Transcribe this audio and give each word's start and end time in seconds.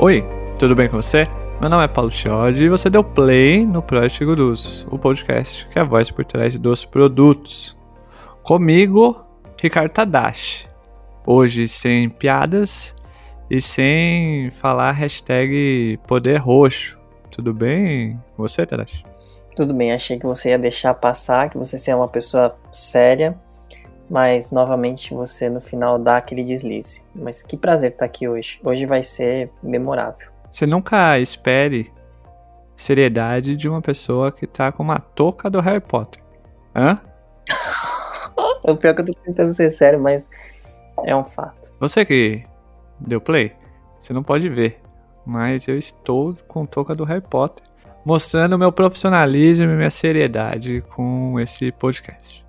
Oi, 0.00 0.24
tudo 0.60 0.76
bem 0.76 0.88
com 0.88 0.94
você? 0.94 1.26
Meu 1.60 1.68
nome 1.68 1.84
é 1.84 1.88
Paulo 1.88 2.08
Chiodi 2.08 2.62
e 2.62 2.68
você 2.68 2.88
deu 2.88 3.02
play 3.02 3.66
no 3.66 3.82
Project 3.82 4.24
Gurus, 4.24 4.86
o 4.92 4.96
podcast 4.96 5.66
que 5.66 5.76
é 5.76 5.82
a 5.82 5.84
voz 5.84 6.08
por 6.08 6.24
trás 6.24 6.56
dos 6.56 6.84
produtos. 6.84 7.76
Comigo, 8.44 9.20
Ricardo 9.60 9.90
Tadashi. 9.90 10.68
Hoje 11.26 11.66
sem 11.66 12.08
piadas 12.08 12.94
e 13.50 13.60
sem 13.60 14.52
falar 14.52 14.92
hashtag 14.92 15.98
poder 16.06 16.36
roxo. 16.36 16.96
Tudo 17.28 17.52
bem 17.52 18.22
com 18.36 18.44
você, 18.44 18.64
Tadashi? 18.64 19.04
Tudo 19.56 19.74
bem, 19.74 19.90
achei 19.90 20.16
que 20.16 20.26
você 20.26 20.50
ia 20.50 20.58
deixar 20.60 20.94
passar, 20.94 21.50
que 21.50 21.58
você 21.58 21.90
é 21.90 21.96
uma 21.96 22.06
pessoa 22.06 22.56
séria, 22.70 23.36
mas 24.08 24.50
novamente 24.50 25.12
você 25.14 25.48
no 25.48 25.60
final 25.60 25.98
dá 25.98 26.16
aquele 26.16 26.42
deslize. 26.42 27.04
Mas 27.14 27.42
que 27.42 27.56
prazer 27.56 27.90
estar 27.90 28.04
aqui 28.04 28.28
hoje. 28.28 28.60
Hoje 28.64 28.86
vai 28.86 29.02
ser 29.02 29.50
memorável. 29.62 30.28
Você 30.50 30.66
nunca 30.66 31.18
espere 31.18 31.92
seriedade 32.74 33.56
de 33.56 33.68
uma 33.68 33.82
pessoa 33.82 34.32
que 34.32 34.46
tá 34.46 34.72
com 34.72 34.82
uma 34.82 34.98
touca 34.98 35.50
do 35.50 35.60
Harry 35.60 35.80
Potter. 35.80 36.22
Hã? 36.74 36.96
o 38.62 38.76
pior 38.76 38.90
é 38.90 38.94
que 38.94 39.00
eu 39.02 39.06
tô 39.06 39.12
tentando 39.24 39.52
ser 39.52 39.70
sério, 39.70 40.00
mas 40.00 40.30
é 41.04 41.14
um 41.14 41.24
fato. 41.24 41.74
Você 41.80 42.04
que 42.04 42.44
deu 42.98 43.20
play, 43.20 43.52
você 44.00 44.12
não 44.12 44.22
pode 44.22 44.48
ver, 44.48 44.80
mas 45.26 45.68
eu 45.68 45.76
estou 45.76 46.34
com 46.46 46.64
touca 46.64 46.94
do 46.94 47.04
Harry 47.04 47.20
Potter, 47.20 47.64
mostrando 48.04 48.58
meu 48.58 48.72
profissionalismo 48.72 49.64
e 49.66 49.76
minha 49.76 49.90
seriedade 49.90 50.82
com 50.94 51.38
esse 51.38 51.70
podcast. 51.72 52.47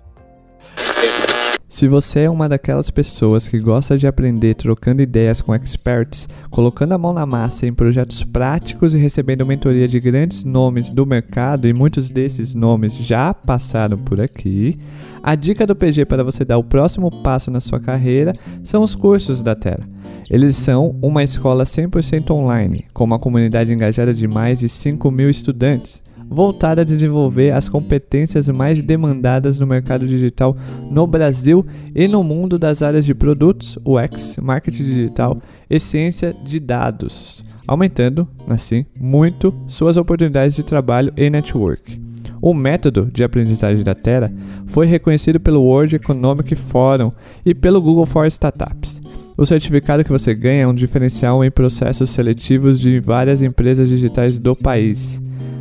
Se 1.70 1.86
você 1.86 2.22
é 2.22 2.30
uma 2.30 2.48
daquelas 2.48 2.90
pessoas 2.90 3.46
que 3.46 3.56
gosta 3.60 3.96
de 3.96 4.04
aprender 4.04 4.54
trocando 4.54 5.02
ideias 5.02 5.40
com 5.40 5.54
experts, 5.54 6.28
colocando 6.50 6.94
a 6.94 6.98
mão 6.98 7.12
na 7.12 7.24
massa 7.24 7.64
em 7.64 7.72
projetos 7.72 8.24
práticos 8.24 8.92
e 8.92 8.98
recebendo 8.98 9.46
mentoria 9.46 9.86
de 9.86 10.00
grandes 10.00 10.42
nomes 10.42 10.90
do 10.90 11.06
mercado, 11.06 11.68
e 11.68 11.72
muitos 11.72 12.10
desses 12.10 12.56
nomes 12.56 12.96
já 12.96 13.32
passaram 13.32 13.96
por 13.96 14.20
aqui, 14.20 14.76
a 15.22 15.36
dica 15.36 15.64
do 15.64 15.76
PG 15.76 16.06
para 16.06 16.24
você 16.24 16.44
dar 16.44 16.58
o 16.58 16.64
próximo 16.64 17.08
passo 17.22 17.52
na 17.52 17.60
sua 17.60 17.78
carreira 17.78 18.34
são 18.64 18.82
os 18.82 18.96
cursos 18.96 19.40
da 19.40 19.54
Terra. 19.54 19.88
Eles 20.28 20.56
são 20.56 20.98
uma 21.00 21.22
escola 21.22 21.62
100% 21.62 22.32
online, 22.32 22.84
com 22.92 23.04
uma 23.04 23.18
comunidade 23.20 23.72
engajada 23.72 24.12
de 24.12 24.26
mais 24.26 24.58
de 24.58 24.68
5 24.68 25.08
mil 25.12 25.30
estudantes 25.30 26.02
voltada 26.30 26.82
a 26.82 26.84
desenvolver 26.84 27.50
as 27.50 27.68
competências 27.68 28.48
mais 28.48 28.80
demandadas 28.80 29.58
no 29.58 29.66
mercado 29.66 30.06
digital 30.06 30.56
no 30.88 31.04
Brasil 31.04 31.64
e 31.92 32.06
no 32.06 32.22
mundo 32.22 32.56
das 32.56 32.82
áreas 32.82 33.04
de 33.04 33.12
produtos, 33.12 33.76
UX, 33.84 34.36
marketing 34.40 34.84
digital 34.84 35.38
e 35.68 35.80
ciência 35.80 36.32
de 36.44 36.60
dados, 36.60 37.44
aumentando, 37.66 38.28
assim, 38.48 38.86
muito 38.98 39.52
suas 39.66 39.96
oportunidades 39.96 40.54
de 40.54 40.62
trabalho 40.62 41.12
e 41.16 41.28
network. 41.28 42.00
O 42.40 42.54
método 42.54 43.10
de 43.12 43.22
aprendizagem 43.22 43.84
da 43.84 43.94
Terra 43.94 44.32
foi 44.66 44.86
reconhecido 44.86 45.38
pelo 45.38 45.62
World 45.62 45.96
Economic 45.96 46.54
Forum 46.54 47.12
e 47.44 47.54
pelo 47.54 47.82
Google 47.82 48.06
for 48.06 48.26
Startups. 48.26 49.02
O 49.36 49.44
certificado 49.44 50.04
que 50.04 50.12
você 50.12 50.34
ganha 50.34 50.62
é 50.62 50.66
um 50.66 50.74
diferencial 50.74 51.44
em 51.44 51.50
processos 51.50 52.08
seletivos 52.10 52.80
de 52.80 53.00
várias 53.00 53.42
empresas 53.42 53.88
digitais 53.88 54.38
do 54.38 54.54
país. 54.56 55.20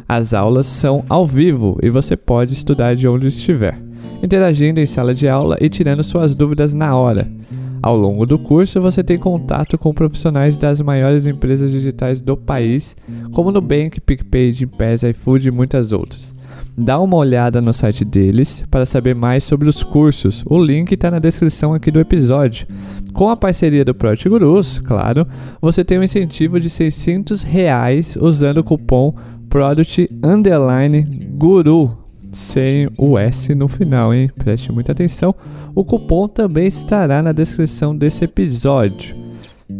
As 0.09 0.33
aulas 0.33 0.65
são 0.65 1.05
ao 1.07 1.23
vivo 1.23 1.77
e 1.83 1.89
você 1.91 2.17
pode 2.17 2.51
estudar 2.51 2.95
de 2.95 3.07
onde 3.07 3.27
estiver, 3.27 3.79
interagindo 4.23 4.79
em 4.79 4.85
sala 4.87 5.13
de 5.13 5.27
aula 5.27 5.55
e 5.61 5.69
tirando 5.69 6.03
suas 6.03 6.33
dúvidas 6.33 6.73
na 6.73 6.95
hora. 6.95 7.31
Ao 7.79 7.95
longo 7.95 8.25
do 8.25 8.39
curso, 8.39 8.81
você 8.81 9.03
tem 9.03 9.19
contato 9.19 9.77
com 9.77 9.93
profissionais 9.93 10.57
das 10.57 10.81
maiores 10.81 11.27
empresas 11.27 11.69
digitais 11.69 12.21
do 12.21 12.35
país, 12.35 12.95
como 13.33 13.51
Nubank, 13.51 14.01
PicPay, 14.01 14.51
Gympass, 14.51 15.03
iFood 15.03 15.47
e 15.47 15.51
muitas 15.51 15.91
outras. 15.91 16.33
Dá 16.75 16.99
uma 16.99 17.17
olhada 17.17 17.61
no 17.61 17.71
site 17.71 18.03
deles 18.03 18.63
para 18.71 18.87
saber 18.87 19.13
mais 19.13 19.43
sobre 19.43 19.69
os 19.69 19.83
cursos. 19.83 20.43
O 20.47 20.57
link 20.57 20.91
está 20.91 21.11
na 21.11 21.19
descrição 21.19 21.71
aqui 21.71 21.91
do 21.91 21.99
episódio. 21.99 22.65
Com 23.13 23.29
a 23.29 23.37
parceria 23.37 23.85
do 23.85 23.93
Project 23.93 24.27
Gurus, 24.27 24.79
claro, 24.79 25.27
você 25.61 25.83
tem 25.83 25.99
um 25.99 26.03
incentivo 26.03 26.59
de 26.59 26.69
600 26.69 27.43
reais 27.43 28.17
usando 28.19 28.57
o 28.57 28.63
cupom 28.63 29.13
Product 29.49 30.07
Underline 30.23 31.03
Guru, 31.35 31.97
sem 32.31 32.87
o 32.97 33.17
S 33.17 33.55
no 33.55 33.67
final, 33.67 34.13
hein? 34.13 34.29
Preste 34.37 34.71
muita 34.71 34.91
atenção. 34.91 35.33
O 35.73 35.83
cupom 35.83 36.27
também 36.27 36.67
estará 36.67 37.23
na 37.23 37.31
descrição 37.31 37.95
desse 37.95 38.25
episódio, 38.25 39.15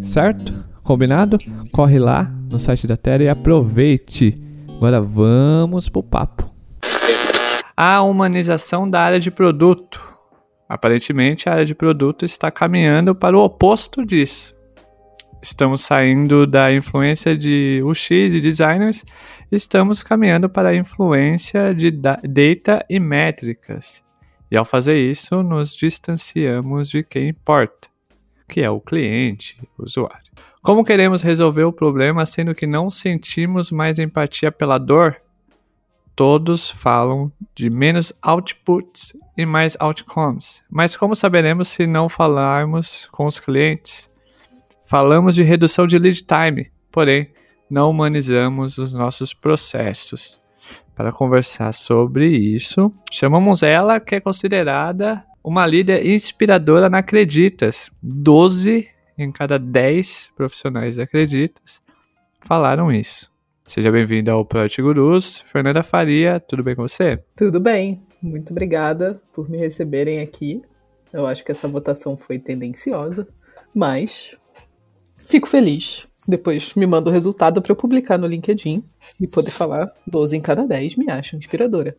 certo? 0.01 0.53
Combinado? 0.83 1.37
Corre 1.71 1.99
lá 1.99 2.31
no 2.49 2.57
site 2.57 2.87
da 2.87 2.97
Terra 2.97 3.23
e 3.23 3.29
aproveite. 3.29 4.35
Agora 4.75 4.99
vamos 4.99 5.87
pro 5.87 6.01
papo. 6.01 6.49
A 7.77 8.01
humanização 8.01 8.89
da 8.89 9.01
área 9.01 9.19
de 9.19 9.29
produto. 9.29 10.01
Aparentemente, 10.67 11.47
a 11.47 11.53
área 11.53 11.65
de 11.65 11.75
produto 11.75 12.25
está 12.25 12.49
caminhando 12.49 13.13
para 13.13 13.37
o 13.37 13.43
oposto 13.43 14.03
disso 14.05 14.58
estamos 15.41 15.81
saindo 15.81 16.45
da 16.45 16.73
influência 16.73 17.37
de 17.37 17.81
UX 17.83 18.09
e 18.11 18.41
designers, 18.41 19.05
estamos 19.51 20.03
caminhando 20.03 20.49
para 20.49 20.69
a 20.69 20.75
influência 20.75 21.73
de 21.73 21.91
data 21.91 22.85
e 22.89 22.99
métricas. 22.99 24.03
E 24.51 24.57
ao 24.57 24.65
fazer 24.65 24.97
isso, 24.97 25.43
nos 25.43 25.73
distanciamos 25.73 26.89
de 26.89 27.03
quem 27.03 27.29
importa, 27.29 27.87
que 28.47 28.61
é 28.61 28.69
o 28.69 28.81
cliente, 28.81 29.61
o 29.77 29.83
usuário. 29.83 30.29
Como 30.61 30.83
queremos 30.83 31.21
resolver 31.21 31.63
o 31.63 31.73
problema 31.73 32.25
sendo 32.25 32.55
que 32.55 32.67
não 32.67 32.89
sentimos 32.89 33.71
mais 33.71 33.99
empatia 33.99 34.51
pela 34.51 34.77
dor? 34.77 35.17
Todos 36.15 36.69
falam 36.69 37.31
de 37.55 37.69
menos 37.69 38.11
outputs 38.21 39.15
e 39.37 39.45
mais 39.45 39.77
outcomes. 39.79 40.61
Mas 40.69 40.97
como 40.97 41.15
saberemos 41.15 41.69
se 41.69 41.87
não 41.87 42.09
falarmos 42.09 43.07
com 43.11 43.25
os 43.25 43.39
clientes? 43.39 44.08
Falamos 44.89 45.35
de 45.35 45.43
redução 45.43 45.85
de 45.85 45.99
lead 45.99 46.23
time, 46.23 46.71
porém 46.91 47.29
não 47.69 47.91
humanizamos 47.91 48.79
os 48.79 48.91
nossos 48.91 49.35
processos. 49.35 50.41
Para 50.95 51.11
conversar 51.11 51.71
sobre 51.73 52.25
isso, 52.25 52.91
chamamos 53.11 53.61
ela, 53.61 53.99
que 53.99 54.15
é 54.15 54.19
considerada 54.19 55.23
uma 55.43 55.67
líder 55.67 56.03
inspiradora 56.07 56.89
na 56.89 56.97
Acreditas. 56.97 57.91
12 58.01 58.89
em 59.15 59.31
cada 59.31 59.59
10 59.59 60.31
profissionais 60.35 60.95
da 60.95 61.03
Acreditas 61.03 61.79
falaram 62.47 62.91
isso. 62.91 63.31
Seja 63.67 63.91
bem-vinda 63.91 64.31
ao 64.31 64.43
Project 64.43 64.81
Gurus. 64.81 65.41
Fernanda 65.41 65.83
Faria, 65.83 66.39
tudo 66.39 66.63
bem 66.63 66.75
com 66.75 66.81
você? 66.81 67.23
Tudo 67.35 67.59
bem. 67.59 67.99
Muito 68.19 68.49
obrigada 68.49 69.21
por 69.31 69.47
me 69.47 69.59
receberem 69.59 70.19
aqui. 70.19 70.63
Eu 71.13 71.27
acho 71.27 71.45
que 71.45 71.51
essa 71.51 71.67
votação 71.67 72.17
foi 72.17 72.39
tendenciosa, 72.39 73.27
mas 73.71 74.38
Fico 75.29 75.47
feliz. 75.47 76.07
Depois 76.27 76.73
me 76.73 76.87
manda 76.87 77.07
o 77.07 77.13
resultado 77.13 77.61
para 77.61 77.71
eu 77.71 77.75
publicar 77.75 78.17
no 78.17 78.25
LinkedIn 78.25 78.83
e 79.21 79.27
poder 79.27 79.51
falar 79.51 79.87
12 80.07 80.35
em 80.35 80.41
cada 80.41 80.65
10 80.65 80.95
me 80.95 81.09
acha 81.11 81.37
inspiradora. 81.37 81.95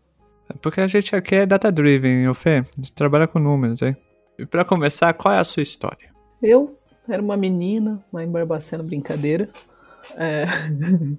É 0.48 0.54
porque 0.60 0.80
a 0.80 0.88
gente 0.88 1.14
aqui 1.14 1.36
é 1.36 1.46
data-driven, 1.46 2.26
o 2.28 2.34
Fê. 2.34 2.58
A 2.58 2.62
gente 2.76 2.92
trabalha 2.92 3.28
com 3.28 3.38
números, 3.38 3.82
hein? 3.82 3.96
E 4.36 4.44
para 4.44 4.64
começar, 4.64 5.12
qual 5.14 5.32
é 5.32 5.38
a 5.38 5.44
sua 5.44 5.62
história? 5.62 6.10
Eu 6.42 6.74
era 7.08 7.22
uma 7.22 7.36
menina 7.36 8.04
lá 8.12 8.24
em 8.24 8.28
Barbacena, 8.28 8.82
brincadeira. 8.82 9.48
É... 10.16 10.44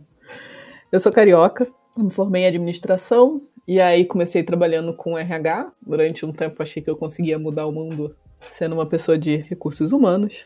eu 0.91 0.99
sou 0.99 1.13
carioca, 1.13 1.65
me 1.95 2.09
formei 2.09 2.43
em 2.43 2.47
administração 2.47 3.39
e 3.65 3.79
aí 3.79 4.03
comecei 4.03 4.43
trabalhando 4.43 4.93
com 4.93 5.17
RH. 5.17 5.71
Durante 5.81 6.25
um 6.25 6.33
tempo 6.33 6.61
achei 6.61 6.83
que 6.83 6.89
eu 6.89 6.97
conseguia 6.97 7.39
mudar 7.39 7.67
o 7.67 7.71
mundo 7.71 8.13
sendo 8.41 8.73
uma 8.73 8.85
pessoa 8.85 9.17
de 9.17 9.37
recursos 9.37 9.93
humanos. 9.93 10.45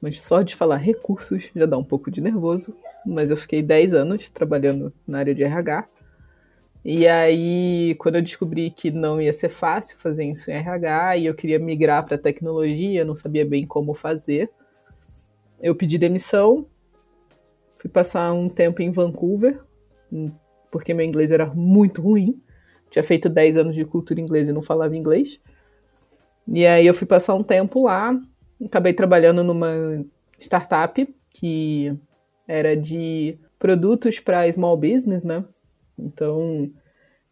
Mas 0.00 0.20
só 0.20 0.42
de 0.42 0.54
falar 0.54 0.76
recursos 0.76 1.50
já 1.54 1.66
dá 1.66 1.76
um 1.78 1.84
pouco 1.84 2.10
de 2.10 2.20
nervoso. 2.20 2.76
Mas 3.04 3.30
eu 3.30 3.36
fiquei 3.36 3.62
10 3.62 3.94
anos 3.94 4.30
trabalhando 4.30 4.92
na 5.06 5.18
área 5.18 5.34
de 5.34 5.42
RH. 5.42 5.88
E 6.84 7.08
aí, 7.08 7.96
quando 7.98 8.14
eu 8.14 8.22
descobri 8.22 8.70
que 8.70 8.92
não 8.92 9.20
ia 9.20 9.32
ser 9.32 9.48
fácil 9.48 9.98
fazer 9.98 10.24
isso 10.24 10.50
em 10.50 10.54
RH 10.54 11.16
e 11.16 11.26
eu 11.26 11.34
queria 11.34 11.58
migrar 11.58 12.06
para 12.06 12.16
tecnologia, 12.16 13.04
não 13.04 13.14
sabia 13.14 13.44
bem 13.44 13.66
como 13.66 13.92
fazer, 13.92 14.48
eu 15.60 15.74
pedi 15.74 15.98
demissão. 15.98 16.66
Fui 17.74 17.90
passar 17.90 18.32
um 18.32 18.48
tempo 18.48 18.82
em 18.82 18.90
Vancouver, 18.92 19.60
porque 20.70 20.94
meu 20.94 21.04
inglês 21.04 21.32
era 21.32 21.46
muito 21.46 22.00
ruim. 22.00 22.40
Tinha 22.88 23.02
feito 23.02 23.28
10 23.28 23.58
anos 23.58 23.74
de 23.74 23.84
cultura 23.84 24.20
inglesa 24.20 24.52
e 24.52 24.54
não 24.54 24.62
falava 24.62 24.96
inglês. 24.96 25.40
E 26.46 26.64
aí 26.64 26.86
eu 26.86 26.94
fui 26.94 27.06
passar 27.06 27.34
um 27.34 27.42
tempo 27.42 27.84
lá, 27.84 28.16
acabei 28.64 28.92
trabalhando 28.92 29.42
numa 29.44 30.04
startup 30.38 31.14
que 31.30 31.94
era 32.46 32.76
de 32.76 33.38
produtos 33.58 34.20
para 34.20 34.50
small 34.52 34.76
business, 34.76 35.24
né? 35.24 35.44
Então, 35.98 36.70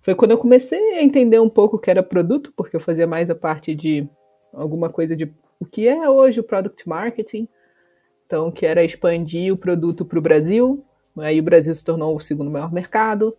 foi 0.00 0.14
quando 0.14 0.32
eu 0.32 0.38
comecei 0.38 0.98
a 0.98 1.02
entender 1.02 1.38
um 1.38 1.48
pouco 1.48 1.76
o 1.76 1.78
que 1.78 1.90
era 1.90 2.02
produto, 2.02 2.52
porque 2.56 2.76
eu 2.76 2.80
fazia 2.80 3.06
mais 3.06 3.30
a 3.30 3.34
parte 3.34 3.74
de 3.74 4.04
alguma 4.52 4.90
coisa 4.90 5.16
de 5.16 5.32
o 5.58 5.64
que 5.64 5.88
é 5.88 6.08
hoje 6.08 6.40
o 6.40 6.44
product 6.44 6.88
marketing. 6.88 7.48
Então, 8.26 8.50
que 8.50 8.66
era 8.66 8.84
expandir 8.84 9.52
o 9.52 9.56
produto 9.56 10.04
para 10.04 10.18
o 10.18 10.22
Brasil. 10.22 10.84
Aí 11.18 11.38
o 11.38 11.42
Brasil 11.42 11.74
se 11.74 11.84
tornou 11.84 12.16
o 12.16 12.20
segundo 12.20 12.50
maior 12.50 12.72
mercado. 12.72 13.36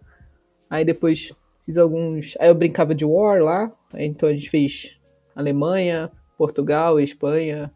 Aí 0.69 0.85
depois 0.85 1.35
fiz 1.65 1.77
alguns. 1.77 2.35
Aí 2.39 2.49
eu 2.49 2.55
brincava 2.55 2.95
de 2.95 3.03
War 3.03 3.41
lá. 3.41 3.71
Então 3.93 4.29
a 4.29 4.33
gente 4.33 4.49
fez 4.49 4.99
Alemanha, 5.35 6.11
Portugal, 6.37 6.99
Espanha, 6.99 7.71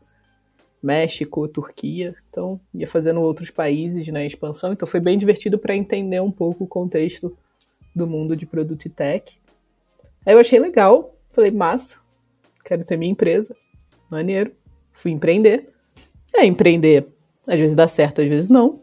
México, 0.82 1.48
Turquia. 1.48 2.16
Então 2.30 2.60
ia 2.74 2.88
fazendo 2.88 3.22
outros 3.22 3.50
países 3.52 4.08
na 4.08 4.20
né, 4.20 4.26
expansão. 4.26 4.74
Então 4.74 4.88
foi 4.88 5.00
bem 5.00 5.18
divertido 5.18 5.58
para 5.58 5.76
entender 5.76 6.22
um 6.22 6.32
pouco 6.32 6.64
o 6.64 6.68
contexto 6.68 7.36
do 7.96 8.08
mundo 8.08 8.36
de 8.36 8.46
produto 8.46 8.86
e 8.86 8.90
tech. 8.90 9.40
Aí 10.26 10.34
eu 10.34 10.40
achei 10.40 10.60
legal. 10.60 11.16
Falei, 11.32 11.52
massa, 11.52 12.00
quero 12.64 12.84
ter 12.84 12.98
minha 12.98 13.12
empresa. 13.12 13.56
Maneiro. 14.10 14.52
Fui 14.94 15.12
empreender. 15.12 15.70
É, 16.36 16.46
empreender 16.46 17.08
às 17.50 17.58
vezes 17.58 17.76
dá 17.76 17.88
certo, 17.88 18.22
às 18.22 18.28
vezes 18.28 18.50
não. 18.50 18.80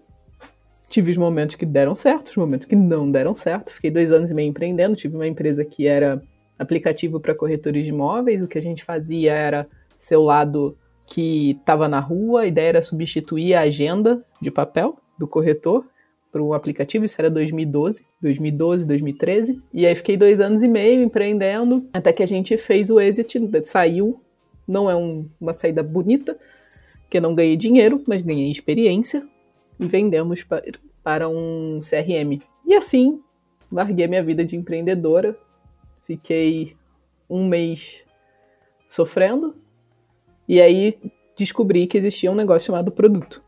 Tive 0.89 1.13
os 1.13 1.17
momentos 1.17 1.55
que 1.55 1.65
deram 1.65 1.95
certo, 1.95 2.29
os 2.29 2.37
momentos 2.37 2.67
que 2.67 2.75
não 2.75 3.11
deram 3.11 3.35
certo. 3.35 3.73
Fiquei 3.73 3.91
dois 3.91 4.11
anos 4.11 4.31
e 4.31 4.35
meio 4.35 4.49
empreendendo. 4.49 4.97
Tive 4.97 5.15
uma 5.15 5.27
empresa 5.27 5.65
que 5.65 5.87
era 5.87 6.21
aplicativo 6.59 7.21
para 7.21 7.35
corretores 7.35 7.85
de 7.85 7.91
imóveis. 7.91 8.43
O 8.43 8.49
que 8.49 8.59
a 8.59 8.63
gente 8.63 8.85
fazia 8.85 9.33
era 9.33 9.69
ser 9.99 10.17
o 10.17 10.23
lado 10.23 10.77
que 11.07 11.53
estava 11.53 11.89
na 11.89 12.01
rua. 12.01 12.43
A 12.43 12.47
ideia 12.47 12.69
era 12.69 12.83
substituir 12.83 13.55
a 13.55 13.61
agenda 13.61 14.23
de 14.41 14.51
papel 14.51 14.97
do 15.19 15.27
corretor 15.27 15.85
para 16.31 16.43
um 16.43 16.53
aplicativo. 16.53 17.05
Isso 17.05 17.17
era 17.19 17.31
2012, 17.31 18.05
2012, 18.21 18.87
2013. 18.87 19.63
E 19.73 19.87
aí 19.87 19.95
fiquei 19.95 20.17
dois 20.17 20.41
anos 20.41 20.63
e 20.63 20.69
meio 20.69 21.03
empreendendo 21.03 21.87
até 21.93 22.13
que 22.13 22.23
a 22.23 22.27
gente 22.27 22.57
fez 22.59 22.91
o 22.91 23.01
exit, 23.01 23.39
saiu. 23.65 24.19
Não 24.67 24.91
é 24.91 24.97
um, 24.97 25.29
uma 25.41 25.55
saída 25.55 25.83
bonita, 25.83 26.37
que 27.09 27.19
eu 27.19 27.23
não 27.23 27.35
ganhei 27.35 27.57
dinheiro, 27.57 28.03
mas 28.07 28.23
ganhei 28.23 28.51
experiência 28.51 29.27
e 29.79 29.87
vendemos 29.87 30.43
para, 30.43 30.65
para 31.03 31.29
um 31.29 31.81
CRM. 31.83 32.43
E 32.67 32.75
assim, 32.75 33.21
larguei 33.71 34.09
minha 34.09 34.23
vida 34.23 34.45
de 34.45 34.57
empreendedora, 34.57 35.39
fiquei 36.07 36.77
um 37.29 37.47
mês 37.47 38.05
sofrendo, 38.87 39.57
e 40.49 40.61
aí 40.61 40.99
descobri 41.37 41.87
que 41.87 41.99
existia 41.99 42.31
um 42.31 42.35
negócio 42.35 42.67
chamado 42.67 42.91
produto. 42.91 43.43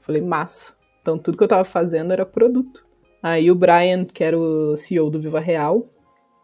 Falei, 0.00 0.22
massa. 0.22 0.74
Então 1.02 1.18
tudo 1.18 1.36
que 1.36 1.42
eu 1.42 1.46
estava 1.46 1.64
fazendo 1.64 2.12
era 2.12 2.24
produto. 2.24 2.86
Aí 3.22 3.50
o 3.50 3.54
Brian, 3.54 4.04
que 4.04 4.22
era 4.22 4.38
o 4.38 4.76
CEO 4.76 5.10
do 5.10 5.20
Viva 5.20 5.40
Real, 5.40 5.88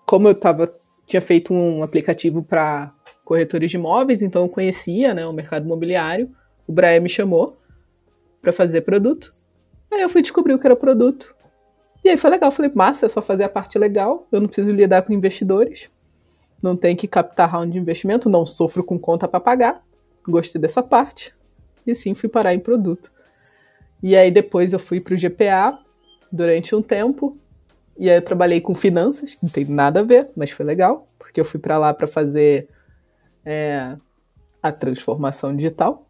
como 0.06 0.28
eu 0.28 0.34
tava, 0.34 0.75
tinha 1.06 1.20
feito 1.20 1.55
um 1.55 1.82
aplicativo 1.82 2.43
para 2.43 2.93
corretores 3.25 3.70
de 3.70 3.76
imóveis, 3.76 4.23
então 4.23 4.43
eu 4.43 4.49
conhecia 4.49 5.14
né, 5.14 5.26
o 5.26 5.32
mercado 5.32 5.64
imobiliário 5.64 6.31
o 6.70 6.73
Brian 6.73 7.00
me 7.00 7.08
chamou 7.08 7.56
para 8.40 8.52
fazer 8.52 8.82
produto. 8.82 9.32
Aí 9.93 10.00
eu 10.02 10.08
fui 10.08 10.23
descobrir 10.23 10.55
o 10.55 10.58
que 10.58 10.69
era 10.69 10.76
produto. 10.76 11.34
E 12.05 12.08
aí 12.08 12.17
foi 12.17 12.31
legal. 12.31 12.50
Falei, 12.50 12.70
massa, 12.75 13.06
é 13.06 13.08
só 13.08 13.20
fazer 13.20 13.44
a 13.44 13.49
parte 13.49 13.79
legal. 13.79 14.26
Eu 14.31 14.41
não 14.41 14.49
preciso 14.49 14.73
lidar 14.73 15.02
com 15.02 15.12
investidores. 15.12 15.91
Não 16.62 16.76
tenho 16.76 16.97
que 16.97 17.08
captar 17.08 17.50
round 17.50 17.73
de 17.73 17.79
investimento. 17.79 18.29
Não 18.29 18.47
sofro 18.47 18.82
com 18.82 18.99
conta 18.99 19.29
para 19.29 19.41
pagar. 19.41 19.82
Gostei 20.26 20.61
dessa 20.61 20.82
parte. 20.82 21.35
E 21.87 21.94
sim, 21.94 22.14
fui 22.14 22.29
parar 22.29 22.55
em 22.55 22.58
produto. 22.58 23.11
E 24.02 24.17
aí 24.17 24.31
depois 24.31 24.73
eu 24.73 24.79
fui 24.79 25.00
para 25.00 25.14
o 25.14 25.19
GPA 25.19 25.79
durante 26.31 26.75
um 26.75 26.82
tempo. 26.82 27.37
E 27.99 28.08
aí 28.08 28.17
eu 28.17 28.23
trabalhei 28.23 28.61
com 28.61 28.75
finanças, 28.75 29.37
não 29.43 29.50
tem 29.50 29.67
nada 29.67 30.00
a 30.00 30.02
ver, 30.02 30.29
mas 30.37 30.50
foi 30.50 30.64
legal. 30.64 31.08
Porque 31.19 31.41
eu 31.41 31.44
fui 31.44 31.61
para 31.61 31.76
lá 31.79 31.93
para 31.93 32.06
fazer 32.06 32.69
é, 33.44 33.97
a 34.62 34.73
transformação 34.73 35.55
digital 35.55 36.06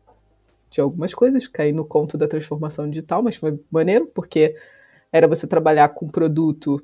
de 0.71 0.81
algumas 0.81 1.13
coisas, 1.13 1.49
caí 1.49 1.73
no 1.73 1.85
conto 1.85 2.17
da 2.17 2.29
transformação 2.29 2.89
digital, 2.89 3.23
mas 3.23 3.37
foi 3.37 3.59
maneiro, 3.71 4.07
porque 4.15 4.55
era 5.13 5.29
você 5.29 5.47
trabalhar 5.47 5.89
com 5.91 6.09
produto, 6.09 6.83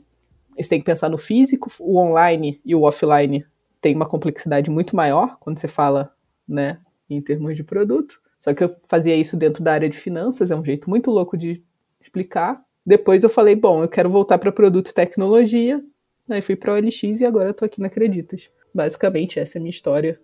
você 0.56 0.68
tem 0.68 0.78
que 0.78 0.84
pensar 0.84 1.08
no 1.08 1.18
físico, 1.18 1.70
o 1.80 1.98
online 1.98 2.60
e 2.64 2.74
o 2.74 2.82
offline 2.82 3.44
tem 3.80 3.94
uma 3.94 4.06
complexidade 4.08 4.70
muito 4.70 4.96
maior 4.96 5.36
quando 5.38 5.58
você 5.58 5.68
fala, 5.68 6.12
né, 6.48 6.78
em 7.08 7.20
termos 7.20 7.56
de 7.56 7.62
produto. 7.62 8.20
Só 8.40 8.54
que 8.54 8.64
eu 8.64 8.74
fazia 8.88 9.14
isso 9.14 9.36
dentro 9.36 9.62
da 9.62 9.72
área 9.72 9.88
de 9.88 9.98
finanças, 9.98 10.50
é 10.50 10.56
um 10.56 10.64
jeito 10.64 10.88
muito 10.88 11.10
louco 11.10 11.36
de 11.36 11.62
explicar. 12.00 12.60
Depois 12.84 13.24
eu 13.24 13.30
falei, 13.30 13.54
bom, 13.56 13.82
eu 13.82 13.88
quero 13.88 14.08
voltar 14.08 14.38
para 14.38 14.52
produto 14.52 14.88
e 14.88 14.94
tecnologia. 14.94 15.82
Aí 16.28 16.40
fui 16.40 16.56
para 16.56 16.74
OLX 16.74 17.20
e 17.20 17.24
agora 17.24 17.50
eu 17.50 17.54
tô 17.54 17.64
aqui 17.64 17.80
na 17.80 17.88
Acreditas. 17.88 18.50
Basicamente, 18.72 19.38
essa 19.38 19.58
é 19.58 19.58
a 19.58 19.62
minha 19.62 19.70
história. 19.70 20.20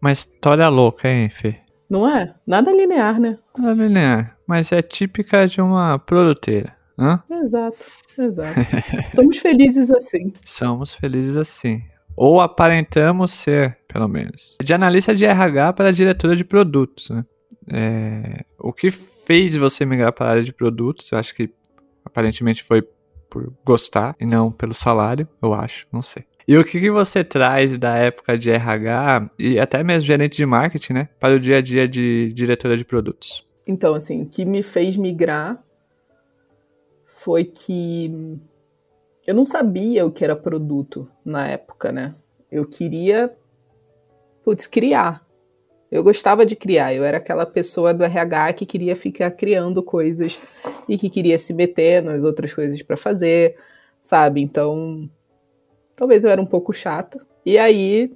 Uma 0.00 0.12
história 0.12 0.68
louca, 0.68 1.08
hein, 1.08 1.28
Fê? 1.28 1.56
Não 1.88 2.08
é? 2.08 2.34
Nada 2.46 2.70
linear, 2.72 3.20
né? 3.20 3.38
Nada 3.58 3.82
linear, 3.82 4.38
mas 4.46 4.70
é 4.70 4.80
típica 4.80 5.46
de 5.46 5.60
uma 5.60 5.98
produteira. 5.98 6.79
Hã? 7.00 7.22
Exato, 7.30 7.86
exato. 8.18 8.60
Somos 9.14 9.38
felizes 9.38 9.90
assim. 9.90 10.32
Somos 10.44 10.94
felizes 10.94 11.38
assim. 11.38 11.82
Ou 12.14 12.40
aparentamos 12.40 13.30
ser, 13.30 13.78
pelo 13.88 14.06
menos. 14.06 14.56
De 14.62 14.74
analista 14.74 15.14
de 15.14 15.24
RH 15.24 15.72
para 15.72 15.92
diretora 15.92 16.36
de 16.36 16.44
produtos, 16.44 17.08
né? 17.08 17.24
É, 17.72 18.44
o 18.58 18.72
que 18.72 18.90
fez 18.90 19.56
você 19.56 19.86
migrar 19.86 20.12
para 20.12 20.26
a 20.26 20.30
área 20.30 20.42
de 20.42 20.52
produtos? 20.52 21.10
Eu 21.10 21.18
acho 21.18 21.34
que 21.34 21.50
aparentemente 22.04 22.62
foi 22.62 22.82
por 23.30 23.52
gostar 23.64 24.14
e 24.20 24.26
não 24.26 24.50
pelo 24.50 24.74
salário, 24.74 25.26
eu 25.40 25.54
acho, 25.54 25.86
não 25.92 26.02
sei. 26.02 26.24
E 26.48 26.58
o 26.58 26.64
que, 26.64 26.80
que 26.80 26.90
você 26.90 27.22
traz 27.22 27.78
da 27.78 27.96
época 27.96 28.36
de 28.36 28.50
RH 28.50 29.30
e 29.38 29.58
até 29.58 29.84
mesmo 29.84 30.06
gerente 30.06 30.36
de 30.36 30.44
marketing, 30.44 30.94
né, 30.94 31.08
para 31.20 31.36
o 31.36 31.40
dia 31.40 31.58
a 31.58 31.60
dia 31.60 31.86
de 31.86 32.32
diretora 32.34 32.76
de 32.76 32.84
produtos? 32.84 33.46
Então, 33.66 33.94
assim, 33.94 34.22
o 34.22 34.26
que 34.26 34.44
me 34.44 34.62
fez 34.62 34.96
migrar 34.96 35.62
foi 37.22 37.44
que 37.44 38.38
eu 39.26 39.34
não 39.34 39.44
sabia 39.44 40.06
o 40.06 40.10
que 40.10 40.24
era 40.24 40.34
produto 40.34 41.10
na 41.24 41.48
época, 41.48 41.92
né? 41.92 42.14
Eu 42.50 42.66
queria, 42.66 43.34
putz, 44.44 44.66
criar. 44.66 45.24
Eu 45.90 46.02
gostava 46.02 46.46
de 46.46 46.54
criar, 46.54 46.94
eu 46.94 47.04
era 47.04 47.18
aquela 47.18 47.44
pessoa 47.44 47.92
do 47.92 48.04
RH 48.04 48.52
que 48.54 48.66
queria 48.66 48.94
ficar 48.94 49.30
criando 49.32 49.82
coisas 49.82 50.38
e 50.88 50.96
que 50.96 51.10
queria 51.10 51.38
se 51.38 51.52
meter 51.52 52.02
nas 52.02 52.22
outras 52.22 52.54
coisas 52.54 52.80
para 52.82 52.96
fazer, 52.96 53.56
sabe? 54.00 54.40
Então, 54.40 55.10
Talvez 56.00 56.24
eu 56.24 56.30
era 56.30 56.40
um 56.40 56.46
pouco 56.46 56.72
chata. 56.72 57.20
E 57.44 57.58
aí 57.58 58.10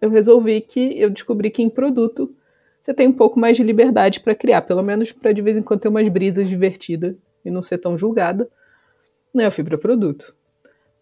eu 0.00 0.08
resolvi 0.08 0.62
que 0.62 0.98
eu 0.98 1.10
descobri 1.10 1.50
que 1.50 1.62
em 1.62 1.68
produto 1.68 2.34
você 2.80 2.94
tem 2.94 3.06
um 3.06 3.12
pouco 3.12 3.38
mais 3.38 3.58
de 3.58 3.62
liberdade 3.62 4.20
para 4.20 4.34
criar, 4.34 4.62
pelo 4.62 4.82
menos 4.82 5.12
para 5.12 5.32
de 5.32 5.42
vez 5.42 5.54
em 5.54 5.62
quando 5.62 5.80
ter 5.80 5.88
umas 5.88 6.08
brisas 6.08 6.48
divertidas 6.48 7.14
e 7.46 7.50
não 7.50 7.62
ser 7.62 7.78
tão 7.78 7.96
julgada. 7.96 8.48
Né, 9.32 9.46
eu 9.46 9.52
fui 9.52 9.64
para 9.64 9.78
produto. 9.78 10.34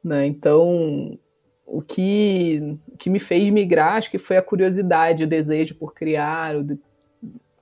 Né? 0.03 0.27
Então, 0.27 1.19
o 1.67 1.81
que, 1.81 2.79
o 2.93 2.97
que 2.97 3.09
me 3.09 3.19
fez 3.19 3.51
migrar, 3.51 3.97
acho 3.97 4.11
que 4.11 4.19
foi 4.19 4.37
a 4.37 4.43
curiosidade, 4.43 5.25
o 5.25 5.29
desejo 5.29 5.75
por 5.77 5.95
criar, 5.95 6.57
o 6.57 6.79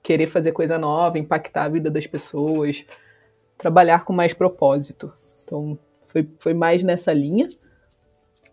querer 0.01 0.27
fazer 0.27 0.51
coisa 0.51 0.77
nova, 0.77 1.17
impactar 1.17 1.63
a 1.63 1.69
vida 1.69 1.89
das 1.89 2.05
pessoas, 2.05 2.85
trabalhar 3.57 4.03
com 4.03 4.11
mais 4.11 4.33
propósito. 4.33 5.11
Então, 5.43 5.77
foi, 6.07 6.27
foi 6.37 6.53
mais 6.53 6.83
nessa 6.83 7.13
linha. 7.13 7.47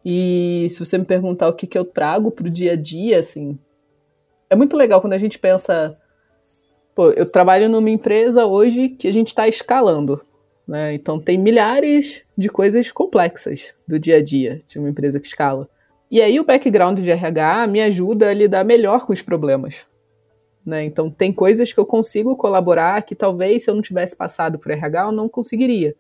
E 0.05 0.69
se 0.71 0.79
você 0.79 0.97
me 0.97 1.05
perguntar 1.05 1.49
o 1.49 1.53
que, 1.53 1.67
que 1.67 1.77
eu 1.77 1.85
trago 1.85 2.31
pro 2.31 2.49
dia 2.49 2.73
a 2.73 2.77
dia, 2.77 3.19
assim, 3.19 3.59
é 4.49 4.57
muito 4.57 4.77
legal 4.77 5.01
quando 5.01 5.13
a 5.13 5.19
gente 5.19 5.39
pensa. 5.39 5.91
Pô, 6.95 7.11
eu 7.11 7.31
trabalho 7.31 7.69
numa 7.69 7.91
empresa 7.91 8.47
hoje 8.47 8.91
que 8.91 9.09
a 9.09 9.13
gente 9.13 9.29
está 9.29 9.47
escalando. 9.49 10.21
Né? 10.67 10.95
Então 10.95 11.19
tem 11.19 11.39
milhares 11.39 12.29
de 12.37 12.49
coisas 12.49 12.93
complexas 12.93 13.75
do 13.89 13.99
dia 13.99 14.17
a 14.17 14.23
dia 14.23 14.63
de 14.67 14.79
uma 14.79 14.89
empresa 14.89 15.19
que 15.19 15.27
escala. 15.27 15.69
E 16.11 16.21
aí 16.21 16.39
o 16.39 16.45
background 16.45 16.99
de 16.99 17.11
RH 17.11 17.67
me 17.67 17.81
ajuda 17.81 18.29
a 18.29 18.35
lidar 18.35 18.65
melhor 18.65 19.07
com 19.07 19.13
os 19.13 19.23
problemas. 19.23 19.87
Né? 20.65 20.85
Então 20.85 21.11
tem 21.11 21.33
coisas 21.33 21.73
que 21.73 21.81
eu 21.81 21.87
consigo 21.87 22.37
colaborar 22.37 23.03
que 23.03 23.15
talvez 23.15 23.65
se 23.65 23.71
eu 23.71 23.75
não 23.75 23.83
tivesse 23.83 24.17
passado 24.17 24.59
por 24.59 24.71
RH 24.71 25.05
eu 25.05 25.13
não 25.13 25.29
conseguiria. 25.29 25.95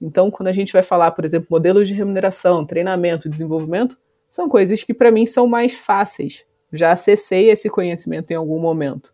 Então, 0.00 0.30
quando 0.30 0.48
a 0.48 0.52
gente 0.52 0.72
vai 0.72 0.82
falar, 0.82 1.10
por 1.10 1.24
exemplo, 1.24 1.48
modelos 1.50 1.88
de 1.88 1.94
remuneração, 1.94 2.64
treinamento, 2.64 3.28
desenvolvimento, 3.28 3.98
são 4.28 4.48
coisas 4.48 4.84
que 4.84 4.94
para 4.94 5.10
mim 5.10 5.26
são 5.26 5.46
mais 5.46 5.74
fáceis. 5.74 6.44
Já 6.72 6.92
acessei 6.92 7.50
esse 7.50 7.68
conhecimento 7.68 8.30
em 8.30 8.36
algum 8.36 8.58
momento. 8.58 9.12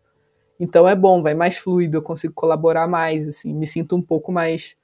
Então 0.59 0.87
é 0.87 0.95
bom, 0.95 1.21
vai 1.21 1.33
mais 1.33 1.57
fluido, 1.57 1.97
eu 1.97 2.01
consigo 2.01 2.33
colaborar 2.33 2.87
mais, 2.87 3.27
assim, 3.27 3.53
me 3.53 3.67
sinto 3.67 3.95
um 3.95 4.01
pouco 4.01 4.31
mais 4.31 4.75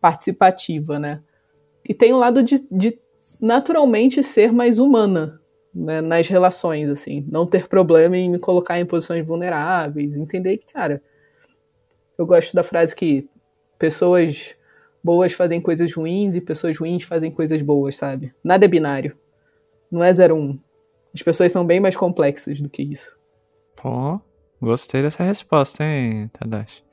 participativa, 0.00 0.98
né? 0.98 1.20
E 1.88 1.92
tem 1.92 2.12
o 2.12 2.18
lado 2.18 2.42
de, 2.42 2.56
de 2.70 2.96
naturalmente 3.40 4.22
ser 4.22 4.52
mais 4.52 4.78
humana 4.78 5.40
né, 5.74 6.00
nas 6.00 6.28
relações, 6.28 6.90
assim, 6.90 7.24
não 7.28 7.46
ter 7.46 7.68
problema 7.68 8.16
em 8.16 8.30
me 8.30 8.38
colocar 8.38 8.78
em 8.78 8.86
posições 8.86 9.26
vulneráveis, 9.26 10.16
entender 10.16 10.58
que, 10.58 10.72
cara, 10.72 11.02
eu 12.18 12.26
gosto 12.26 12.54
da 12.54 12.62
frase 12.62 12.94
que 12.94 13.28
pessoas 13.78 14.54
boas 15.02 15.32
fazem 15.32 15.60
coisas 15.60 15.92
ruins 15.94 16.36
e 16.36 16.40
pessoas 16.40 16.76
ruins 16.76 17.02
fazem 17.02 17.30
coisas 17.30 17.62
boas, 17.62 17.96
sabe? 17.96 18.34
Nada 18.44 18.64
é 18.64 18.68
binário. 18.68 19.16
Não 19.90 20.04
é 20.04 20.12
0 20.12 20.36
um. 20.36 20.58
As 21.14 21.22
pessoas 21.22 21.50
são 21.50 21.64
bem 21.64 21.80
mais 21.80 21.96
complexas 21.96 22.60
do 22.60 22.68
que 22.68 22.82
isso. 22.82 23.18
Pô, 23.74 24.20
gostei 24.60 25.02
dessa 25.02 25.22
resposta, 25.22 25.84
hein, 25.84 26.28
Tadashi? 26.32 26.84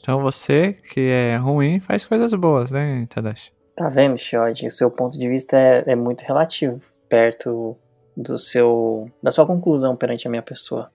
Então 0.00 0.22
você, 0.22 0.72
que 0.72 1.00
é 1.00 1.36
ruim, 1.36 1.80
faz 1.80 2.04
coisas 2.04 2.32
boas, 2.34 2.70
né, 2.70 3.06
Tadashi? 3.08 3.52
Tá 3.76 3.88
vendo, 3.88 4.16
Shiod? 4.16 4.66
O 4.66 4.70
seu 4.70 4.90
ponto 4.90 5.18
de 5.18 5.28
vista 5.28 5.56
é, 5.56 5.84
é 5.86 5.96
muito 5.96 6.22
relativo, 6.22 6.80
perto 7.08 7.76
do 8.16 8.36
seu 8.36 9.08
da 9.22 9.30
sua 9.30 9.46
conclusão 9.46 9.94
perante 9.94 10.26
a 10.26 10.30
minha 10.30 10.42
pessoa. 10.42 10.90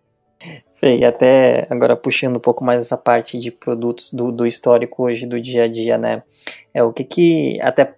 E 0.82 1.06
até 1.06 1.66
agora 1.70 1.96
puxando 1.96 2.36
um 2.36 2.42
pouco 2.42 2.66
mais 2.66 2.84
essa 2.84 2.98
parte 2.98 3.40
de 3.40 3.50
produtos 3.50 4.12
do, 4.12 4.34
do 4.34 4.46
histórico 4.46 5.04
hoje, 5.04 5.26
do 5.26 5.40
dia 5.40 5.64
a 5.64 5.68
dia, 5.68 5.98
né? 5.98 6.24
É 6.74 6.84
o 6.84 6.92
que 6.92 7.06
que 7.06 7.60
até 7.62 7.96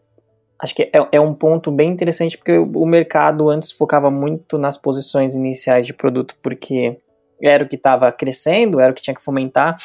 acho 0.60 0.76
que 0.76 0.84
é, 0.84 1.08
é 1.12 1.20
um 1.20 1.34
ponto 1.34 1.72
bem 1.72 1.90
interessante 1.90 2.38
porque 2.38 2.56
o 2.58 2.86
mercado 2.86 3.50
antes 3.50 3.72
focava 3.72 4.12
muito 4.12 4.60
nas 4.60 4.78
posições 4.78 5.34
iniciais 5.34 5.86
de 5.88 5.94
produto 5.94 6.36
porque 6.42 7.00
era 7.42 7.64
o 7.64 7.68
que 7.68 7.76
estava 7.76 8.12
crescendo, 8.12 8.80
era 8.80 8.92
o 8.92 8.96
que 8.96 9.02
tinha 9.02 9.16
que 9.16 9.24
fomentar. 9.24 9.78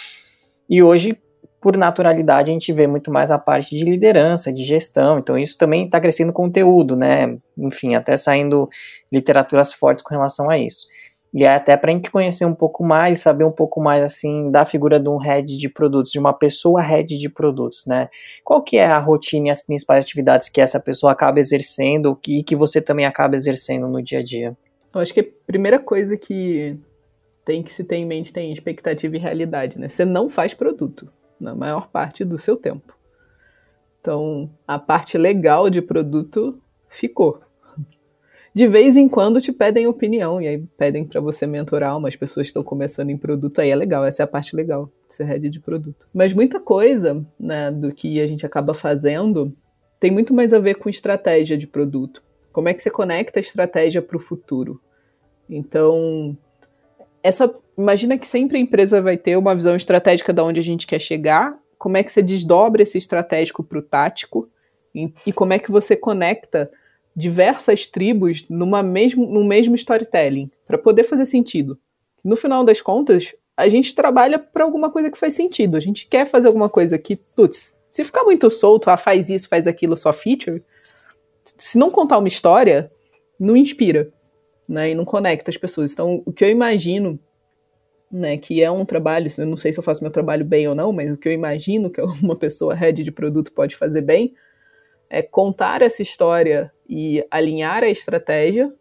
E 0.68 0.82
hoje, 0.82 1.18
por 1.60 1.76
naturalidade, 1.76 2.50
a 2.50 2.52
gente 2.52 2.72
vê 2.72 2.86
muito 2.86 3.10
mais 3.10 3.30
a 3.30 3.38
parte 3.38 3.76
de 3.76 3.84
liderança, 3.84 4.52
de 4.52 4.64
gestão. 4.64 5.18
Então, 5.18 5.38
isso 5.38 5.58
também 5.58 5.84
está 5.84 6.00
crescendo 6.00 6.32
conteúdo, 6.32 6.96
né? 6.96 7.36
Enfim, 7.58 7.94
até 7.94 8.16
saindo 8.16 8.68
literaturas 9.12 9.72
fortes 9.72 10.02
com 10.04 10.14
relação 10.14 10.48
a 10.48 10.58
isso. 10.58 10.86
E 11.32 11.44
é 11.44 11.54
até 11.54 11.76
para 11.76 11.92
a 11.92 11.94
gente 11.94 12.10
conhecer 12.10 12.44
um 12.44 12.54
pouco 12.54 12.82
mais, 12.82 13.20
saber 13.20 13.44
um 13.44 13.52
pouco 13.52 13.80
mais 13.80 14.02
assim 14.02 14.50
da 14.50 14.64
figura 14.64 14.98
de 14.98 15.08
um 15.08 15.16
head 15.16 15.56
de 15.56 15.68
produtos, 15.68 16.10
de 16.10 16.18
uma 16.18 16.32
pessoa 16.32 16.82
head 16.82 17.16
de 17.16 17.28
produtos, 17.28 17.84
né? 17.86 18.08
Qual 18.42 18.62
que 18.62 18.76
é 18.76 18.86
a 18.86 18.98
rotina 18.98 19.46
e 19.46 19.50
as 19.50 19.64
principais 19.64 20.04
atividades 20.04 20.48
que 20.48 20.60
essa 20.60 20.80
pessoa 20.80 21.12
acaba 21.12 21.38
exercendo 21.38 22.18
e 22.26 22.42
que 22.42 22.56
você 22.56 22.80
também 22.80 23.06
acaba 23.06 23.36
exercendo 23.36 23.86
no 23.86 24.02
dia 24.02 24.18
a 24.18 24.24
dia? 24.24 24.56
Eu 24.92 25.00
acho 25.00 25.14
que 25.14 25.20
a 25.20 25.24
primeira 25.46 25.78
coisa 25.78 26.16
que 26.16 26.76
tem 27.50 27.64
que 27.64 27.72
se 27.72 27.82
ter 27.82 27.96
em 27.96 28.06
mente 28.06 28.32
tem 28.32 28.52
expectativa 28.52 29.16
e 29.16 29.18
realidade, 29.18 29.76
né? 29.76 29.88
Você 29.88 30.04
não 30.04 30.30
faz 30.30 30.54
produto 30.54 31.08
na 31.40 31.52
maior 31.52 31.88
parte 31.88 32.24
do 32.24 32.38
seu 32.38 32.56
tempo. 32.56 32.96
Então, 34.00 34.48
a 34.68 34.78
parte 34.78 35.18
legal 35.18 35.68
de 35.68 35.82
produto 35.82 36.62
ficou 36.88 37.40
de 38.54 38.68
vez 38.68 38.96
em 38.96 39.08
quando 39.08 39.40
te 39.40 39.52
pedem 39.52 39.86
opinião, 39.86 40.40
e 40.40 40.46
aí 40.46 40.64
pedem 40.76 41.04
para 41.04 41.20
você 41.20 41.46
mentorar 41.46 41.96
umas 41.96 42.16
pessoas 42.16 42.46
que 42.46 42.50
estão 42.50 42.62
começando 42.62 43.10
em 43.10 43.16
produto, 43.16 43.60
aí 43.60 43.70
é 43.70 43.76
legal, 43.76 44.04
essa 44.04 44.22
é 44.22 44.24
a 44.24 44.28
parte 44.28 44.56
legal, 44.56 44.90
ser 45.08 45.24
head 45.24 45.48
de 45.48 45.60
produto. 45.60 46.08
Mas 46.12 46.34
muita 46.34 46.58
coisa, 46.58 47.24
né, 47.38 47.70
do 47.70 47.92
que 47.92 48.20
a 48.20 48.26
gente 48.26 48.46
acaba 48.46 48.74
fazendo 48.74 49.52
tem 50.00 50.10
muito 50.10 50.32
mais 50.32 50.52
a 50.52 50.58
ver 50.58 50.74
com 50.74 50.88
estratégia 50.88 51.56
de 51.58 51.66
produto. 51.66 52.22
Como 52.52 52.68
é 52.68 52.74
que 52.74 52.82
você 52.82 52.90
conecta 52.90 53.38
a 53.38 53.42
estratégia 53.42 54.02
para 54.02 54.16
o 54.16 54.20
futuro? 54.20 54.80
Então, 55.48 56.36
essa 57.22 57.52
imagina 57.76 58.18
que 58.18 58.26
sempre 58.26 58.58
a 58.58 58.60
empresa 58.60 59.00
vai 59.00 59.16
ter 59.16 59.36
uma 59.36 59.54
visão 59.54 59.74
estratégica 59.74 60.32
de 60.32 60.40
onde 60.40 60.60
a 60.60 60.62
gente 60.62 60.86
quer 60.86 61.00
chegar, 61.00 61.58
como 61.78 61.96
é 61.96 62.02
que 62.02 62.12
você 62.12 62.22
desdobra 62.22 62.82
esse 62.82 62.98
estratégico 62.98 63.64
para 63.64 63.78
o 63.78 63.82
tático 63.82 64.46
e, 64.94 65.12
e 65.26 65.32
como 65.32 65.52
é 65.52 65.58
que 65.58 65.70
você 65.70 65.96
conecta 65.96 66.70
diversas 67.16 67.86
tribos 67.86 68.44
numa 68.48 68.82
mesmo, 68.82 69.26
no 69.26 69.44
mesmo 69.44 69.74
storytelling, 69.74 70.48
para 70.66 70.78
poder 70.78 71.04
fazer 71.04 71.26
sentido. 71.26 71.78
No 72.22 72.36
final 72.36 72.64
das 72.64 72.80
contas, 72.80 73.34
a 73.56 73.68
gente 73.68 73.94
trabalha 73.94 74.38
para 74.38 74.64
alguma 74.64 74.90
coisa 74.90 75.10
que 75.10 75.18
faz 75.18 75.34
sentido. 75.34 75.76
A 75.76 75.80
gente 75.80 76.06
quer 76.06 76.26
fazer 76.26 76.48
alguma 76.48 76.68
coisa 76.68 76.98
que, 76.98 77.16
putz, 77.34 77.76
se 77.90 78.04
ficar 78.04 78.24
muito 78.24 78.50
solto, 78.50 78.90
ah, 78.90 78.96
faz 78.96 79.28
isso, 79.28 79.48
faz 79.48 79.66
aquilo, 79.66 79.96
só 79.96 80.12
feature, 80.12 80.62
se 81.58 81.78
não 81.78 81.90
contar 81.90 82.18
uma 82.18 82.28
história, 82.28 82.86
não 83.38 83.56
inspira, 83.56 84.12
né, 84.70 84.90
e 84.90 84.94
não 84.94 85.04
conecta 85.04 85.50
as 85.50 85.56
pessoas. 85.56 85.92
Então, 85.92 86.22
o 86.24 86.32
que 86.32 86.44
eu 86.44 86.48
imagino, 86.48 87.18
né, 88.10 88.36
que 88.38 88.62
é 88.62 88.70
um 88.70 88.84
trabalho, 88.84 89.26
eu 89.36 89.46
não 89.46 89.56
sei 89.56 89.72
se 89.72 89.80
eu 89.80 89.82
faço 89.82 90.00
meu 90.00 90.12
trabalho 90.12 90.44
bem 90.44 90.68
ou 90.68 90.76
não, 90.76 90.92
mas 90.92 91.12
o 91.12 91.16
que 91.16 91.28
eu 91.28 91.32
imagino 91.32 91.90
que 91.90 92.00
uma 92.22 92.36
pessoa 92.36 92.72
head 92.72 93.02
de 93.02 93.10
produto 93.10 93.52
pode 93.52 93.74
fazer 93.74 94.00
bem 94.00 94.32
é 95.10 95.22
contar 95.22 95.82
essa 95.82 96.02
história 96.02 96.72
e 96.88 97.26
alinhar 97.32 97.82
a 97.82 97.88
estratégia, 97.88 98.72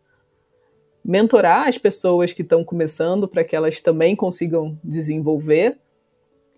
mentorar 1.03 1.67
as 1.67 1.79
pessoas 1.79 2.31
que 2.31 2.43
estão 2.43 2.63
começando 2.63 3.27
para 3.27 3.43
que 3.43 3.55
elas 3.55 3.81
também 3.81 4.15
consigam 4.15 4.77
desenvolver 4.83 5.79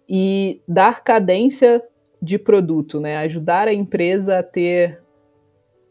e 0.09 0.61
dar 0.67 1.01
cadência 1.05 1.81
de 2.21 2.37
produto, 2.37 2.99
né? 2.99 3.15
Ajudar 3.17 3.69
a 3.69 3.73
empresa 3.73 4.39
a 4.39 4.43
ter 4.43 5.00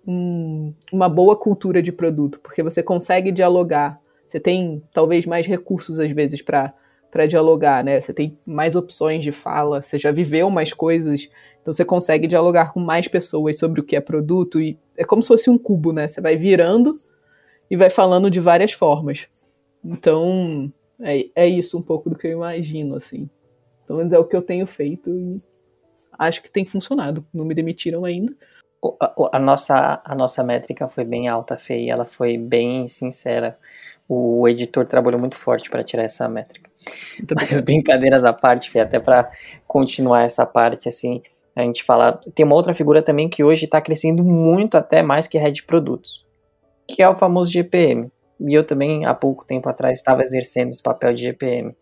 um, 0.07 0.73
uma 0.92 1.09
boa 1.09 1.37
cultura 1.37 1.83
de 1.83 1.92
produto, 1.92 2.40
porque 2.40 2.62
você 2.62 2.83
consegue 2.83 3.30
dialogar. 3.33 3.99
Você 4.26 4.38
tem 4.38 4.83
talvez 4.92 5.26
mais 5.26 5.47
recursos 5.47 5.99
às 6.00 6.11
vezes 6.11 6.42
para 6.42 6.73
para 7.11 7.26
dialogar, 7.26 7.83
né? 7.83 7.99
Você 7.99 8.14
tem 8.14 8.38
mais 8.47 8.76
opções 8.76 9.25
de 9.25 9.33
fala, 9.33 9.83
você 9.83 9.99
já 9.99 10.12
viveu 10.12 10.49
mais 10.49 10.73
coisas, 10.73 11.28
então 11.61 11.73
você 11.73 11.85
consegue 11.85 12.28
dialogar 12.28 12.73
com 12.73 12.78
mais 12.78 13.09
pessoas 13.09 13.59
sobre 13.59 13.80
o 13.80 13.85
que 13.85 13.97
é 13.97 14.00
produto 14.00 14.61
e 14.61 14.78
é 14.97 15.04
como 15.04 15.23
se 15.23 15.28
fosse 15.28 15.50
um 15.50 15.59
cubo, 15.59 15.92
né? 15.92 16.07
Você 16.07 16.21
vai 16.21 16.37
virando 16.37 16.95
e 17.71 17.76
vai 17.76 17.90
falando 17.90 18.30
de 18.30 18.38
várias 18.38 18.73
formas. 18.73 19.26
Então, 19.85 20.73
é, 21.00 21.26
é 21.35 21.49
isso 21.49 21.78
um 21.78 21.83
pouco 21.83 22.09
do 22.09 22.16
que 22.16 22.26
eu 22.26 22.33
imagino, 22.33 22.95
assim. 22.95 23.28
Pelo 23.87 23.99
menos 23.99 24.12
é 24.12 24.19
o 24.19 24.25
que 24.25 24.37
eu 24.37 24.42
tenho 24.42 24.66
feito 24.66 25.11
e 25.11 25.37
acho 26.19 26.42
que 26.42 26.50
tem 26.50 26.64
funcionado. 26.64 27.25
Não 27.33 27.45
me 27.45 27.54
demitiram 27.54 28.04
ainda. 28.04 28.35
A, 29.00 29.37
a 29.37 29.38
nossa, 29.38 30.00
a 30.04 30.14
nossa 30.14 30.42
métrica 30.42 30.88
foi 30.88 31.04
bem 31.04 31.28
alta, 31.28 31.58
Fê, 31.58 31.78
e 31.78 31.90
ela 31.90 32.06
foi 32.06 32.38
bem 32.38 32.88
sincera. 32.88 33.54
O 34.08 34.49
editor 34.49 34.87
trabalhou 34.87 35.20
muito 35.20 35.37
forte 35.37 35.70
para 35.70 35.84
tirar 35.84 36.04
essa 36.04 36.28
métrica. 36.28 36.70
Mas 37.37 37.60
brincadeiras 37.60 38.25
à 38.25 38.32
parte, 38.32 38.70
Fê, 38.70 38.80
até 38.80 38.99
para 38.99 39.30
continuar 39.66 40.22
essa 40.22 40.46
parte, 40.46 40.88
assim, 40.88 41.22
a 41.54 41.62
gente 41.62 41.82
fala. 41.82 42.18
Tem 42.34 42.44
uma 42.44 42.54
outra 42.54 42.72
figura 42.72 43.02
também 43.02 43.28
que 43.28 43.44
hoje 43.44 43.66
está 43.66 43.80
crescendo 43.80 44.25
muito, 44.25 44.76
até 44.76 45.02
mais 45.02 45.26
que 45.26 45.38
de 45.50 45.62
produtos, 45.62 46.26
que 46.88 47.02
é 47.02 47.08
o 47.08 47.14
famoso 47.14 47.50
GPM. 47.50 48.10
E 48.40 48.54
eu 48.54 48.64
também, 48.64 49.04
há 49.04 49.14
pouco 49.14 49.44
tempo 49.44 49.68
atrás, 49.68 49.99
estava 49.99 50.22
exercendo 50.22 50.68
esse 50.68 50.82
papel 50.82 51.12
de 51.12 51.25
GPM. 51.25 51.76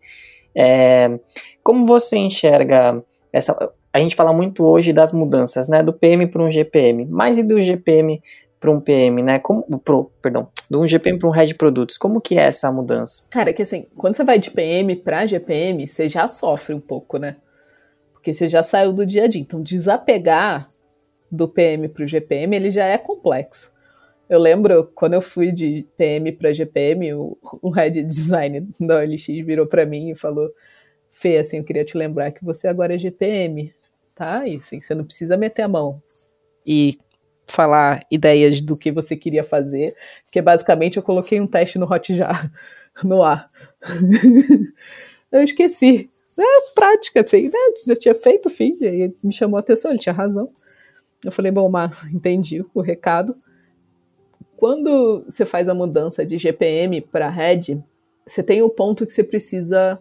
É, 0.55 1.19
como 1.63 1.85
você 1.85 2.17
enxerga 2.17 3.01
essa. 3.31 3.71
A 3.91 3.99
gente 3.99 4.15
fala 4.15 4.31
muito 4.31 4.63
hoje 4.63 4.93
das 4.93 5.11
mudanças, 5.11 5.67
né? 5.67 5.81
Do 5.81 5.91
PM 5.91 6.27
para 6.27 6.43
um 6.43 6.49
GPM, 6.49 7.05
mas 7.05 7.37
e 7.37 7.43
do 7.43 7.59
GPM 7.61 8.21
para 8.59 8.69
um 8.69 8.79
PM, 8.79 9.23
né? 9.23 9.39
Como, 9.39 9.63
pro, 9.79 10.11
perdão, 10.21 10.49
do 10.69 10.81
um 10.81 10.87
GPM 10.87 11.17
para 11.17 11.27
um 11.27 11.31
head 11.31 11.55
produtos. 11.55 11.97
Como 11.97 12.21
que 12.21 12.37
é 12.37 12.43
essa 12.43 12.71
mudança? 12.71 13.25
Cara, 13.29 13.53
que 13.53 13.61
assim, 13.61 13.87
quando 13.95 14.15
você 14.15 14.23
vai 14.23 14.37
de 14.37 14.51
PM 14.51 14.95
para 14.97 15.25
GPM, 15.25 15.87
você 15.87 16.09
já 16.09 16.27
sofre 16.27 16.75
um 16.75 16.79
pouco, 16.79 17.17
né? 17.17 17.37
Porque 18.13 18.33
você 18.33 18.47
já 18.47 18.61
saiu 18.61 18.91
do 18.91 19.05
dia 19.05 19.23
a 19.23 19.27
dia. 19.27 19.41
Então, 19.41 19.63
desapegar 19.63 20.69
do 21.31 21.47
PM 21.47 21.87
para 21.87 22.03
o 22.03 22.07
GPM, 22.07 22.55
ele 22.55 22.69
já 22.69 22.85
é 22.85 22.97
complexo. 22.97 23.71
Eu 24.29 24.39
lembro 24.39 24.91
quando 24.93 25.13
eu 25.13 25.21
fui 25.21 25.51
de 25.51 25.87
PM 25.97 26.31
para 26.33 26.53
GPM, 26.53 27.13
o, 27.13 27.37
o 27.61 27.69
head 27.69 28.03
design 28.03 28.67
da 28.79 28.99
OLX 28.99 29.25
virou 29.43 29.65
para 29.65 29.85
mim 29.85 30.11
e 30.11 30.15
falou: 30.15 30.49
Fê, 31.09 31.37
assim, 31.37 31.57
eu 31.57 31.63
queria 31.63 31.85
te 31.85 31.97
lembrar 31.97 32.31
que 32.31 32.43
você 32.43 32.67
agora 32.67 32.93
é 32.93 32.99
GPM, 32.99 33.73
tá? 34.19 34.45
E 34.45 34.57
assim, 34.57 34.81
você 34.81 34.93
não 34.93 35.05
precisa 35.05 35.37
meter 35.37 35.61
a 35.61 35.67
mão 35.69 36.03
e 36.67 36.97
falar 37.47 38.05
ideias 38.11 38.59
do 38.59 38.75
que 38.77 38.91
você 38.91 39.15
queria 39.15 39.45
fazer, 39.45 39.95
porque 40.25 40.41
basicamente 40.41 40.97
eu 40.97 41.03
coloquei 41.03 41.39
um 41.39 41.47
teste 41.47 41.79
no 41.79 41.91
Hotjar 41.91 42.51
no 43.01 43.23
ar. 43.23 43.47
eu 45.31 45.41
esqueci 45.41 46.09
é 46.37 46.71
prática, 46.73 47.21
assim, 47.21 47.43
né? 47.43 47.59
Já 47.87 47.95
tinha 47.95 48.15
feito, 48.15 48.49
filho, 48.49 48.77
e 48.85 49.13
me 49.23 49.33
chamou 49.33 49.57
a 49.57 49.59
atenção, 49.61 49.91
ele 49.91 49.99
tinha 49.99 50.13
razão. 50.13 50.47
Eu 51.23 51.31
falei, 51.31 51.51
bom, 51.51 51.69
mas 51.69 52.03
entendi 52.13 52.63
o 52.73 52.81
recado. 52.81 53.33
Quando 54.57 55.23
você 55.23 55.45
faz 55.45 55.69
a 55.69 55.73
mudança 55.73 56.25
de 56.25 56.37
GPM 56.37 57.01
para 57.01 57.29
Red, 57.29 57.81
você 58.27 58.43
tem 58.43 58.61
o 58.61 58.69
ponto 58.69 59.05
que 59.05 59.13
você 59.13 59.23
precisa 59.23 59.99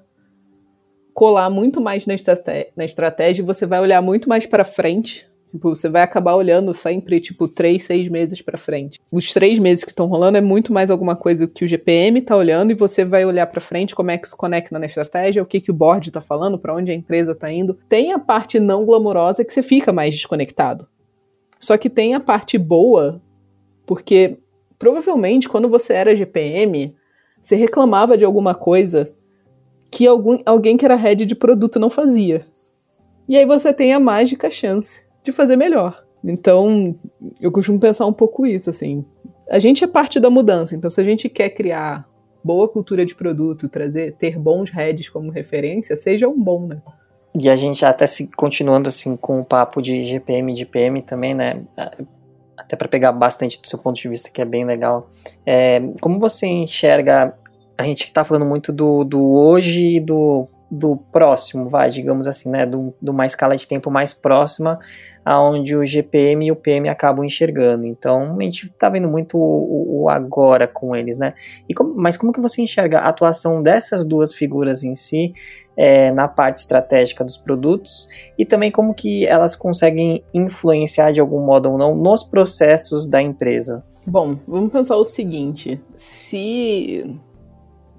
colar 1.19 1.51
muito 1.51 1.81
mais 1.81 2.07
na, 2.07 2.15
estratégia, 2.15 2.69
na 2.77 2.85
estratégia 2.85 3.45
você 3.45 3.67
vai 3.67 3.81
olhar 3.81 4.01
muito 4.01 4.29
mais 4.29 4.47
para 4.47 4.65
frente 4.65 5.27
Tipo, 5.51 5.75
você 5.75 5.89
vai 5.89 6.03
acabar 6.03 6.35
olhando 6.35 6.75
sempre, 6.75 7.19
tipo, 7.23 7.49
três, 7.49 7.85
seis 7.85 8.07
meses 8.07 8.43
para 8.43 8.59
frente. 8.59 9.01
Os 9.11 9.33
três 9.33 9.59
meses 9.59 9.83
que 9.83 9.91
estão 9.91 10.05
rolando 10.05 10.37
é 10.37 10.43
muito 10.43 10.75
mais 10.75 10.91
alguma 10.91 11.17
coisa 11.17 11.47
que 11.47 11.65
o 11.65 11.67
GPM 11.67 12.21
tá 12.21 12.37
olhando 12.37 12.71
e 12.71 12.75
você 12.75 13.03
vai 13.03 13.25
olhar 13.25 13.47
para 13.47 13.59
frente 13.59 13.95
como 13.95 14.11
é 14.11 14.19
que 14.19 14.27
isso 14.27 14.37
conecta 14.37 14.79
na 14.79 14.85
estratégia, 14.85 15.43
o 15.43 15.47
que, 15.47 15.59
que 15.59 15.71
o 15.71 15.75
board 15.75 16.11
tá 16.11 16.21
falando, 16.21 16.59
para 16.59 16.75
onde 16.75 16.91
a 16.91 16.95
empresa 16.95 17.35
tá 17.35 17.51
indo. 17.51 17.73
Tem 17.89 18.13
a 18.13 18.19
parte 18.19 18.61
não 18.61 18.85
glamourosa 18.85 19.43
que 19.43 19.51
você 19.51 19.63
fica 19.63 19.91
mais 19.91 20.15
desconectado. 20.15 20.87
Só 21.59 21.79
que 21.79 21.89
tem 21.89 22.15
a 22.15 22.21
parte 22.21 22.59
boa, 22.59 23.23
porque 23.87 24.37
provavelmente 24.79 25.49
quando 25.49 25.67
você 25.67 25.95
era 25.95 26.15
GPM, 26.15 26.95
você 27.41 27.57
reclamava 27.57 28.19
de 28.19 28.25
alguma 28.27 28.55
coisa 28.55 29.11
que 29.91 30.07
algum, 30.07 30.39
alguém 30.45 30.77
que 30.77 30.85
era 30.85 30.97
head 30.97 31.25
de 31.25 31.35
produto 31.35 31.79
não 31.79 31.91
fazia. 31.91 32.43
E 33.29 33.37
aí 33.37 33.45
você 33.45 33.73
tem 33.73 33.93
a 33.93 34.01
mágica 34.01 34.51
chance 34.51 35.03
de 35.23 35.33
fazer 35.33 35.57
melhor. 35.57 36.05
Então, 36.25 36.95
eu 37.41 37.53
costumo 37.53 37.79
pensar 37.79 38.07
um 38.07 38.13
pouco 38.13 38.47
isso, 38.47 38.71
assim. 38.71 39.05
A 39.51 39.59
gente 39.59 39.85
é 39.85 39.87
parte 39.87 40.19
da 40.19 40.29
mudança, 40.29 40.75
então 40.75 40.91
se 40.91 41.01
a 41.01 41.05
gente 41.05 41.29
quer 41.29 41.51
criar 41.51 42.09
boa 42.43 42.69
cultura 42.69 43.05
de 43.05 43.15
produto, 43.15 43.69
trazer, 43.69 44.15
ter 44.15 44.39
bons 44.39 44.71
heads 44.71 45.09
como 45.09 45.31
referência, 45.31 45.97
seja 45.97 46.29
um 46.29 46.39
bom, 46.39 46.67
né? 46.67 46.83
e 47.35 47.49
a 47.49 47.57
gente 47.57 47.85
até 47.85 48.07
se 48.07 48.29
continuando 48.37 48.89
assim 48.89 49.17
com 49.17 49.41
o 49.41 49.45
papo 49.45 49.81
de 49.81 50.03
GPM 50.05 50.53
e 50.53 50.55
de 50.55 50.67
PM 50.67 51.03
também, 51.03 51.35
né? 51.35 51.63
Até 52.57 52.77
para 52.77 52.89
pegar 52.89 53.13
bastante 53.13 53.61
do 53.61 53.69
seu 53.69 53.79
ponto 53.79 53.97
de 53.97 54.09
vista, 54.09 54.31
que 54.31 54.43
é 54.43 54.45
bem 54.45 54.65
legal. 54.65 55.09
É, 55.47 55.81
como 56.01 56.19
você 56.19 56.47
enxerga? 56.47 57.35
A 57.79 57.85
gente 57.85 58.05
está 58.05 58.25
falando 58.25 58.45
muito 58.45 58.73
do, 58.73 59.05
do 59.05 59.33
hoje 59.33 59.97
e 59.97 60.01
do 60.01 60.49
do 60.71 60.97
próximo, 60.97 61.69
vai, 61.69 61.89
digamos 61.89 62.27
assim, 62.27 62.51
né, 62.51 62.67
do, 62.67 62.95
de 63.01 63.11
uma 63.11 63.25
escala 63.25 63.57
de 63.57 63.67
tempo 63.67 63.91
mais 63.91 64.13
próxima, 64.13 64.79
aonde 65.25 65.75
o 65.75 65.85
GPM 65.85 66.47
e 66.47 66.53
o 66.53 66.57
PM 66.57 66.89
acabam 66.89 67.25
enxergando. 67.25 67.87
Então, 67.87 68.37
a 68.39 68.43
gente 68.43 68.67
está 68.67 68.89
vendo 68.89 69.09
muito 69.09 69.39
o, 69.39 70.03
o, 70.03 70.09
agora 70.11 70.69
com 70.69 70.95
eles, 70.95 71.17
né? 71.17 71.33
E 71.69 71.75
como, 71.75 71.95
mas 71.95 72.17
como 72.17 72.33
que 72.33 72.41
você 72.41 72.61
enxerga 72.61 72.99
a 73.01 73.09
atuação 73.09 73.63
dessas 73.63 74.05
duas 74.05 74.33
figuras 74.35 74.85
em 74.85 74.95
si 74.95 75.33
é, 75.77 76.11
na 76.11 76.29
parte 76.29 76.59
estratégica 76.59 77.25
dos 77.25 77.37
produtos 77.37 78.09
e 78.39 78.45
também 78.45 78.71
como 78.71 78.93
que 78.93 79.27
elas 79.27 79.57
conseguem 79.57 80.23
influenciar 80.35 81.13
de 81.13 81.21
algum 81.21 81.45
modo 81.45 81.71
ou 81.71 81.79
não 81.79 81.95
nos 81.95 82.23
processos 82.23 83.07
da 83.07 83.23
empresa? 83.23 83.83
Bom, 84.07 84.37
vamos 84.47 84.71
pensar 84.71 84.97
o 84.97 85.05
seguinte: 85.05 85.81
se 85.95 87.19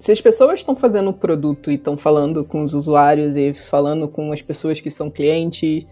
se 0.00 0.10
as 0.10 0.20
pessoas 0.20 0.60
estão 0.60 0.74
fazendo 0.74 1.10
o 1.10 1.12
produto 1.12 1.70
e 1.70 1.74
estão 1.74 1.94
falando 1.94 2.42
com 2.42 2.62
os 2.62 2.72
usuários 2.72 3.36
e 3.36 3.52
falando 3.52 4.08
com 4.08 4.32
as 4.32 4.40
pessoas 4.40 4.80
que 4.80 4.90
são 4.90 5.10
clientes 5.10 5.84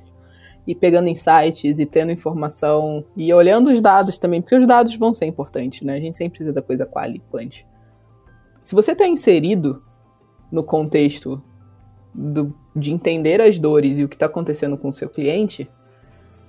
e 0.66 0.74
pegando 0.74 1.08
insights 1.08 1.78
e 1.78 1.84
tendo 1.84 2.10
informação 2.10 3.04
e 3.14 3.32
olhando 3.34 3.70
os 3.70 3.82
dados 3.82 4.16
também, 4.16 4.40
porque 4.40 4.56
os 4.56 4.66
dados 4.66 4.96
vão 4.96 5.12
ser 5.12 5.26
importantes, 5.26 5.82
né? 5.82 5.96
A 5.96 6.00
gente 6.00 6.16
sempre 6.16 6.38
precisa 6.38 6.54
da 6.54 6.62
coisa 6.62 6.86
quali. 6.86 7.22
Se 8.64 8.74
você 8.74 8.92
está 8.92 9.06
inserido 9.06 9.78
no 10.50 10.64
contexto 10.64 11.42
do, 12.14 12.54
de 12.74 12.90
entender 12.90 13.42
as 13.42 13.58
dores 13.58 13.98
e 13.98 14.04
o 14.04 14.08
que 14.08 14.16
está 14.16 14.24
acontecendo 14.24 14.78
com 14.78 14.88
o 14.88 14.94
seu 14.94 15.10
cliente, 15.10 15.68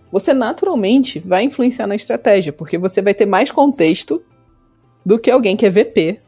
você 0.10 0.34
naturalmente 0.34 1.20
vai 1.20 1.44
influenciar 1.44 1.88
na 1.88 1.96
estratégia, 1.96 2.54
porque 2.54 2.78
você 2.78 3.02
vai 3.02 3.14
ter 3.14 3.26
mais 3.26 3.52
contexto 3.52 4.24
do 5.06 5.20
que 5.20 5.30
alguém 5.30 5.58
que 5.58 5.66
é 5.66 5.70
VP 5.70 6.20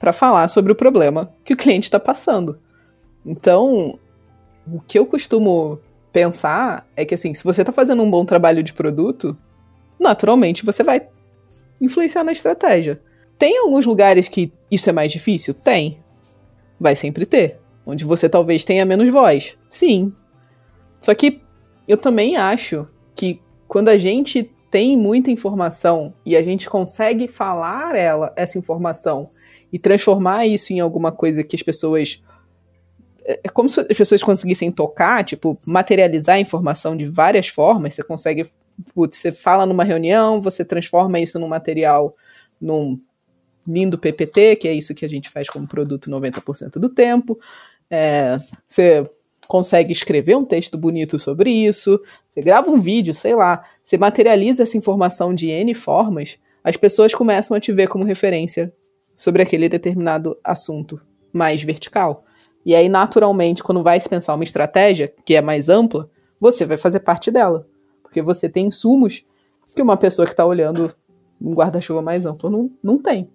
para 0.00 0.14
falar 0.14 0.48
sobre 0.48 0.72
o 0.72 0.74
problema 0.74 1.32
que 1.44 1.52
o 1.52 1.56
cliente 1.56 1.84
está 1.84 2.00
passando. 2.00 2.58
Então, 3.24 3.98
o 4.66 4.80
que 4.80 4.98
eu 4.98 5.04
costumo 5.04 5.78
pensar 6.10 6.88
é 6.96 7.04
que 7.04 7.14
assim, 7.14 7.34
se 7.34 7.44
você 7.44 7.60
está 7.60 7.72
fazendo 7.72 8.02
um 8.02 8.10
bom 8.10 8.24
trabalho 8.24 8.62
de 8.62 8.72
produto, 8.72 9.36
naturalmente 9.98 10.64
você 10.64 10.82
vai 10.82 11.06
influenciar 11.78 12.24
na 12.24 12.32
estratégia. 12.32 13.00
Tem 13.38 13.58
alguns 13.58 13.84
lugares 13.84 14.26
que 14.26 14.50
isso 14.70 14.88
é 14.88 14.92
mais 14.92 15.12
difícil? 15.12 15.52
Tem. 15.52 15.98
Vai 16.80 16.96
sempre 16.96 17.26
ter. 17.26 17.58
Onde 17.84 18.04
você 18.04 18.28
talvez 18.28 18.64
tenha 18.64 18.86
menos 18.86 19.10
voz. 19.10 19.56
Sim. 19.68 20.12
Só 20.98 21.14
que 21.14 21.42
eu 21.86 21.98
também 21.98 22.36
acho 22.36 22.86
que 23.14 23.40
quando 23.68 23.88
a 23.88 23.98
gente 23.98 24.50
tem 24.70 24.96
muita 24.96 25.30
informação 25.30 26.14
e 26.24 26.36
a 26.36 26.42
gente 26.42 26.70
consegue 26.70 27.26
falar 27.26 27.94
ela, 27.96 28.32
essa 28.36 28.58
informação 28.58 29.26
e 29.72 29.78
transformar 29.78 30.46
isso 30.46 30.72
em 30.72 30.80
alguma 30.80 31.12
coisa 31.12 31.42
que 31.42 31.56
as 31.56 31.62
pessoas. 31.62 32.22
É, 33.24 33.40
é 33.44 33.48
como 33.48 33.68
se 33.68 33.80
as 33.80 33.96
pessoas 33.96 34.22
conseguissem 34.22 34.70
tocar, 34.72 35.24
tipo, 35.24 35.58
materializar 35.66 36.36
a 36.36 36.40
informação 36.40 36.96
de 36.96 37.04
várias 37.04 37.48
formas. 37.48 37.94
Você 37.94 38.02
consegue. 38.02 38.46
Putz, 38.94 39.18
você 39.18 39.30
fala 39.30 39.66
numa 39.66 39.84
reunião, 39.84 40.40
você 40.40 40.64
transforma 40.64 41.20
isso 41.20 41.38
num 41.38 41.48
material, 41.48 42.14
num 42.58 42.98
lindo 43.66 43.98
PPT, 43.98 44.56
que 44.56 44.68
é 44.68 44.72
isso 44.72 44.94
que 44.94 45.04
a 45.04 45.08
gente 45.08 45.28
faz 45.28 45.48
como 45.48 45.66
produto 45.66 46.10
90% 46.10 46.78
do 46.78 46.88
tempo. 46.88 47.38
É, 47.90 48.38
você 48.66 49.04
consegue 49.46 49.92
escrever 49.92 50.36
um 50.36 50.44
texto 50.44 50.78
bonito 50.78 51.18
sobre 51.18 51.50
isso, 51.50 52.00
você 52.28 52.40
grava 52.40 52.70
um 52.70 52.80
vídeo, 52.80 53.12
sei 53.12 53.34
lá, 53.34 53.62
você 53.82 53.98
materializa 53.98 54.62
essa 54.62 54.76
informação 54.76 55.34
de 55.34 55.48
N 55.48 55.74
formas, 55.74 56.38
as 56.62 56.76
pessoas 56.76 57.12
começam 57.14 57.56
a 57.56 57.60
te 57.60 57.72
ver 57.72 57.88
como 57.88 58.04
referência 58.04 58.72
sobre 59.20 59.42
aquele 59.42 59.68
determinado 59.68 60.34
assunto 60.42 60.98
mais 61.30 61.62
vertical. 61.62 62.24
E 62.64 62.74
aí, 62.74 62.88
naturalmente, 62.88 63.62
quando 63.62 63.82
vai 63.82 64.00
se 64.00 64.08
pensar 64.08 64.34
uma 64.34 64.44
estratégia 64.44 65.12
que 65.26 65.34
é 65.34 65.42
mais 65.42 65.68
ampla, 65.68 66.08
você 66.40 66.64
vai 66.64 66.78
fazer 66.78 67.00
parte 67.00 67.30
dela. 67.30 67.68
Porque 68.02 68.22
você 68.22 68.48
tem 68.48 68.68
insumos 68.68 69.22
que 69.76 69.82
uma 69.82 69.98
pessoa 69.98 70.24
que 70.24 70.32
está 70.32 70.46
olhando 70.46 70.90
um 71.38 71.52
guarda-chuva 71.52 72.00
mais 72.00 72.24
amplo 72.24 72.48
não, 72.48 72.70
não 72.82 72.96
tem. 72.96 73.28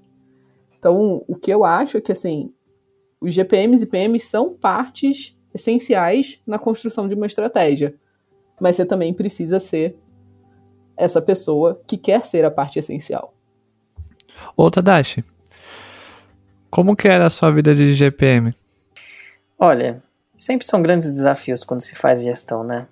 Então, 0.79 1.23
o 1.27 1.35
que 1.35 1.51
eu 1.51 1.63
acho 1.63 1.97
é 1.97 2.01
que, 2.01 2.11
assim, 2.11 2.51
os 3.21 3.35
GPMs 3.35 3.83
e 3.83 3.87
PMs 3.87 4.25
são 4.25 4.55
partes 4.55 5.37
essenciais 5.53 6.41
na 6.47 6.57
construção 6.57 7.07
de 7.07 7.13
uma 7.13 7.27
estratégia. 7.27 7.93
Mas 8.59 8.75
você 8.75 8.87
também 8.87 9.13
precisa 9.13 9.59
ser 9.59 9.95
essa 10.97 11.21
pessoa 11.21 11.79
que 11.85 11.95
quer 11.95 12.25
ser 12.25 12.43
a 12.43 12.49
parte 12.49 12.79
essencial. 12.79 13.35
Ô, 14.57 14.71
Tadashi, 14.71 15.23
como 16.75 16.93
que 16.93 17.07
era 17.07 17.25
a 17.25 17.29
sua 17.29 17.51
vida 17.51 17.73
de 17.73 17.93
GPM? 17.93 18.53
Olha, 19.57 20.03
sempre 20.35 20.67
são 20.67 20.81
grandes 20.81 21.09
desafios 21.09 21.63
quando 21.63 21.79
se 21.79 21.95
faz 21.95 22.21
gestão, 22.21 22.65
né? 22.65 22.85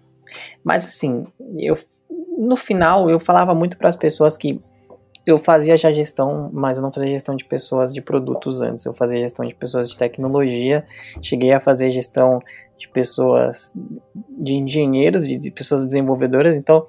Mas 0.63 0.85
assim, 0.85 1.27
eu 1.57 1.77
no 2.37 2.55
final 2.55 3.09
eu 3.09 3.19
falava 3.19 3.53
muito 3.53 3.77
para 3.77 3.89
as 3.89 3.97
pessoas 3.97 4.37
que 4.37 4.61
eu 5.25 5.37
fazia 5.37 5.75
já 5.75 5.91
gestão, 5.91 6.49
mas 6.53 6.77
eu 6.77 6.81
não 6.81 6.93
fazia 6.93 7.09
gestão 7.09 7.35
de 7.35 7.43
pessoas 7.43 7.93
de 7.93 8.01
produtos 8.01 8.61
antes. 8.61 8.85
Eu 8.85 8.93
fazia 8.93 9.19
gestão 9.19 9.45
de 9.45 9.53
pessoas 9.53 9.89
de 9.89 9.97
tecnologia, 9.97 10.85
cheguei 11.21 11.51
a 11.51 11.59
fazer 11.59 11.91
gestão 11.91 12.39
de 12.77 12.87
pessoas 12.87 13.73
de 14.29 14.55
engenheiros, 14.55 15.27
de, 15.27 15.37
de 15.37 15.51
pessoas 15.51 15.85
desenvolvedoras. 15.85 16.55
Então, 16.55 16.85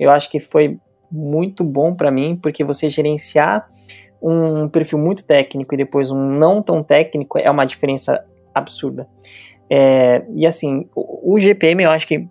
eu 0.00 0.10
acho 0.10 0.30
que 0.30 0.40
foi 0.40 0.78
muito 1.12 1.62
bom 1.62 1.94
para 1.94 2.10
mim, 2.10 2.38
porque 2.42 2.64
você 2.64 2.88
gerenciar 2.88 3.68
um 4.20 4.68
perfil 4.68 4.98
muito 4.98 5.24
técnico 5.24 5.74
e 5.74 5.78
depois 5.78 6.10
um 6.10 6.18
não 6.18 6.62
tão 6.62 6.82
técnico 6.82 7.38
é 7.38 7.50
uma 7.50 7.64
diferença 7.64 8.24
absurda. 8.54 9.08
É, 9.70 10.24
e 10.34 10.46
assim, 10.46 10.88
o, 10.94 11.34
o, 11.34 11.38
GPM 11.38 11.82
eu 11.84 11.90
acho 11.90 12.06
que 12.06 12.26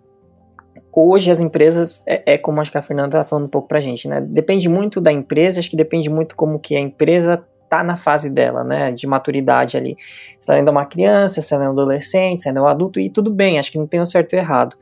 hoje 0.92 1.30
as 1.30 1.40
empresas, 1.40 2.02
é, 2.06 2.34
é 2.34 2.38
como 2.38 2.60
acho 2.60 2.70
que 2.70 2.78
a 2.78 2.82
Fernanda 2.82 3.18
está 3.18 3.24
falando 3.24 3.46
um 3.46 3.50
pouco 3.50 3.68
pra 3.68 3.80
gente, 3.80 4.08
né? 4.08 4.20
Depende 4.20 4.68
muito 4.68 5.00
da 5.00 5.12
empresa, 5.12 5.60
acho 5.60 5.70
que 5.70 5.76
depende 5.76 6.10
muito 6.10 6.34
como 6.34 6.58
que 6.58 6.74
a 6.76 6.80
empresa 6.80 7.44
tá 7.68 7.84
na 7.84 7.96
fase 7.96 8.30
dela, 8.30 8.64
né, 8.64 8.90
de 8.90 9.06
maturidade 9.06 9.76
ali. 9.76 9.96
Se 10.38 10.50
ela 10.50 10.58
ainda 10.58 10.70
é 10.70 10.72
uma 10.72 10.86
criança, 10.86 11.42
se 11.42 11.54
ela 11.54 11.64
é 11.64 11.68
um 11.68 11.72
adolescente, 11.72 12.42
se 12.42 12.48
ela 12.48 12.58
é 12.58 12.62
um 12.62 12.66
adulto, 12.66 12.98
e 12.98 13.10
tudo 13.10 13.30
bem, 13.30 13.58
acho 13.58 13.70
que 13.70 13.78
não 13.78 13.86
tem 13.86 14.00
o 14.00 14.02
um 14.02 14.06
certo 14.06 14.34
e 14.34 14.36
errado. 14.36 14.76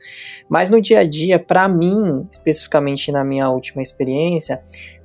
Mas 0.49 0.69
no 0.69 0.81
dia 0.81 0.99
a 0.99 1.03
dia, 1.03 1.37
para 1.37 1.67
mim, 1.67 2.25
especificamente 2.31 3.11
na 3.11 3.23
minha 3.23 3.49
última 3.49 3.81
experiência, 3.81 4.61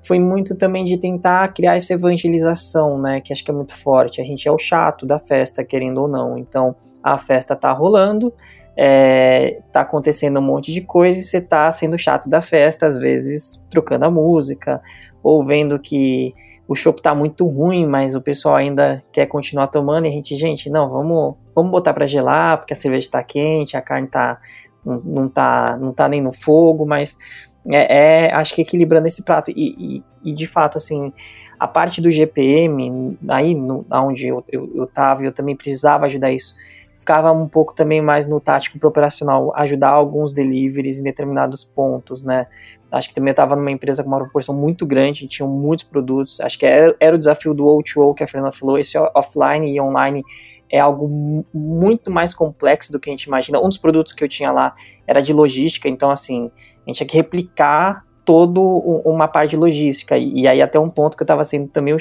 foi 0.06 0.18
muito 0.18 0.56
também 0.56 0.84
de 0.84 0.96
tentar 0.96 1.52
criar 1.52 1.76
essa 1.76 1.94
evangelização, 1.94 3.00
né, 3.00 3.20
que 3.20 3.32
acho 3.32 3.44
que 3.44 3.50
é 3.50 3.54
muito 3.54 3.76
forte. 3.76 4.20
A 4.20 4.24
gente 4.24 4.46
é 4.46 4.52
o 4.52 4.58
chato 4.58 5.06
da 5.06 5.18
festa, 5.18 5.64
querendo 5.64 6.02
ou 6.02 6.08
não. 6.08 6.38
Então, 6.38 6.74
a 7.02 7.18
festa 7.18 7.54
tá 7.54 7.72
rolando, 7.72 8.32
é, 8.76 9.60
tá 9.70 9.82
acontecendo 9.82 10.38
um 10.38 10.42
monte 10.42 10.72
de 10.72 10.80
coisa 10.80 11.18
e 11.18 11.22
você 11.22 11.40
tá 11.40 11.70
sendo 11.70 11.98
chato 11.98 12.28
da 12.28 12.40
festa, 12.40 12.86
às 12.86 12.98
vezes 12.98 13.62
trocando 13.70 14.04
a 14.04 14.10
música, 14.10 14.80
ou 15.22 15.44
vendo 15.44 15.78
que 15.78 16.32
o 16.66 16.74
chopp 16.74 17.02
tá 17.02 17.14
muito 17.14 17.46
ruim, 17.46 17.86
mas 17.86 18.14
o 18.14 18.20
pessoal 18.20 18.56
ainda 18.56 19.02
quer 19.12 19.26
continuar 19.26 19.66
tomando 19.66 20.06
e 20.06 20.08
a 20.08 20.12
gente, 20.12 20.34
gente, 20.36 20.70
não, 20.70 20.88
vamos, 20.88 21.34
vamos 21.54 21.70
botar 21.70 21.92
para 21.92 22.06
gelar, 22.06 22.58
porque 22.58 22.72
a 22.72 22.76
cerveja 22.76 23.10
tá 23.10 23.22
quente, 23.22 23.76
a 23.76 23.82
carne 23.82 24.08
tá 24.08 24.40
não, 24.84 25.00
não 25.00 25.28
tá 25.28 25.76
não 25.76 25.92
tá 25.92 26.08
nem 26.08 26.20
no 26.20 26.32
fogo, 26.32 26.86
mas 26.86 27.18
é, 27.66 28.26
é 28.26 28.34
acho 28.34 28.54
que 28.54 28.62
equilibrando 28.62 29.06
esse 29.06 29.22
prato. 29.22 29.50
E, 29.50 30.02
e, 30.24 30.30
e, 30.30 30.34
de 30.34 30.46
fato 30.46 30.78
assim 30.78 31.12
a 31.58 31.68
parte 31.68 32.00
do 32.00 32.10
GPM 32.10 33.16
aí 33.28 33.54
no, 33.54 33.86
onde 33.90 34.28
eu, 34.28 34.44
eu, 34.48 34.70
eu 34.74 34.86
tava 34.86 35.24
eu 35.24 35.32
também 35.32 35.54
precisava 35.54 36.06
ajudar 36.06 36.32
isso 36.32 36.54
ficava 37.02 37.32
um 37.32 37.48
pouco 37.48 37.74
também 37.74 38.00
mais 38.00 38.28
no 38.28 38.40
tático 38.40 38.78
pro 38.78 38.88
operacional, 38.88 39.52
ajudar 39.56 39.90
alguns 39.90 40.32
deliveries 40.32 41.00
em 41.00 41.02
determinados 41.02 41.64
pontos, 41.64 42.22
né? 42.22 42.46
Acho 42.90 43.08
que 43.08 43.14
também 43.14 43.32
estava 43.32 43.56
numa 43.56 43.70
empresa 43.72 44.04
com 44.04 44.08
uma 44.08 44.18
proporção 44.18 44.56
muito 44.56 44.86
grande, 44.86 45.26
tinham 45.26 45.48
muitos 45.48 45.84
produtos. 45.84 46.40
Acho 46.40 46.56
que 46.56 46.64
era, 46.64 46.94
era 47.00 47.16
o 47.16 47.18
desafio 47.18 47.52
do 47.52 47.64
O2O 47.64 48.14
que 48.14 48.22
a 48.22 48.26
Fernanda 48.26 48.52
falou, 48.52 48.78
esse 48.78 48.96
offline 48.96 49.74
e 49.74 49.80
online 49.80 50.22
é 50.70 50.78
algo 50.78 51.44
muito 51.52 52.10
mais 52.10 52.32
complexo 52.32 52.92
do 52.92 53.00
que 53.00 53.10
a 53.10 53.12
gente 53.12 53.24
imagina. 53.24 53.60
Um 53.60 53.68
dos 53.68 53.78
produtos 53.78 54.12
que 54.12 54.22
eu 54.22 54.28
tinha 54.28 54.52
lá 54.52 54.74
era 55.06 55.20
de 55.20 55.32
logística, 55.32 55.88
então 55.88 56.08
assim, 56.08 56.52
a 56.86 56.90
gente 56.90 56.98
tinha 56.98 57.06
que 57.08 57.16
replicar 57.16 58.06
todo 58.24 58.62
uma 59.04 59.26
parte 59.26 59.50
de 59.50 59.56
logística. 59.56 60.16
E, 60.16 60.42
e 60.42 60.48
aí 60.48 60.62
até 60.62 60.78
um 60.78 60.88
ponto 60.88 61.16
que 61.16 61.22
eu 61.22 61.24
estava 61.24 61.44
sendo 61.44 61.66
também 61.66 61.94
o 61.94 61.98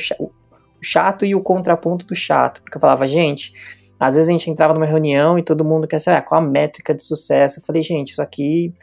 chato 0.79 1.25
e 1.25 1.33
o 1.33 1.41
contraponto 1.41 2.05
do 2.05 2.15
chato, 2.15 2.61
porque 2.61 2.77
eu 2.77 2.81
falava, 2.81 3.07
gente, 3.07 3.80
às 4.01 4.15
vezes 4.15 4.27
a 4.27 4.31
gente 4.31 4.49
entrava 4.49 4.73
numa 4.73 4.87
reunião 4.87 5.37
e 5.37 5.43
todo 5.43 5.63
mundo 5.63 5.87
quer 5.87 5.99
saber 5.99 6.17
ah, 6.17 6.21
qual 6.23 6.41
a 6.41 6.43
métrica 6.43 6.91
de 6.91 7.03
sucesso. 7.03 7.59
Eu 7.59 7.63
falei, 7.63 7.83
gente, 7.83 8.09
isso 8.09 8.21
aqui. 8.21 8.73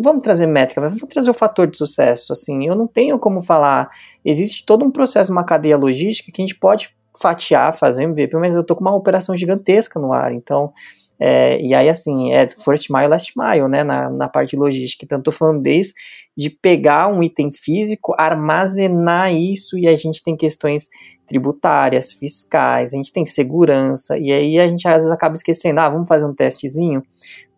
Vamos 0.00 0.22
trazer 0.22 0.46
métrica, 0.46 0.80
mas 0.80 0.94
vamos 0.94 1.12
trazer 1.12 1.30
o 1.30 1.34
fator 1.34 1.66
de 1.66 1.76
sucesso. 1.76 2.32
Assim, 2.32 2.66
eu 2.66 2.74
não 2.74 2.86
tenho 2.86 3.18
como 3.18 3.42
falar. 3.42 3.90
Existe 4.24 4.64
todo 4.64 4.82
um 4.82 4.90
processo, 4.90 5.30
uma 5.30 5.44
cadeia 5.44 5.76
logística 5.76 6.32
que 6.32 6.40
a 6.40 6.46
gente 6.46 6.58
pode 6.58 6.96
fatiar, 7.20 7.76
fazer 7.76 8.04
MVP, 8.04 8.34
mas 8.38 8.54
eu 8.54 8.64
tô 8.64 8.74
com 8.74 8.80
uma 8.80 8.96
operação 8.96 9.36
gigantesca 9.36 10.00
no 10.00 10.10
ar. 10.10 10.32
Então, 10.32 10.72
É, 11.18 11.60
e 11.60 11.72
aí, 11.74 11.88
assim, 11.88 12.32
é 12.32 12.48
first 12.48 12.90
mile, 12.90 13.06
last 13.06 13.32
mile, 13.36 13.68
né, 13.68 13.84
na, 13.84 14.10
na 14.10 14.28
parte 14.28 14.56
logística. 14.56 15.04
Então, 15.04 15.18
estou 15.18 15.32
falando 15.32 15.62
desde 15.62 15.94
de 16.36 16.50
pegar 16.50 17.06
um 17.08 17.22
item 17.22 17.52
físico, 17.52 18.14
armazenar 18.18 19.32
isso, 19.32 19.78
e 19.78 19.86
a 19.86 19.94
gente 19.94 20.22
tem 20.22 20.36
questões 20.36 20.88
tributárias, 21.26 22.12
fiscais, 22.12 22.92
a 22.92 22.96
gente 22.96 23.12
tem 23.12 23.24
segurança, 23.24 24.18
e 24.18 24.32
aí 24.32 24.58
a 24.58 24.68
gente 24.68 24.86
às 24.86 24.96
vezes 24.96 25.10
acaba 25.10 25.34
esquecendo, 25.34 25.80
ah, 25.80 25.88
vamos 25.88 26.08
fazer 26.08 26.26
um 26.26 26.34
testezinho? 26.34 27.02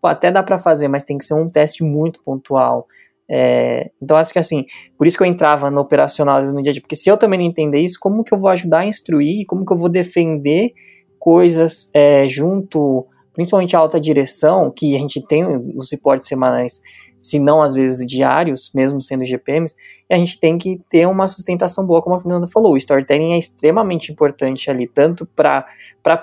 Pô, 0.01 0.09
até 0.09 0.31
dá 0.31 0.43
para 0.43 0.59
fazer, 0.59 0.89
mas 0.89 1.05
tem 1.05 1.17
que 1.19 1.25
ser 1.25 1.35
um 1.35 1.49
teste 1.49 1.83
muito 1.83 2.23
pontual. 2.23 2.87
É, 3.29 3.91
então, 4.01 4.17
acho 4.17 4.33
que 4.33 4.39
assim, 4.39 4.65
por 4.97 5.07
isso 5.07 5.17
que 5.17 5.23
eu 5.23 5.27
entrava 5.27 5.69
no 5.71 5.81
operacional 5.81 6.37
às 6.37 6.45
vezes 6.45 6.55
no 6.55 6.63
dia 6.63 6.71
a 6.71 6.73
dia, 6.75 6.83
porque 6.83 6.95
se 6.95 7.11
eu 7.11 7.17
também 7.17 7.41
não 7.41 7.47
entender 7.47 7.81
isso, 7.81 7.99
como 7.99 8.23
que 8.23 8.33
eu 8.33 8.39
vou 8.39 8.51
ajudar 8.51 8.81
a 8.81 8.87
instruir, 8.87 9.47
como 9.47 9.65
que 9.65 9.73
eu 9.73 9.77
vou 9.77 9.89
defender 9.89 10.73
coisas 11.19 11.91
é, 11.93 12.29
junto 12.29 13.05
principalmente 13.37 13.77
a 13.77 13.79
alta 13.79 14.01
direção, 14.01 14.73
que 14.75 14.97
a 14.97 14.99
gente 14.99 15.21
tem 15.21 15.45
os 15.77 15.91
reportes 15.91 16.27
semanais, 16.27 16.81
se 17.19 17.39
não 17.39 17.61
às 17.61 17.75
vezes 17.75 18.07
diários, 18.07 18.71
mesmo 18.75 19.01
sendo 19.03 19.27
GPMs, 19.27 19.75
a 20.11 20.17
gente 20.17 20.41
tem 20.41 20.57
que 20.57 20.81
ter 20.89 21.07
uma 21.07 21.27
sustentação 21.27 21.85
boa, 21.85 22.01
como 22.01 22.17
a 22.17 22.21
Fernanda 22.21 22.49
falou. 22.49 22.73
O 22.73 22.77
storytelling 22.79 23.35
é 23.35 23.39
extremamente 23.39 24.11
importante 24.11 24.71
ali, 24.71 24.89
tanto 24.89 25.27
para 25.27 25.67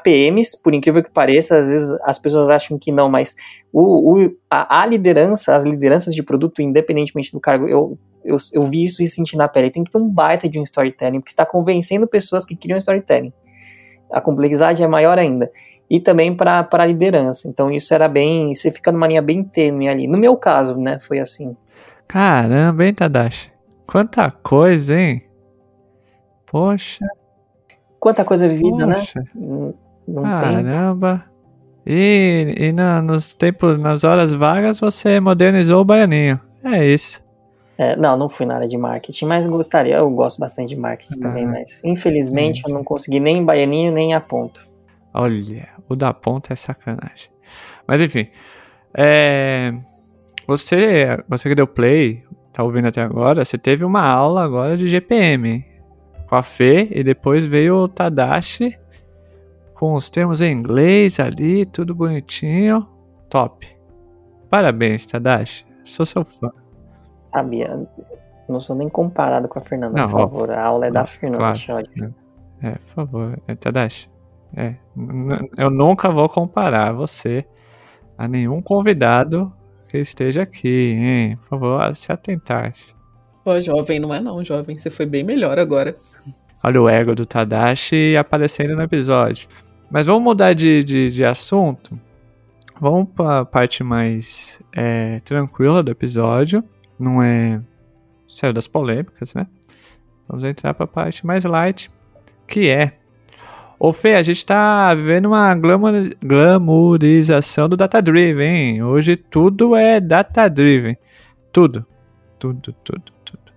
PMs, 0.04 0.60
por 0.60 0.74
incrível 0.74 1.04
que 1.04 1.12
pareça, 1.12 1.58
às 1.58 1.68
vezes 1.68 1.96
as 2.04 2.18
pessoas 2.18 2.50
acham 2.50 2.80
que 2.80 2.92
não, 2.92 3.10
mas 3.10 3.36
o, 3.72 4.16
o 4.16 4.36
a, 4.50 4.82
a, 4.82 4.86
liderança, 4.88 5.56
as 5.56 5.64
lideranças 5.64 6.16
de 6.16 6.24
produto, 6.24 6.64
independentemente 6.64 7.32
do 7.32 7.40
cargo, 7.40 7.68
eu, 7.68 7.96
eu, 8.26 8.38
eu 8.54 8.64
vi 8.64 8.82
isso 8.82 9.04
e 9.04 9.08
senti 9.08 9.38
na 9.38 9.48
pele. 9.48 9.70
Tem 9.70 9.84
que 9.84 9.92
ter 9.92 10.00
um 10.00 10.10
baita 10.10 10.50
de 10.50 10.58
um 10.58 10.64
storytelling, 10.64 11.20
porque 11.20 11.32
está 11.32 11.46
convencendo 11.46 12.08
pessoas 12.08 12.44
que 12.44 12.56
criam 12.56 12.78
storytelling. 12.78 13.34
A 14.12 14.20
complexidade 14.20 14.82
é 14.82 14.88
maior 14.88 15.20
ainda 15.20 15.52
e 15.90 16.00
também 16.00 16.36
para 16.36 16.68
a 16.72 16.86
liderança. 16.86 17.48
Então 17.48 17.72
isso 17.72 17.94
era 17.94 18.08
bem, 18.08 18.54
você 18.54 18.72
fica 18.72 18.92
numa 18.92 19.08
linha 19.08 19.22
bem 19.22 19.44
tênue 19.44 19.88
ali. 19.88 20.08
No 20.08 20.18
meu 20.18 20.36
caso, 20.36 20.78
né, 20.78 21.00
foi 21.02 21.20
assim. 21.20 21.56
Caramba, 22.08 22.86
hein, 22.86 22.94
Tadashi? 22.94 23.52
Quanta 23.86 24.32
coisa, 24.32 25.00
hein? 25.00 25.24
Poxa. 26.46 27.06
Quanta 28.00 28.24
coisa 28.24 28.48
vivida, 28.48 28.86
né? 28.86 28.96
Poxa. 28.96 29.20
né? 29.36 29.74
Não 30.08 30.24
Caramba. 30.24 31.26
E, 31.86 32.54
e 32.58 32.72
na, 32.72 33.02
nos 33.02 33.34
tempos, 33.34 33.78
nas 33.78 34.04
horas 34.04 34.32
vagas, 34.32 34.80
você 34.80 35.20
modernizou 35.20 35.82
o 35.82 35.86
baianinho. 35.86 36.40
É 36.64 36.86
isso. 36.86 37.24
É, 37.78 37.96
não, 37.96 38.16
não 38.16 38.30
fui 38.30 38.46
na 38.46 38.56
área 38.56 38.68
de 38.68 38.78
marketing, 38.78 39.26
mas 39.26 39.48
gostaria. 39.48 39.96
Eu 39.96 40.10
gosto 40.10 40.40
bastante 40.40 40.70
de 40.70 40.76
marketing 40.76 41.20
não. 41.20 41.30
também, 41.30 41.46
mas 41.46 41.84
infelizmente 41.84 42.58
Gente. 42.58 42.70
eu 42.70 42.74
não 42.74 42.84
consegui 42.84 43.20
nem 43.20 43.44
baianinho 43.44 43.92
nem 43.92 44.14
a 44.14 44.22
ponto. 44.22 44.72
Olha, 45.14 45.70
o 45.88 45.96
da 45.96 46.14
ponta 46.14 46.54
é 46.54 46.56
sacanagem. 46.56 47.30
Mas 47.88 48.02
enfim. 48.02 48.28
É... 48.94 49.74
Você, 50.48 51.24
você 51.28 51.50
que 51.50 51.56
deu 51.56 51.68
play, 51.68 52.24
tá 52.52 52.64
ouvindo 52.64 52.88
até 52.88 53.02
agora, 53.02 53.46
você 53.46 53.58
teve 53.58 53.86
uma 53.86 54.02
aula 54.02 54.44
agora 54.44 54.76
de 54.76 54.88
GPM 54.88 55.66
com 56.28 56.36
a 56.36 56.44
Fê 56.44 56.90
e 56.92 57.04
depois 57.04 57.46
veio 57.46 57.76
o 57.76 57.88
Tadashi 57.88 58.78
com 59.74 59.94
os 59.94 60.10
termos 60.10 60.42
em 60.42 60.52
inglês 60.52 61.20
ali, 61.20 61.66
tudo 61.66 61.96
bonitinho. 61.96 62.80
Top. 63.30 63.68
Parabéns, 64.50 65.06
Tadashi. 65.06 65.66
Sou 65.86 66.06
seu 66.06 66.24
fã. 66.24 66.52
Sabia. 67.22 67.88
Não 68.48 68.60
sou 68.60 68.76
nem 68.76 68.90
comparado 68.90 69.48
com 69.48 69.60
a 69.60 69.62
Fernanda, 69.62 70.02
não, 70.02 70.10
por 70.10 70.20
favor. 70.20 70.50
Ó, 70.50 70.54
a 70.54 70.66
aula 70.66 70.88
é 70.88 70.92
da 70.92 71.06
Fernanda, 71.06 71.54
claro. 71.66 72.14
É, 72.62 72.72
por 72.72 72.88
favor. 72.88 73.40
É, 73.48 73.56
Tadashi, 73.56 74.10
é, 74.56 74.76
eu 75.58 75.70
nunca 75.70 76.10
vou 76.10 76.30
comparar 76.30 76.92
você 76.92 77.46
a 78.18 78.28
nenhum 78.28 78.62
convidado 78.62 79.52
que 79.90 79.98
esteja 79.98 80.44
aqui, 80.44 80.92
hein? 80.92 81.38
Por 81.38 81.50
favor, 81.50 81.96
se 81.96 82.12
atentar. 82.12 82.72
Ô, 83.46 83.60
jovem, 83.60 84.00
não 84.00 84.14
é 84.14 84.20
não, 84.20 84.44
jovem. 84.44 84.78
Você 84.78 84.90
foi 84.90 85.06
bem 85.06 85.24
melhor 85.24 85.60
agora. 85.60 85.96
Olha 86.64 86.82
o 86.82 86.88
ego 86.88 87.14
do 87.14 87.26
Tadashi 87.26 88.16
aparecendo 88.16 88.76
no 88.76 88.82
episódio. 88.82 89.48
Mas 89.92 90.06
vamos 90.06 90.24
mudar 90.24 90.54
de, 90.54 90.84
de, 90.84 91.10
de 91.10 91.26
assunto. 91.26 92.00
Vamos 92.80 93.10
para 93.16 93.42
a 93.42 93.46
parte 93.46 93.84
mais 93.84 94.62
é, 94.72 95.20
tranquila 95.22 95.84
do 95.84 95.92
episódio. 95.92 96.64
Não 96.98 97.22
é. 97.22 97.62
Saiu 98.30 98.54
das 98.54 98.68
polêmicas, 98.68 99.36
né? 99.36 99.46
Vamos 100.28 100.44
entrar 100.44 100.74
para 100.74 100.86
a 100.86 100.88
parte 100.88 101.26
mais 101.26 101.44
light, 101.44 101.92
que 102.48 102.70
é 102.70 102.94
Ô 103.86 103.92
Fê, 103.92 104.14
a 104.14 104.24
gente 104.24 104.46
tá 104.46 104.96
vivendo 104.96 105.26
uma 105.26 105.54
glamour, 105.56 105.92
glamourização 106.24 107.68
do 107.68 107.76
data 107.76 108.02
driven, 108.02 108.56
hein? 108.56 108.82
Hoje 108.82 109.18
tudo 109.18 109.76
é 109.76 110.00
data 110.00 110.48
driven. 110.48 110.96
Tudo. 111.52 111.86
Tudo, 112.40 112.72
tudo, 112.82 113.04
tudo. 113.26 113.52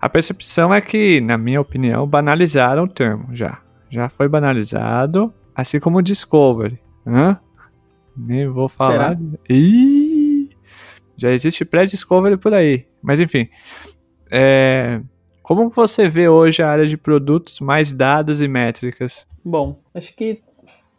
A 0.00 0.08
percepção 0.08 0.72
é 0.72 0.80
que, 0.80 1.20
na 1.20 1.36
minha 1.36 1.60
opinião, 1.60 2.06
banalizaram 2.06 2.84
o 2.84 2.88
termo 2.88 3.36
já. 3.36 3.60
Já 3.90 4.08
foi 4.08 4.30
banalizado, 4.30 5.30
assim 5.54 5.78
como 5.78 5.98
o 5.98 6.02
Discovery. 6.02 6.80
Hã? 7.06 7.38
Nem 8.16 8.48
vou 8.48 8.66
falar. 8.66 9.14
Será? 9.14 9.14
Ih, 9.46 10.48
já 11.18 11.32
existe 11.32 11.66
pré-Discovery 11.66 12.38
por 12.38 12.54
aí. 12.54 12.86
Mas 13.02 13.20
enfim. 13.20 13.46
É, 14.30 15.02
como 15.50 15.68
você 15.68 16.08
vê 16.08 16.28
hoje 16.28 16.62
a 16.62 16.70
área 16.70 16.86
de 16.86 16.96
produtos, 16.96 17.58
mais 17.58 17.92
dados 17.92 18.40
e 18.40 18.46
métricas? 18.46 19.26
Bom, 19.44 19.82
acho 19.92 20.14
que 20.14 20.40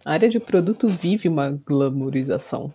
a 0.03 0.11
área 0.11 0.27
de 0.27 0.41
produto 0.41 0.89
vive 0.89 1.29
uma 1.29 1.51
glamourização. 1.65 2.73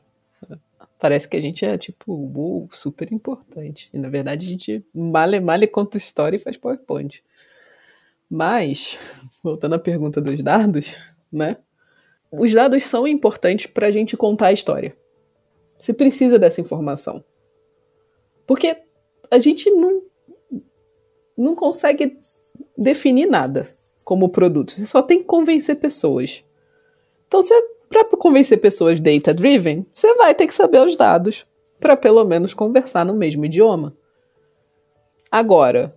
Parece 0.98 1.28
que 1.28 1.36
a 1.36 1.40
gente 1.42 1.66
é 1.66 1.76
tipo, 1.76 2.14
uou, 2.14 2.66
super 2.72 3.12
importante. 3.12 3.90
E 3.92 3.98
na 3.98 4.08
verdade 4.08 4.46
a 4.46 4.48
gente 4.48 4.86
male 4.94 5.38
male 5.38 5.66
conta 5.66 5.98
história 5.98 6.36
e 6.36 6.40
faz 6.40 6.56
PowerPoint. 6.56 7.22
Mas, 8.30 8.98
voltando 9.44 9.74
à 9.74 9.78
pergunta 9.78 10.18
dos 10.18 10.42
dados, 10.42 10.96
né? 11.30 11.58
Os 12.32 12.54
dados 12.54 12.84
são 12.84 13.06
importantes 13.06 13.66
para 13.66 13.88
a 13.88 13.92
gente 13.92 14.16
contar 14.16 14.46
a 14.46 14.52
história. 14.52 14.96
Você 15.74 15.92
precisa 15.92 16.38
dessa 16.38 16.58
informação. 16.58 17.22
Porque 18.46 18.78
a 19.30 19.38
gente 19.38 19.70
não 19.70 20.06
não 21.36 21.54
consegue 21.54 22.18
definir 22.76 23.26
nada 23.26 23.68
como 24.04 24.28
produto. 24.28 24.72
Você 24.72 24.86
só 24.86 25.02
tem 25.02 25.18
que 25.18 25.24
convencer 25.24 25.76
pessoas. 25.76 26.44
Então, 27.26 27.40
para 27.88 28.04
convencer 28.16 28.60
pessoas 28.60 29.00
data-driven, 29.00 29.84
você 29.92 30.14
vai 30.14 30.34
ter 30.34 30.46
que 30.46 30.54
saber 30.54 30.84
os 30.84 30.96
dados 30.96 31.46
para 31.80 31.96
pelo 31.96 32.24
menos 32.24 32.54
conversar 32.54 33.04
no 33.04 33.14
mesmo 33.14 33.44
idioma. 33.44 33.94
Agora, 35.30 35.94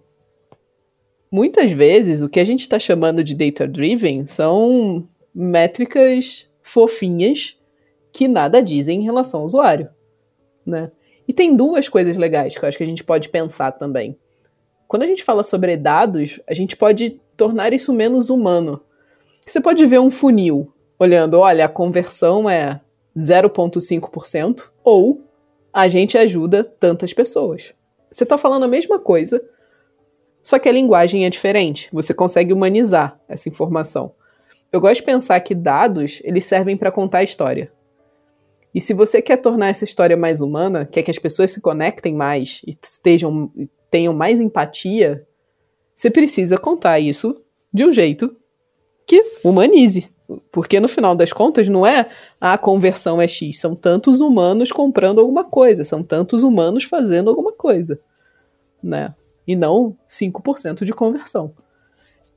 muitas 1.32 1.72
vezes 1.72 2.22
o 2.22 2.30
que 2.30 2.40
a 2.40 2.46
gente 2.46 2.62
está 2.62 2.78
chamando 2.80 3.24
de 3.24 3.36
data-driven 3.36 4.26
são 4.26 5.08
métricas 5.34 6.48
fofinhas 6.62 7.58
que 8.12 8.28
nada 8.28 8.62
dizem 8.62 9.00
em 9.00 9.04
relação 9.04 9.40
ao 9.42 9.46
usuário, 9.46 9.88
né? 10.66 10.92
E 11.28 11.34
tem 11.34 11.56
duas 11.56 11.88
coisas 11.88 12.18
legais 12.18 12.58
que 12.58 12.66
eu 12.66 12.68
acho 12.68 12.78
que 12.78 12.84
a 12.84 12.88
gente 12.88 13.04
pode 13.04 13.30
pensar 13.30 13.72
também. 13.72 14.18
Quando 14.90 15.04
a 15.04 15.06
gente 15.06 15.24
fala 15.24 15.44
sobre 15.44 15.78
dados, 15.78 16.40
a 16.48 16.54
gente 16.56 16.76
pode 16.76 17.22
tornar 17.38 17.74
isso 17.74 17.94
menos 17.94 18.32
humano. 18.32 18.82
Você 19.46 19.62
pode 19.62 19.86
ver 19.86 20.00
um 20.00 20.10
funil 20.10 20.74
olhando, 20.98 21.38
olha, 21.38 21.66
a 21.66 21.70
conversão 21.70 22.50
é 22.50 22.82
0,5%, 23.16 24.64
ou 24.84 25.22
a 25.72 25.88
gente 25.88 26.18
ajuda 26.18 26.64
tantas 26.64 27.14
pessoas. 27.14 27.72
Você 28.10 28.24
está 28.24 28.36
falando 28.36 28.64
a 28.64 28.68
mesma 28.68 28.98
coisa, 28.98 29.40
só 30.42 30.58
que 30.58 30.68
a 30.68 30.72
linguagem 30.72 31.24
é 31.24 31.30
diferente. 31.30 31.88
Você 31.94 32.12
consegue 32.12 32.52
humanizar 32.52 33.20
essa 33.30 33.48
informação. 33.48 34.14
Eu 34.72 34.82
gosto 34.82 35.02
de 35.02 35.04
pensar 35.04 35.40
que 35.42 35.54
dados 35.54 36.20
eles 36.24 36.46
servem 36.46 36.76
para 36.76 36.92
contar 36.92 37.20
a 37.20 37.24
história. 37.24 37.72
E 38.74 38.82
se 38.82 38.96
você 38.96 39.22
quer 39.22 39.38
tornar 39.38 39.68
essa 39.68 39.84
história 39.84 40.18
mais 40.18 40.42
humana, 40.42 40.84
quer 40.84 41.04
que 41.04 41.12
as 41.12 41.20
pessoas 41.20 41.52
se 41.52 41.62
conectem 41.62 42.16
mais 42.16 42.62
e 42.66 42.76
estejam 42.82 43.52
tenham 43.90 44.14
mais 44.14 44.40
empatia, 44.40 45.26
você 45.94 46.10
precisa 46.10 46.58
contar 46.58 47.00
isso 47.00 47.36
de 47.74 47.86
um 47.86 47.94
jeito 47.94 48.36
que 49.06 49.24
humanize. 49.44 50.10
Porque 50.52 50.80
no 50.80 50.88
final 50.88 51.16
das 51.16 51.34
contas 51.34 51.68
não 51.68 51.86
é 51.86 52.08
a 52.40 52.58
conversão 52.58 53.20
é 53.20 53.28
X, 53.28 53.60
são 53.60 53.76
tantos 53.76 54.22
humanos 54.22 54.72
comprando 54.72 55.20
alguma 55.20 55.44
coisa, 55.44 55.84
são 55.84 56.04
tantos 56.04 56.44
humanos 56.44 56.84
fazendo 56.84 57.30
alguma 57.30 57.52
coisa, 57.52 58.00
né? 58.82 59.14
E 59.48 59.56
não 59.56 59.98
5% 60.08 60.86
de 60.86 60.94
conversão. 60.94 61.52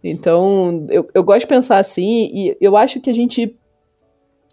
Então, 0.03 0.87
eu, 0.89 1.09
eu 1.13 1.23
gosto 1.23 1.41
de 1.41 1.47
pensar 1.47 1.79
assim, 1.79 2.31
e 2.33 2.57
eu 2.61 2.77
acho 2.77 2.99
que 2.99 3.11
a 3.11 3.15
gente 3.15 3.55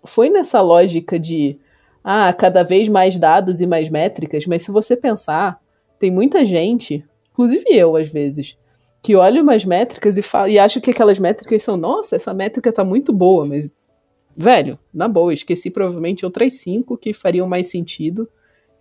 foi 0.04 0.30
nessa 0.30 0.62
lógica 0.62 1.18
de 1.18 1.58
ah, 2.04 2.32
cada 2.34 2.64
vez 2.64 2.88
mais 2.88 3.18
dados 3.18 3.62
e 3.62 3.66
mais 3.66 3.90
métricas, 3.90 4.46
mas 4.46 4.64
se 4.64 4.72
você 4.72 4.96
pensar, 4.96 5.60
tem 6.00 6.10
muita 6.10 6.46
gente, 6.46 7.06
inclusive 7.32 7.66
eu 7.70 7.96
às 7.96 8.10
vezes, 8.10 8.58
que 9.02 9.16
olha 9.16 9.42
umas 9.42 9.66
métricas 9.66 10.18
e, 10.18 10.22
fala, 10.22 10.50
e 10.50 10.58
acha 10.58 10.80
que 10.80 10.92
aquelas 10.92 11.20
métricas 11.20 11.62
são, 11.64 11.78
nossa, 11.78 12.16
essa 12.16 12.34
métrica 12.34 12.72
tá 12.72 12.84
muito 12.84 13.14
boa, 13.14 13.46
mas 13.46 13.74
velho, 14.36 14.80
na 14.94 15.08
boa, 15.08 15.34
esqueci 15.34 15.70
provavelmente 15.70 16.26
outras 16.26 16.56
cinco 16.56 16.98
que 16.98 17.14
fariam 17.14 17.48
mais 17.48 17.68
sentido 17.68 18.28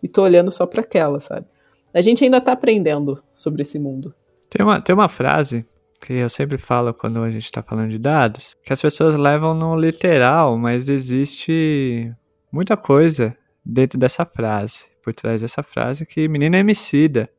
e 0.02 0.08
tô 0.08 0.22
olhando 0.22 0.50
só 0.50 0.66
para 0.66 0.82
aquela, 0.82 1.20
sabe? 1.20 1.46
A 1.92 2.00
gente 2.00 2.22
ainda 2.22 2.40
tá 2.40 2.52
aprendendo 2.52 3.22
sobre 3.34 3.62
esse 3.62 3.78
mundo. 3.78 4.14
Tem 4.48 4.64
uma, 4.64 4.80
tem 4.80 4.94
uma 4.94 5.08
frase 5.08 5.66
que 6.00 6.12
eu 6.12 6.28
sempre 6.28 6.58
falo 6.58 6.94
quando 6.94 7.22
a 7.22 7.30
gente 7.30 7.44
está 7.44 7.62
falando 7.62 7.90
de 7.90 7.98
dados, 7.98 8.56
que 8.64 8.72
as 8.72 8.80
pessoas 8.80 9.16
levam 9.16 9.54
no 9.54 9.74
literal, 9.74 10.56
mas 10.56 10.88
existe 10.88 12.12
muita 12.52 12.76
coisa 12.76 13.36
dentro 13.64 13.98
dessa 13.98 14.24
frase, 14.24 14.86
por 15.08 15.14
trás 15.14 15.40
dessa 15.40 15.62
frase, 15.62 16.04
que 16.04 16.28
menina 16.28 16.58
é 16.58 16.60
emicida, 16.60 17.30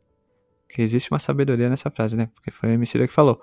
que 0.67 0.81
existe 0.81 1.11
uma 1.11 1.19
sabedoria 1.19 1.69
nessa 1.69 1.91
frase, 1.91 2.15
né? 2.15 2.27
Porque 2.33 2.49
foi 2.49 2.69
a 2.69 2.73
emicida 2.73 3.07
que 3.07 3.13
falou. 3.13 3.39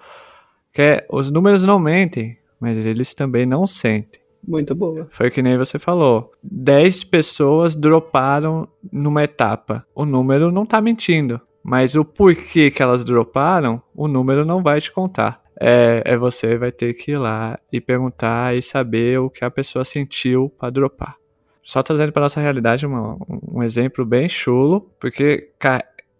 Que 0.73 0.83
é, 0.83 1.07
os 1.09 1.31
números 1.31 1.63
não 1.63 1.79
mentem, 1.79 2.37
mas 2.59 2.85
eles 2.85 3.15
também 3.15 3.47
não 3.47 3.67
sentem. 3.67 4.21
Muito 4.47 4.75
boa. 4.75 5.07
Foi 5.11 5.31
que 5.31 5.43
nem 5.43 5.57
você 5.57 5.79
falou. 5.79 6.33
10 6.43 7.05
pessoas 7.05 7.77
droparam 7.77 8.69
numa 8.93 9.23
etapa. 9.23 9.87
O 9.95 10.05
número 10.05 10.51
não 10.51 10.67
tá 10.67 10.81
mentindo. 10.81 11.41
Mas 11.63 11.95
o 11.95 12.05
porquê 12.05 12.71
que 12.71 12.83
elas 12.83 13.05
droparam, 13.05 13.81
o 13.95 14.09
número 14.09 14.45
não 14.45 14.63
vai 14.63 14.81
te 14.81 14.91
contar. 14.91 15.41
É, 15.61 16.03
é 16.05 16.17
você 16.17 16.59
vai 16.59 16.73
ter 16.73 16.95
que 16.95 17.13
ir 17.13 17.19
lá 17.19 17.59
e 17.73 17.81
perguntar 17.81 18.57
e 18.57 18.63
saber 18.63 19.21
o 19.21 19.31
que 19.31 19.45
a 19.45 19.51
pessoa 19.51 19.85
sentiu 19.85 20.49
para 20.59 20.71
dropar. 20.71 21.17
Só 21.67 21.83
trazendo 21.83 22.13
para 22.13 22.23
nossa 22.23 22.41
realidade 22.41 22.87
uma, 22.87 23.19
um 23.29 23.61
exemplo 23.61 24.07
bem 24.07 24.29
chulo, 24.29 24.81
porque 25.01 25.51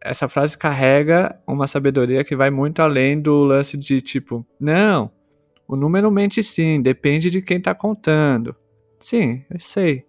essa 0.01 0.29
frase 0.29 0.59
carrega 0.59 1.41
uma 1.47 1.69
sabedoria 1.69 2.25
que 2.25 2.35
vai 2.35 2.51
muito 2.51 2.81
além 2.81 3.21
do 3.21 3.45
lance 3.45 3.79
de 3.79 4.01
tipo, 4.01 4.45
não, 4.59 5.09
o 5.69 5.77
número 5.77 6.11
mente 6.11 6.43
sim, 6.43 6.83
depende 6.83 7.31
de 7.31 7.41
quem 7.41 7.59
está 7.59 7.73
contando. 7.77 8.57
Sim, 8.99 9.45
eu 9.49 9.61
sei. 9.61 10.05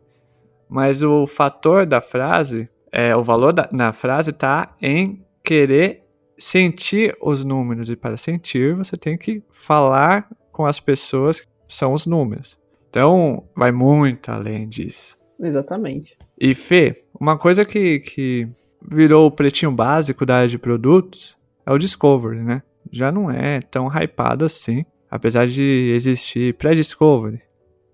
Mas 0.67 1.03
o 1.03 1.27
fator 1.27 1.85
da 1.85 2.01
frase, 2.01 2.67
é, 2.91 3.15
o 3.15 3.23
valor 3.23 3.53
da, 3.53 3.69
na 3.71 3.93
frase 3.93 4.31
está 4.31 4.75
em 4.81 5.23
querer 5.43 6.03
sentir 6.35 7.15
os 7.21 7.43
números. 7.43 7.89
E 7.89 7.95
para 7.95 8.17
sentir, 8.17 8.73
você 8.73 8.97
tem 8.97 9.15
que 9.15 9.43
falar 9.51 10.27
com 10.51 10.65
as 10.65 10.79
pessoas 10.79 11.41
que 11.41 11.47
são 11.69 11.93
os 11.93 12.07
números. 12.07 12.57
Então, 12.89 13.47
vai 13.55 13.71
muito 13.71 14.31
além 14.31 14.67
disso. 14.67 15.16
Exatamente. 15.39 16.17
E 16.39 16.53
Fê, 16.53 16.93
uma 17.19 17.37
coisa 17.37 17.63
que, 17.63 17.99
que 17.99 18.47
virou 18.81 19.27
o 19.27 19.31
pretinho 19.31 19.71
básico 19.71 20.25
da 20.25 20.37
área 20.37 20.49
de 20.49 20.57
produtos 20.57 21.35
é 21.65 21.71
o 21.71 21.77
Discovery, 21.77 22.43
né? 22.43 22.63
Já 22.91 23.11
não 23.11 23.29
é 23.29 23.59
tão 23.59 23.87
hypado 23.87 24.45
assim, 24.45 24.85
apesar 25.11 25.47
de 25.47 25.91
existir 25.93 26.53
pré-discovery, 26.55 27.41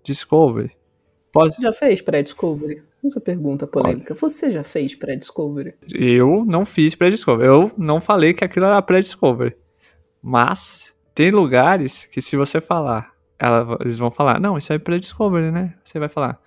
discovery. 0.04 0.72
Pode... 1.32 1.56
Você 1.56 1.62
já 1.62 1.74
fez 1.74 2.02
pré-discovery? 2.02 2.84
Muita 3.02 3.20
pergunta 3.20 3.68
polêmica. 3.68 4.14
Olha, 4.14 4.20
Você 4.20 4.52
já 4.52 4.64
fez 4.64 4.96
pré-discovery? 4.96 5.74
Eu 5.94 6.46
não 6.46 6.64
fiz 6.64 6.96
pré-discovery. 6.96 7.48
Eu 7.48 7.72
não 7.78 8.00
falei 8.00 8.34
que 8.34 8.46
aquilo 8.46 8.66
era 8.66 8.82
pré-discovery. 8.82 9.56
Mas 10.22 10.94
tem 11.14 11.32
lugares 11.32 12.06
que 12.06 12.22
se 12.22 12.38
você 12.38 12.62
falar, 12.62 13.12
ela, 13.38 13.78
eles 13.82 13.98
vão 13.98 14.10
falar, 14.10 14.40
não, 14.40 14.58
isso 14.58 14.72
é 14.72 14.78
pré-discovery, 14.78 15.52
né? 15.52 15.74
Você 15.84 16.00
vai 16.00 16.08
falar, 16.08 16.40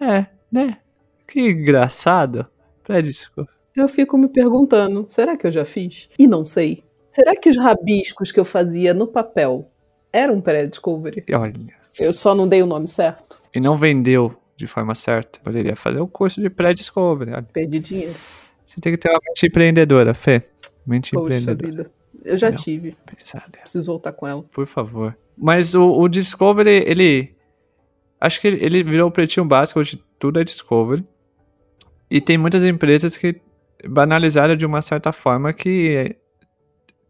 é, 0.00 0.26
né? 0.50 0.78
Que 1.26 1.40
engraçado. 1.40 2.46
Pré-discovery. 2.84 3.54
Eu 3.74 3.88
fico 3.88 4.16
me 4.16 4.28
perguntando, 4.28 5.06
será 5.08 5.36
que 5.36 5.46
eu 5.46 5.50
já 5.50 5.64
fiz? 5.64 6.08
E 6.18 6.26
não 6.26 6.46
sei. 6.46 6.82
Será 7.06 7.34
que 7.36 7.50
os 7.50 7.56
rabiscos 7.56 8.32
que 8.32 8.40
eu 8.40 8.44
fazia 8.44 8.94
no 8.94 9.06
papel 9.06 9.70
eram 10.12 10.40
pré-discovery? 10.40 11.24
Olha. 11.32 11.76
Eu 11.98 12.12
só 12.12 12.34
não 12.34 12.48
dei 12.48 12.62
o 12.62 12.66
nome 12.66 12.86
certo. 12.86 13.38
E 13.54 13.60
não 13.60 13.76
vendeu 13.76 14.36
de 14.56 14.66
forma 14.66 14.94
certa. 14.94 15.38
Poderia 15.40 15.76
fazer 15.76 16.00
o 16.00 16.06
curso 16.06 16.40
de 16.40 16.48
pré-discovery. 16.48 17.32
Perdi 17.52 17.80
dinheiro. 17.80 18.14
Você 18.66 18.80
tem 18.80 18.92
que 18.92 18.98
ter 18.98 19.10
uma 19.10 19.20
mente 19.26 19.46
empreendedora, 19.46 20.14
Fê. 20.14 20.42
Mente 20.86 21.12
Poxa 21.12 21.36
empreendedora. 21.36 21.84
Vida. 21.84 21.90
Eu 22.24 22.36
já 22.36 22.50
Não, 22.50 22.56
tive. 22.56 22.94
Preciso 23.52 23.86
voltar 23.86 24.12
com 24.12 24.26
ela. 24.26 24.42
Por 24.42 24.66
favor. 24.66 25.16
Mas 25.36 25.74
o, 25.74 25.92
o 25.92 26.08
Discovery, 26.08 26.84
ele. 26.86 27.35
Acho 28.20 28.40
que 28.40 28.48
ele, 28.48 28.64
ele 28.64 28.82
virou 28.82 29.08
o 29.08 29.12
pretinho 29.12 29.46
básico, 29.46 29.80
hoje 29.80 30.02
tudo 30.18 30.40
é 30.40 30.44
Discovery. 30.44 31.04
E 32.10 32.20
tem 32.20 32.38
muitas 32.38 32.64
empresas 32.64 33.16
que 33.16 33.40
banalizaram 33.88 34.56
de 34.56 34.64
uma 34.64 34.80
certa 34.80 35.12
forma 35.12 35.52
que 35.52 36.16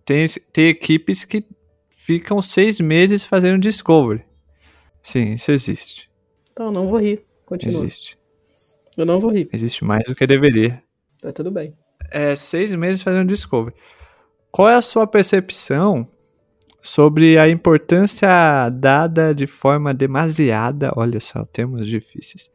tem, 0.05 0.27
tem 0.53 0.69
equipes 0.69 1.25
que 1.25 1.45
ficam 1.91 2.41
seis 2.41 2.81
meses 2.81 3.25
fazendo 3.25 3.59
Discovery. 3.59 4.25
Sim, 5.03 5.35
isso 5.35 5.53
existe. 5.53 6.11
Então, 6.53 6.73
não 6.73 6.89
vou 6.89 6.99
rir. 6.99 7.25
Continua. 7.45 7.85
Existe. 7.85 8.19
Eu 8.97 9.05
não 9.05 9.21
vou 9.21 9.31
rir. 9.31 9.49
Existe 9.53 9.85
mais 9.85 10.05
do 10.05 10.15
que 10.15 10.27
deveria. 10.27 10.83
Tá 11.21 11.33
tudo 11.33 11.51
bem. 11.51 11.73
É 12.11 12.35
seis 12.35 12.73
meses 12.75 13.03
fazendo 13.03 13.29
Discovery. 13.29 13.75
Qual 14.51 14.69
é 14.69 14.75
a 14.75 14.83
sua 14.83 15.07
percepção 15.07 16.09
sobre 16.87 17.39
a 17.39 17.49
importância 17.49 18.29
dada 18.71 19.35
de 19.35 19.47
forma 19.47 19.93
demasiada, 19.93 20.93
olha 20.97 21.21
só, 21.21 21.45
termos 21.45 21.87
difíceis, 21.87 22.51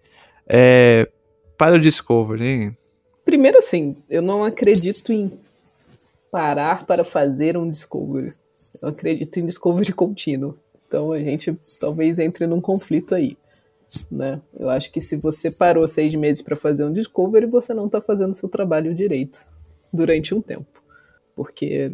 é, 0.48 1.10
para 1.58 1.76
o 1.76 1.80
Discovery, 1.80 2.46
hein? 2.46 2.78
Primeiro, 3.24 3.58
assim, 3.58 3.96
eu 4.10 4.22
não 4.22 4.44
acredito 4.44 5.12
em 5.14 5.32
parar 6.32 6.86
para 6.86 7.04
fazer 7.04 7.58
um 7.58 7.70
Discovery. 7.70 8.30
Eu 8.82 8.90
acredito 8.90 9.38
em 9.38 9.46
Discovery 9.46 9.94
contínuo. 9.94 10.58
Então 10.88 11.12
a 11.12 11.20
gente 11.20 11.54
talvez 11.80 12.20
entre 12.20 12.48
num 12.48 12.60
conflito 12.60 13.16
aí 13.16 13.38
né? 14.10 14.42
Eu 14.58 14.70
acho 14.70 14.92
que 14.92 15.02
se 15.02 15.18
você 15.18 15.52
parou 15.52 15.88
seis 15.88 16.14
meses 16.16 16.42
para 16.42 16.56
fazer 16.56 16.86
um 16.86 16.94
discovery, 16.94 17.46
você 17.48 17.74
não 17.74 17.88
está 17.88 18.00
fazendo 18.00 18.36
seu 18.36 18.48
trabalho 18.48 18.94
direito 18.96 19.42
durante 19.92 20.34
um 20.34 20.42
tempo, 20.42 20.82
porque 21.36 21.92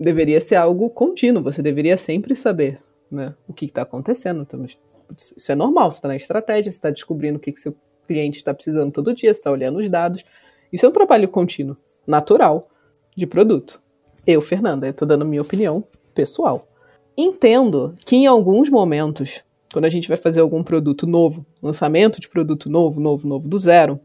deveria 0.00 0.40
ser 0.40 0.56
algo 0.56 0.88
contínuo. 0.90 1.42
Você 1.42 1.62
deveria 1.62 1.96
sempre 1.96 2.34
saber, 2.34 2.80
né, 3.10 3.34
o 3.46 3.52
que 3.52 3.66
está 3.66 3.82
acontecendo. 3.82 4.42
Então, 4.42 4.64
isso 4.64 5.52
é 5.52 5.54
normal. 5.54 5.92
Você 5.92 5.98
está 5.98 6.08
na 6.08 6.16
estratégia, 6.16 6.72
você 6.72 6.78
está 6.78 6.90
descobrindo 6.90 7.38
o 7.38 7.40
que, 7.40 7.52
que 7.52 7.60
seu 7.60 7.74
cliente 8.08 8.38
está 8.38 8.52
precisando 8.54 8.92
todo 8.92 9.14
dia, 9.14 9.32
você 9.32 9.38
está 9.38 9.50
olhando 9.50 9.78
os 9.78 9.88
dados. 9.88 10.24
Isso 10.72 10.86
é 10.86 10.88
um 10.88 10.92
trabalho 10.92 11.28
contínuo, 11.28 11.76
natural, 12.06 12.68
de 13.16 13.26
produto. 13.26 13.80
Eu, 14.26 14.40
Fernanda, 14.40 14.88
estou 14.88 15.06
dando 15.06 15.26
minha 15.26 15.42
opinião 15.42 15.84
pessoal. 16.14 16.66
Entendo 17.16 17.94
que 18.04 18.16
em 18.16 18.26
alguns 18.26 18.70
momentos 18.70 19.42
quando 19.72 19.84
a 19.84 19.90
gente 19.90 20.08
vai 20.08 20.16
fazer 20.16 20.40
algum 20.40 20.62
produto 20.62 21.06
novo, 21.06 21.46
lançamento 21.62 22.20
de 22.20 22.28
produto 22.28 22.68
novo, 22.68 23.00
novo, 23.00 23.26
novo, 23.26 23.48
do 23.48 23.56
zero, 23.56 24.00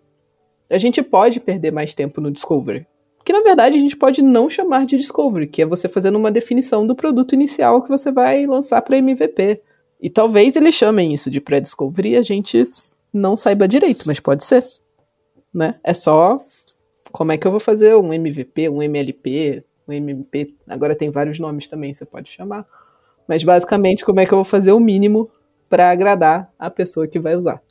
a 0.69 0.77
gente 0.77 1.01
pode 1.01 1.39
perder 1.39 1.71
mais 1.71 1.93
tempo 1.93 2.21
no 2.21 2.31
discovery. 2.31 2.86
Que 3.25 3.33
na 3.33 3.41
verdade 3.41 3.77
a 3.77 3.81
gente 3.81 3.97
pode 3.97 4.21
não 4.21 4.49
chamar 4.49 4.85
de 4.85 4.97
discovery, 4.97 5.47
que 5.47 5.63
é 5.63 5.65
você 5.65 5.89
fazendo 5.89 6.17
uma 6.17 6.31
definição 6.31 6.85
do 6.85 6.95
produto 6.95 7.33
inicial 7.33 7.81
que 7.81 7.89
você 7.89 8.11
vai 8.11 8.45
lançar 8.45 8.81
para 8.83 8.97
MVP. 8.97 9.59
E 9.99 10.09
talvez 10.09 10.55
eles 10.55 10.75
chamem 10.75 11.11
isso 11.11 11.31
de 11.31 11.41
pré-discovery 11.41 12.11
e 12.11 12.17
a 12.17 12.21
gente 12.21 12.69
não 13.11 13.35
saiba 13.35 13.67
direito, 13.67 14.03
mas 14.05 14.19
pode 14.19 14.43
ser. 14.43 14.63
Né? 15.51 15.75
É 15.83 15.93
só 15.93 16.39
como 17.11 17.31
é 17.31 17.38
que 17.38 17.47
eu 17.47 17.51
vou 17.51 17.59
fazer 17.59 17.95
um 17.95 18.13
MVP, 18.13 18.69
um 18.69 18.83
MLP, 18.83 19.63
um 19.88 19.93
MP. 19.93 20.53
Agora 20.67 20.95
tem 20.95 21.09
vários 21.09 21.39
nomes 21.39 21.67
também, 21.67 21.93
você 21.93 22.05
pode 22.05 22.29
chamar. 22.29 22.65
Mas 23.27 23.43
basicamente, 23.43 24.05
como 24.05 24.19
é 24.19 24.25
que 24.25 24.33
eu 24.33 24.38
vou 24.38 24.45
fazer 24.45 24.71
o 24.71 24.79
mínimo 24.79 25.31
para 25.67 25.89
agradar 25.89 26.53
a 26.59 26.69
pessoa 26.69 27.07
que 27.07 27.19
vai 27.19 27.35
usar. 27.35 27.61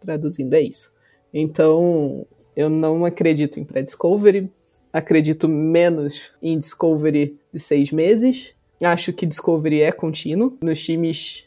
Traduzindo 0.00 0.54
é 0.54 0.62
isso. 0.62 0.90
Então, 1.34 2.26
eu 2.56 2.68
não 2.70 3.04
acredito 3.04 3.60
em 3.60 3.64
pré-discovery, 3.64 4.50
acredito 4.92 5.48
menos 5.48 6.20
em 6.42 6.58
discovery 6.58 7.38
de 7.52 7.60
seis 7.60 7.92
meses. 7.92 8.54
Acho 8.82 9.12
que 9.12 9.26
discovery 9.26 9.82
é 9.82 9.92
contínuo. 9.92 10.56
Nos 10.62 10.82
times, 10.82 11.44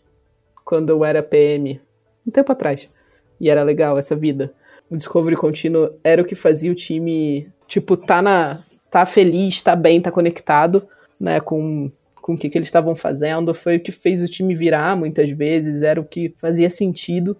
quando 0.63 0.89
eu 0.89 1.03
era 1.03 1.23
PM, 1.23 1.81
um 2.27 2.31
tempo 2.31 2.51
atrás, 2.51 2.93
e 3.39 3.49
era 3.49 3.63
legal 3.63 3.97
essa 3.97 4.15
vida, 4.15 4.53
o 4.89 4.97
discovery 4.97 5.35
contínuo 5.35 5.91
era 6.03 6.21
o 6.21 6.25
que 6.25 6.35
fazia 6.35 6.71
o 6.71 6.75
time, 6.75 7.49
tipo, 7.67 7.97
tá 7.97 8.21
na 8.21 8.63
tá 8.91 9.07
feliz, 9.07 9.61
tá 9.61 9.75
bem, 9.75 9.99
tá 9.99 10.11
conectado, 10.11 10.87
né, 11.19 11.39
com 11.39 11.85
com 12.21 12.35
o 12.35 12.37
que, 12.37 12.49
que 12.49 12.57
eles 12.57 12.69
estavam 12.69 12.95
fazendo, 12.95 13.53
foi 13.53 13.75
o 13.75 13.79
que 13.81 13.91
fez 13.91 14.23
o 14.23 14.29
time 14.29 14.55
virar 14.55 14.95
muitas 14.95 15.29
vezes, 15.31 15.81
era 15.81 15.99
o 15.99 16.05
que 16.05 16.33
fazia 16.37 16.69
sentido, 16.69 17.35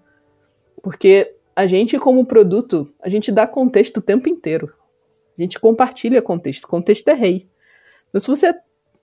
porque 0.81 1.33
a 1.55 1.65
gente, 1.65 1.97
como 1.97 2.25
produto, 2.25 2.91
a 3.01 3.07
gente 3.07 3.31
dá 3.31 3.47
contexto 3.47 3.97
o 3.97 4.01
tempo 4.01 4.27
inteiro. 4.27 4.73
A 5.37 5.41
gente 5.41 5.59
compartilha 5.59 6.21
contexto. 6.21 6.67
Contexto 6.67 7.07
é 7.09 7.13
rei. 7.13 7.47
Então, 8.09 8.19
se 8.19 8.27
você 8.27 8.53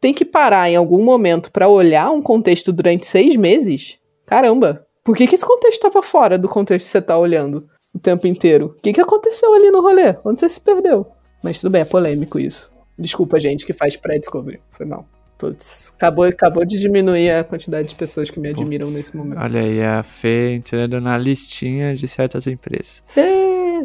tem 0.01 0.15
que 0.15 0.25
parar 0.25 0.71
em 0.71 0.77
algum 0.77 1.05
momento 1.05 1.51
para 1.51 1.69
olhar 1.69 2.11
um 2.11 2.23
contexto 2.23 2.73
durante 2.73 3.07
seis 3.07 3.37
meses, 3.37 3.99
caramba, 4.25 4.87
por 5.05 5.17
que, 5.17 5.27
que 5.27 5.35
esse 5.35 5.45
contexto 5.45 5.85
estava 5.85 6.03
fora 6.03 6.39
do 6.39 6.49
contexto 6.49 6.87
que 6.87 6.91
você 6.91 6.99
está 6.99 7.19
olhando 7.19 7.69
o 7.95 7.99
tempo 7.99 8.27
inteiro? 8.27 8.75
O 8.79 8.83
que, 8.83 8.93
que 8.93 9.01
aconteceu 9.01 9.53
ali 9.55 9.71
no 9.71 9.83
rolê? 9.83 10.15
Onde 10.25 10.41
você 10.41 10.49
se 10.49 10.61
perdeu? 10.61 11.07
Mas 11.43 11.61
tudo 11.61 11.73
bem, 11.73 11.83
é 11.83 11.85
polêmico 11.85 12.39
isso. 12.39 12.73
Desculpa, 12.99 13.41
gente, 13.41 13.67
que 13.67 13.73
faz 13.73 13.97
pré-discovery. 13.97 14.61
Foi 14.73 14.87
mal. 14.87 15.07
Putz, 15.39 15.95
acabou, 15.97 16.27
acabou 16.27 16.67
de 16.67 16.79
diminuir 16.79 17.31
a 17.31 17.43
quantidade 17.43 17.89
de 17.89 17.95
pessoas 17.95 18.31
que 18.31 18.39
me 18.39 18.51
admiram 18.51 18.85
Putz, 18.85 18.97
nesse 18.97 19.17
momento. 19.17 19.41
Olha 19.41 19.63
aí, 19.63 19.83
a 19.83 20.03
Fê 20.03 20.55
entrando 20.55 21.01
na 21.01 21.17
listinha 21.17 21.95
de 21.95 22.07
certas 22.07 22.47
empresas. 22.47 23.03
É, 23.17 23.83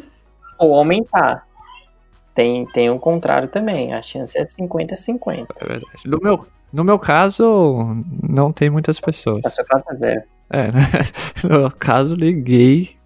Ou 0.59 0.75
aumentar. 0.75 1.47
Tem, 2.35 2.65
tem 2.67 2.89
o 2.89 2.99
contrário 2.99 3.47
também. 3.47 3.93
A 3.93 4.01
chance 4.01 4.37
é 4.37 4.43
50-50. 4.43 5.47
É 5.57 5.65
verdade. 5.65 6.03
No 6.05 6.19
meu, 6.21 6.45
no 6.71 6.83
meu 6.83 6.99
caso, 6.99 8.03
não 8.21 8.51
tem 8.51 8.69
muitas 8.69 8.99
pessoas. 8.99 9.41
Na 9.43 9.49
sua 9.49 9.63
casa 9.63 9.85
é 9.89 9.93
zero. 9.93 10.23
É, 10.49 10.71
né? 10.71 10.81
No 11.49 11.71
caso, 11.71 12.13
liguei. 12.13 12.97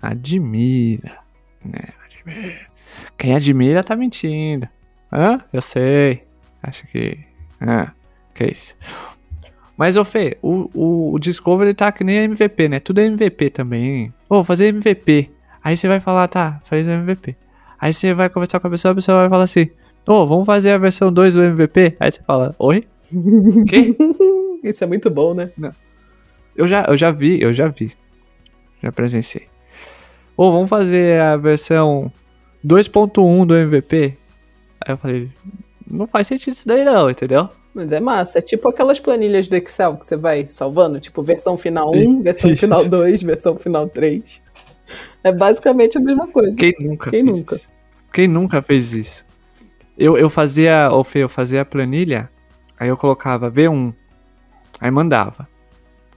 Admira. 0.00 1.18
Né? 1.64 1.88
Admira. 2.04 2.60
Quem 3.16 3.34
admira 3.34 3.82
tá 3.82 3.96
mentindo. 3.96 4.68
Hã? 5.10 5.40
Eu 5.50 5.62
sei. 5.62 6.24
Acho 6.62 6.86
que. 6.88 7.18
Ah, 7.58 7.92
que 8.34 8.44
isso. 8.44 8.76
Mas, 9.74 9.96
ô 9.96 10.04
Fê, 10.04 10.36
o, 10.42 10.70
o, 10.74 11.14
o 11.14 11.18
Discovery 11.18 11.72
tá 11.72 11.90
que 11.90 12.04
nem 12.04 12.18
MVP, 12.24 12.68
né? 12.68 12.78
Tudo 12.78 13.00
é 13.00 13.06
MVP 13.06 13.48
também. 13.48 14.12
Ô, 14.28 14.36
vou 14.36 14.44
fazer 14.44 14.66
MVP. 14.66 15.30
Aí 15.62 15.76
você 15.76 15.88
vai 15.88 15.98
falar, 15.98 16.28
tá, 16.28 16.60
faz 16.62 16.86
MVP. 16.86 17.34
Aí 17.84 17.92
você 17.92 18.14
vai 18.14 18.30
conversar 18.30 18.60
com 18.60 18.66
a 18.66 18.70
pessoa, 18.70 18.92
a 18.92 18.94
pessoa 18.94 19.20
vai 19.20 19.28
falar 19.28 19.44
assim: 19.44 19.68
Ô, 20.08 20.24
vamos 20.24 20.46
fazer 20.46 20.70
a 20.70 20.78
versão 20.78 21.12
2 21.12 21.34
do 21.34 21.42
MVP? 21.42 21.98
Aí 22.00 22.10
você 22.10 22.22
fala: 22.22 22.54
Oi? 22.58 22.82
Isso 24.64 24.82
é 24.84 24.86
muito 24.86 25.10
bom, 25.10 25.34
né? 25.34 25.50
Eu 26.56 26.66
já, 26.66 26.86
eu 26.88 26.96
já 26.96 27.10
vi, 27.10 27.42
eu 27.42 27.52
já 27.52 27.68
vi. 27.68 27.92
Já 28.82 28.90
presenciei. 28.90 29.48
Ô, 30.34 30.50
vamos 30.50 30.70
fazer 30.70 31.20
a 31.20 31.36
versão 31.36 32.10
2.1 32.64 33.44
do 33.44 33.54
MVP? 33.54 34.16
Aí 34.80 34.94
eu 34.94 34.96
falei, 34.96 35.28
não 35.86 36.06
faz 36.06 36.26
sentido 36.26 36.54
isso 36.54 36.66
daí 36.66 36.86
não, 36.86 37.10
entendeu? 37.10 37.50
Mas 37.74 37.92
é 37.92 38.00
massa. 38.00 38.38
É 38.38 38.40
tipo 38.40 38.66
aquelas 38.66 38.98
planilhas 38.98 39.46
do 39.46 39.56
Excel 39.56 39.98
que 39.98 40.06
você 40.06 40.16
vai 40.16 40.46
salvando, 40.48 40.98
tipo 41.00 41.22
versão 41.22 41.58
final 41.58 41.94
1, 41.94 42.22
versão 42.22 42.56
final 42.56 42.82
2, 42.88 43.22
versão 43.22 43.58
final 43.58 43.90
3. 43.90 44.42
É 45.22 45.30
basicamente 45.30 45.98
a 45.98 46.00
mesma 46.00 46.26
coisa. 46.28 46.56
Quem 46.56 46.74
nunca 46.80 47.10
Quem 47.10 47.22
nunca? 47.22 47.56
isso? 47.56 47.73
Quem 48.14 48.28
nunca 48.28 48.62
fez 48.62 48.92
isso? 48.92 49.24
Eu, 49.98 50.16
eu 50.16 50.30
fazia, 50.30 50.88
ô 50.92 51.02
Fê, 51.02 51.24
eu 51.24 51.28
fazia 51.28 51.62
a 51.62 51.64
planilha, 51.64 52.28
aí 52.78 52.88
eu 52.88 52.96
colocava 52.96 53.50
V1, 53.50 53.92
aí 54.80 54.88
mandava. 54.88 55.48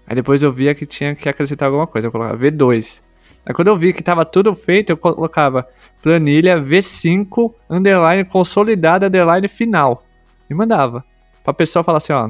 Aí 0.05 0.13
depois 0.13 0.43
eu 0.43 0.53
via 0.53 0.75
que 0.75 0.85
tinha 0.85 1.15
que 1.15 1.27
acrescentar 1.27 1.65
alguma 1.65 1.87
coisa, 1.87 2.05
eu 2.05 2.11
colocava 2.11 2.37
V2. 2.37 3.01
Aí 3.47 3.51
quando 3.51 3.69
eu 3.69 3.75
vi 3.75 3.93
que 3.93 4.03
tava 4.03 4.23
tudo 4.23 4.53
feito, 4.53 4.91
eu 4.91 4.97
colocava 4.97 5.67
planilha 5.99 6.61
V5, 6.61 7.51
underline 7.67 8.25
consolidada, 8.25 9.07
underline 9.07 9.47
final. 9.47 10.03
E 10.47 10.53
mandava. 10.53 11.03
Pra 11.43 11.51
pessoa 11.51 11.83
falar 11.83 11.97
assim, 11.97 12.13
ó, 12.13 12.29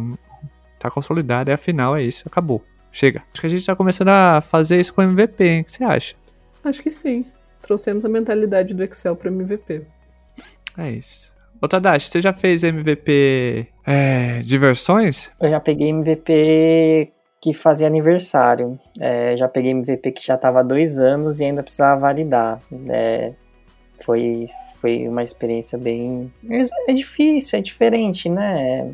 tá 0.80 0.90
consolidada, 0.90 1.52
é 1.52 1.56
a 1.56 1.58
final, 1.58 1.98
é 1.98 2.04
isso, 2.04 2.24
acabou. 2.26 2.64
Chega. 2.90 3.22
Acho 3.34 3.42
que 3.42 3.48
a 3.48 3.50
gente 3.50 3.66
tá 3.66 3.76
começando 3.76 4.10
a 4.10 4.40
fazer 4.40 4.80
isso 4.80 4.94
com 4.94 5.02
MVP, 5.02 5.44
hein? 5.44 5.62
O 5.62 5.66
que 5.66 5.74
você 5.74 5.84
acha? 5.84 6.16
Acho 6.64 6.82
que 6.82 6.90
sim. 6.90 7.26
Trouxemos 7.62 8.06
a 8.06 8.10
mentalidade 8.10 8.74
do 8.74 8.84
Excel 8.84 9.16
pro 9.16 9.30
MVP. 9.30 9.82
É 10.78 10.92
isso. 10.92 11.36
Ô 11.62 11.68
Tadashi, 11.68 12.08
você 12.10 12.22
já 12.22 12.32
fez 12.34 12.64
MVP 12.64 13.68
é, 13.86 14.40
de 14.42 14.58
versões? 14.58 15.32
Eu 15.42 15.50
já 15.50 15.60
peguei 15.60 15.90
MVP 15.90 17.12
que 17.42 17.54
fazia 17.54 17.88
aniversário. 17.88 18.80
É, 19.00 19.36
já 19.36 19.48
peguei 19.48 19.72
MVP 19.72 20.12
que 20.12 20.26
já 20.26 20.38
tava 20.38 20.60
há 20.60 20.64
dois 20.64 21.00
anos 21.00 21.40
e 21.40 21.46
ainda 21.46 21.64
precisava 21.64 22.02
validar. 22.02 22.62
É, 22.90 23.34
foi, 24.06 24.50
foi 24.80 25.08
uma 25.08 25.24
experiência 25.24 25.78
bem. 25.80 26.32
É, 26.88 26.94
difícil, 26.94 27.58
é 27.58 27.62
diferente, 27.62 28.30
né? 28.30 28.94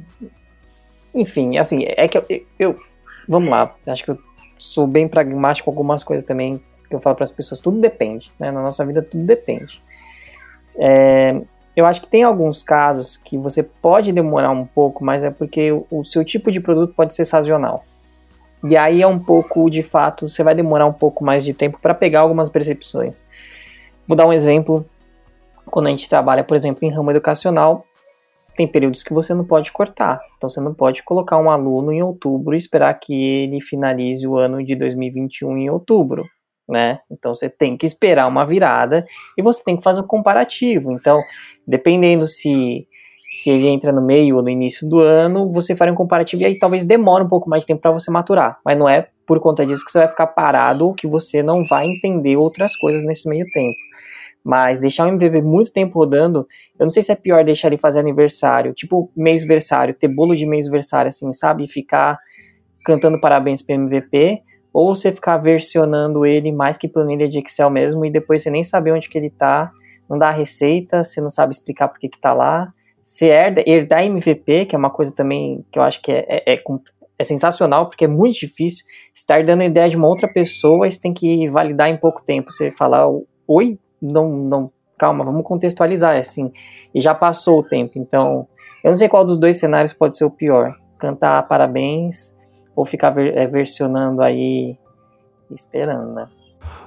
Enfim, 1.14 1.58
assim, 1.58 1.84
é 1.86 2.08
que 2.08 2.18
eu, 2.18 2.26
eu- 2.58 2.80
Vamos 3.28 3.50
lá, 3.50 3.74
acho 3.88 4.04
que 4.04 4.12
eu 4.12 4.18
sou 4.60 4.86
bem 4.86 5.08
pragmático 5.08 5.66
com 5.66 5.72
algumas 5.72 6.04
coisas 6.04 6.26
também 6.26 6.62
eu 6.96 7.02
falo 7.02 7.16
para 7.16 7.24
as 7.24 7.32
pessoas. 7.32 7.60
Tudo 7.60 7.80
depende, 7.80 8.32
né? 8.40 8.52
Na 8.52 8.62
nossa 8.62 8.86
vida, 8.86 9.02
tudo 9.02 9.24
depende. 9.26 9.82
É, 10.78 11.42
eu 11.76 11.86
acho 11.86 12.02
que 12.02 12.08
tem 12.08 12.24
alguns 12.24 12.62
casos 12.62 13.18
que 13.18 13.38
você 13.38 13.64
pode 13.64 14.12
demorar 14.12 14.52
um 14.52 14.66
pouco, 14.66 15.04
mas 15.04 15.24
é 15.24 15.32
porque 15.32 15.72
o, 15.72 15.86
o 15.90 16.06
seu 16.06 16.24
tipo 16.24 16.52
de 16.52 16.60
produto 16.60 16.94
pode 16.94 17.14
ser 17.14 17.26
sazonal. 17.26 17.84
E 18.64 18.78
aí 18.78 19.02
é 19.02 19.08
um 19.08 19.20
pouco, 19.20 19.70
de 19.70 19.84
fato, 19.84 20.30
você 20.30 20.44
vai 20.44 20.56
demorar 20.56 20.86
um 20.86 20.94
pouco 20.94 21.24
mais 21.24 21.44
de 21.44 21.54
tempo 21.54 21.80
para 21.82 21.94
pegar 21.94 22.22
algumas 22.22 22.50
percepções. 22.50 23.28
Vou 24.08 24.16
dar 24.16 24.26
um 24.26 24.32
exemplo. 24.32 24.86
Quando 25.66 25.88
a 25.88 25.90
gente 25.90 26.08
trabalha, 26.08 26.44
por 26.44 26.56
exemplo, 26.56 26.86
em 26.86 26.92
ramo 26.92 27.12
educacional, 27.12 27.86
tem 28.56 28.68
períodos 28.68 29.04
que 29.04 29.14
você 29.14 29.34
não 29.34 29.44
pode 29.44 29.72
cortar. 29.72 30.22
Então 30.38 30.50
você 30.50 30.62
não 30.62 30.74
pode 30.74 31.04
colocar 31.04 31.38
um 31.38 31.50
aluno 31.50 31.92
em 31.92 32.02
outubro 32.02 32.54
e 32.54 32.58
esperar 32.58 32.94
que 33.00 33.14
ele 33.14 33.60
finalize 33.60 34.28
o 34.28 34.38
ano 34.38 34.64
de 34.64 34.76
2021 34.76 35.58
em 35.58 35.70
outubro, 35.70 36.26
né? 36.68 37.00
Então 37.12 37.34
você 37.34 37.50
tem 37.50 37.78
que 37.78 37.86
esperar 37.86 38.28
uma 38.28 38.46
virada 38.46 39.06
e 39.38 39.42
você 39.42 39.64
tem 39.64 39.78
que 39.78 39.84
fazer 39.84 40.02
um 40.02 40.08
comparativo. 40.08 40.92
Então, 40.92 41.20
dependendo 41.68 42.28
se 42.28 42.88
se 43.34 43.50
ele 43.50 43.68
entra 43.68 43.92
no 43.92 44.00
meio 44.00 44.36
ou 44.36 44.44
no 44.44 44.50
início 44.50 44.88
do 44.88 45.00
ano, 45.00 45.52
você 45.52 45.76
faria 45.76 45.92
um 45.92 45.96
comparativo 45.96 46.44
e 46.44 46.46
aí 46.46 46.60
talvez 46.60 46.84
demore 46.84 47.24
um 47.24 47.28
pouco 47.28 47.50
mais 47.50 47.64
de 47.64 47.68
tempo 47.68 47.82
para 47.82 47.92
você 47.92 48.12
maturar. 48.12 48.60
Mas 48.64 48.78
não 48.78 48.88
é 48.88 49.08
por 49.26 49.40
conta 49.40 49.66
disso 49.66 49.84
que 49.84 49.92
você 49.92 49.98
vai 49.98 50.08
ficar 50.08 50.28
parado 50.28 50.86
ou 50.86 50.94
que 50.94 51.08
você 51.08 51.42
não 51.42 51.64
vai 51.66 51.88
entender 51.88 52.38
outras 52.38 52.76
coisas 52.76 53.04
nesse 53.04 53.28
meio 53.28 53.44
tempo. 53.52 53.76
Mas 54.44 54.78
deixar 54.78 55.08
o 55.08 55.10
MVP 55.10 55.42
muito 55.42 55.74
tempo 55.74 55.98
rodando, 55.98 56.46
eu 56.78 56.84
não 56.84 56.92
sei 56.92 57.02
se 57.02 57.12
é 57.12 57.16
pior 57.16 57.44
deixar 57.44 57.70
ele 57.70 57.78
fazer 57.78 58.00
aniversário, 58.00 58.72
tipo 58.72 59.12
mêsversário, 59.16 59.96
ter 59.96 60.10
bolo 60.10 60.36
de 60.36 60.46
mêsversário, 60.46 61.10
assim, 61.10 61.34
sabe? 61.34 61.68
Ficar 61.68 62.20
cantando 62.86 63.20
parabéns 63.20 63.64
pro 63.64 63.74
MVP, 63.74 64.44
ou 64.74 64.96
você 64.96 65.12
ficar 65.12 65.38
versionando 65.38 66.26
ele 66.26 66.52
mais 66.52 66.78
que 66.78 66.88
planilha 66.88 67.28
de 67.28 67.40
Excel 67.40 67.70
mesmo, 67.70 68.04
e 68.06 68.12
depois 68.12 68.42
você 68.42 68.50
nem 68.50 68.64
saber 68.64 68.92
onde 68.92 69.08
que 69.08 69.18
ele 69.18 69.30
tá, 69.30 69.72
não 70.10 70.18
dá 70.18 70.30
a 70.30 70.32
receita, 70.32 71.04
você 71.04 71.22
não 71.22 71.30
sabe 71.30 71.54
explicar 71.54 71.88
por 71.88 72.00
que 72.00 72.10
que 72.10 72.20
tá 72.20 72.34
lá. 72.34 72.74
Você 73.04 73.28
herda, 73.28 73.64
herdar 73.66 74.04
MVP, 74.04 74.66
que 74.66 74.76
é 74.76 74.80
uma 74.80 74.90
coisa 74.90 75.14
também 75.14 75.64
que 75.72 75.78
eu 75.78 75.84
acho 75.84 76.02
que 76.02 76.12
é, 76.12 76.26
é, 76.28 76.54
é 76.54 76.64
é 77.18 77.24
sensacional, 77.24 77.88
porque 77.88 78.06
é 78.06 78.08
muito 78.08 78.40
difícil 78.40 78.86
estar 79.14 79.44
dando 79.44 79.64
ideia 79.64 79.88
de 79.88 79.96
uma 79.96 80.08
outra 80.08 80.28
pessoa, 80.28 80.90
você 80.90 81.00
tem 81.00 81.14
que 81.14 81.48
validar 81.48 81.90
em 81.90 81.98
pouco 81.98 82.24
tempo. 82.24 82.52
Você 82.52 82.72
falar, 82.72 83.08
oi, 83.48 83.80
não, 84.02 84.30
não, 84.30 84.72
calma, 84.98 85.24
vamos 85.24 85.44
contextualizar, 85.44 86.18
assim. 86.18 86.52
E 86.94 87.00
já 87.00 87.14
passou 87.14 87.60
o 87.60 87.64
tempo, 87.64 87.94
então 87.96 88.48
eu 88.84 88.90
não 88.90 88.96
sei 88.96 89.08
qual 89.08 89.24
dos 89.24 89.38
dois 89.38 89.58
cenários 89.58 89.94
pode 89.94 90.18
ser 90.18 90.26
o 90.26 90.32
pior. 90.32 90.76
Cantar 90.98 91.48
parabéns 91.48 92.36
ou 92.76 92.86
ficar 92.86 93.12
ver- 93.12 93.38
eh, 93.38 93.48
versionando 93.48 94.22
aí 94.22 94.78
esperando, 95.52 96.14
né? 96.14 96.28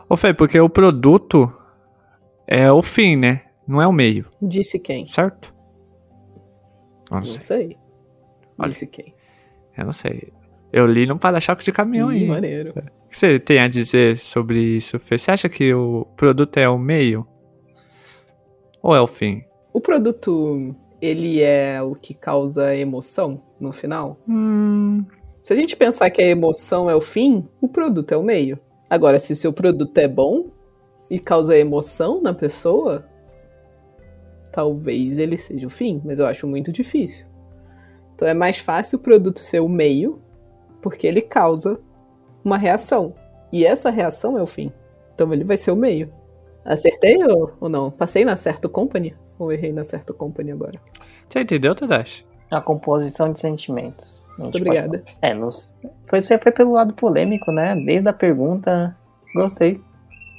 Ô 0.09 0.17
Fê, 0.17 0.33
porque 0.33 0.59
o 0.59 0.69
produto 0.69 1.53
é 2.47 2.71
o 2.73 2.83
fim, 2.83 3.17
né? 3.17 3.43
Não 3.67 3.83
é 3.83 3.87
o 3.87 3.93
meio, 3.93 4.27
Disse 4.41 4.79
quem? 4.79 5.07
certo? 5.07 5.55
Não 7.11 7.19
Não 7.19 7.23
sei. 7.23 7.45
sei. 7.45 7.77
Olha. 8.59 8.69
Disse 8.71 8.87
quem? 8.87 9.15
Eu 9.77 9.85
não 9.87 9.93
sei. 9.93 10.33
Eu 10.73 10.87
li 10.87 11.07
num 11.07 11.19
para-choque 11.19 11.65
de 11.65 11.73
caminhão 11.73 12.13
Ih, 12.13 12.17
aí. 12.19 12.25
O 12.25 12.29
maneiro. 12.29 12.73
que 13.09 13.17
você 13.19 13.39
tem 13.39 13.59
a 13.61 13.69
dizer 13.69 14.17
sobre 14.19 14.59
isso, 14.61 14.99
Fê? 14.99 15.17
Você 15.19 15.31
acha 15.31 15.49
que 15.49 15.73
o 15.75 16.05
produto 16.17 16.57
é 16.59 16.69
o 16.69 16.79
meio? 16.79 17.27
Ou 18.83 18.95
é 18.95 19.01
o 19.01 19.07
fim? 19.07 19.43
O 19.73 19.81
produto, 19.81 20.75
ele 21.01 21.41
é 21.43 21.83
o 21.83 21.95
que 21.95 22.15
causa 22.15 22.75
emoção 22.75 23.43
no 23.61 23.73
final? 23.73 24.19
Hum. 24.29 25.05
Se 25.47 25.53
a 25.53 25.57
gente 25.57 25.77
pensar 25.77 26.11
que 26.11 26.21
a 26.21 26.27
emoção 26.27 26.91
é 26.91 26.97
o 26.97 27.01
fim, 27.01 27.49
o 27.61 27.69
produto 27.69 28.11
é 28.11 28.17
o 28.17 28.23
meio. 28.23 28.59
Agora, 28.91 29.17
se 29.17 29.33
o 29.33 29.37
seu 29.37 29.53
produto 29.53 29.97
é 29.97 30.09
bom 30.09 30.47
e 31.09 31.21
causa 31.21 31.57
emoção 31.57 32.21
na 32.21 32.35
pessoa, 32.35 33.07
talvez 34.51 35.21
ele 35.21 35.39
seja 35.39 35.69
o 35.69 35.71
fim, 35.71 36.03
mas 36.05 36.19
eu 36.19 36.27
acho 36.27 36.49
muito 36.49 36.73
difícil. 36.73 37.27
Então 38.13 38.27
é 38.27 38.35
mais 38.35 38.59
fácil 38.59 38.99
o 38.99 39.01
produto 39.01 39.39
ser 39.39 39.61
o 39.61 39.69
meio, 39.69 40.21
porque 40.83 41.07
ele 41.07 41.23
causa 41.23 41.79
uma 42.45 42.59
reação. 42.59 43.15
E 43.53 43.65
essa 43.65 43.89
reação 43.89 44.37
é 44.37 44.43
o 44.43 44.49
fim. 44.49 44.73
Então 45.15 45.33
ele 45.33 45.45
vai 45.45 45.57
ser 45.57 45.71
o 45.71 45.77
meio. 45.77 46.13
Acertei 46.65 47.23
ou, 47.23 47.53
ou 47.61 47.69
não? 47.69 47.89
Passei 47.93 48.25
na 48.25 48.37
certo 48.37 48.69
company? 48.69 49.15
Ou 49.39 49.53
errei 49.53 49.73
na 49.73 49.85
certo 49.85 50.13
company 50.13 50.51
agora? 50.51 50.81
Você 51.29 51.39
entendeu, 51.39 51.73
Tadashi? 51.73 52.27
A 52.51 52.61
composição 52.61 53.33
de 53.33 53.39
sentimentos. 53.39 54.26
Muito 54.39 54.53
pode 54.53 54.63
obrigada. 54.63 55.05
É, 55.23 55.33
nos... 55.35 55.75
foi, 56.07 56.21
você 56.21 56.39
foi 56.39 56.53
pelo 56.53 56.73
lado 56.73 56.95
polêmico, 56.95 57.51
né? 57.51 57.75
Desde 57.75 58.09
a 58.09 58.13
pergunta, 58.13 58.97
gostei. 59.35 59.81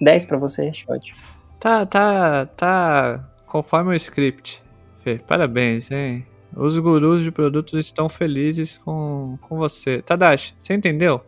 10 0.02 0.26
pra 0.26 0.38
você, 0.38 0.72
shot. 0.72 1.16
Tá, 1.60 1.86
tá, 1.86 2.46
tá 2.46 3.30
conforme 3.48 3.92
o 3.92 3.96
script. 3.96 4.62
Fê, 5.00 5.18
parabéns, 5.18 5.90
hein? 5.90 6.26
Os 6.56 6.78
gurus 6.78 7.24
de 7.24 7.32
produtos 7.32 7.74
estão 7.80 8.08
felizes 8.10 8.78
com, 8.78 9.38
com 9.42 9.58
você. 9.58 10.02
Tadashi, 10.02 10.54
você 10.60 10.74
entendeu? 10.74 11.22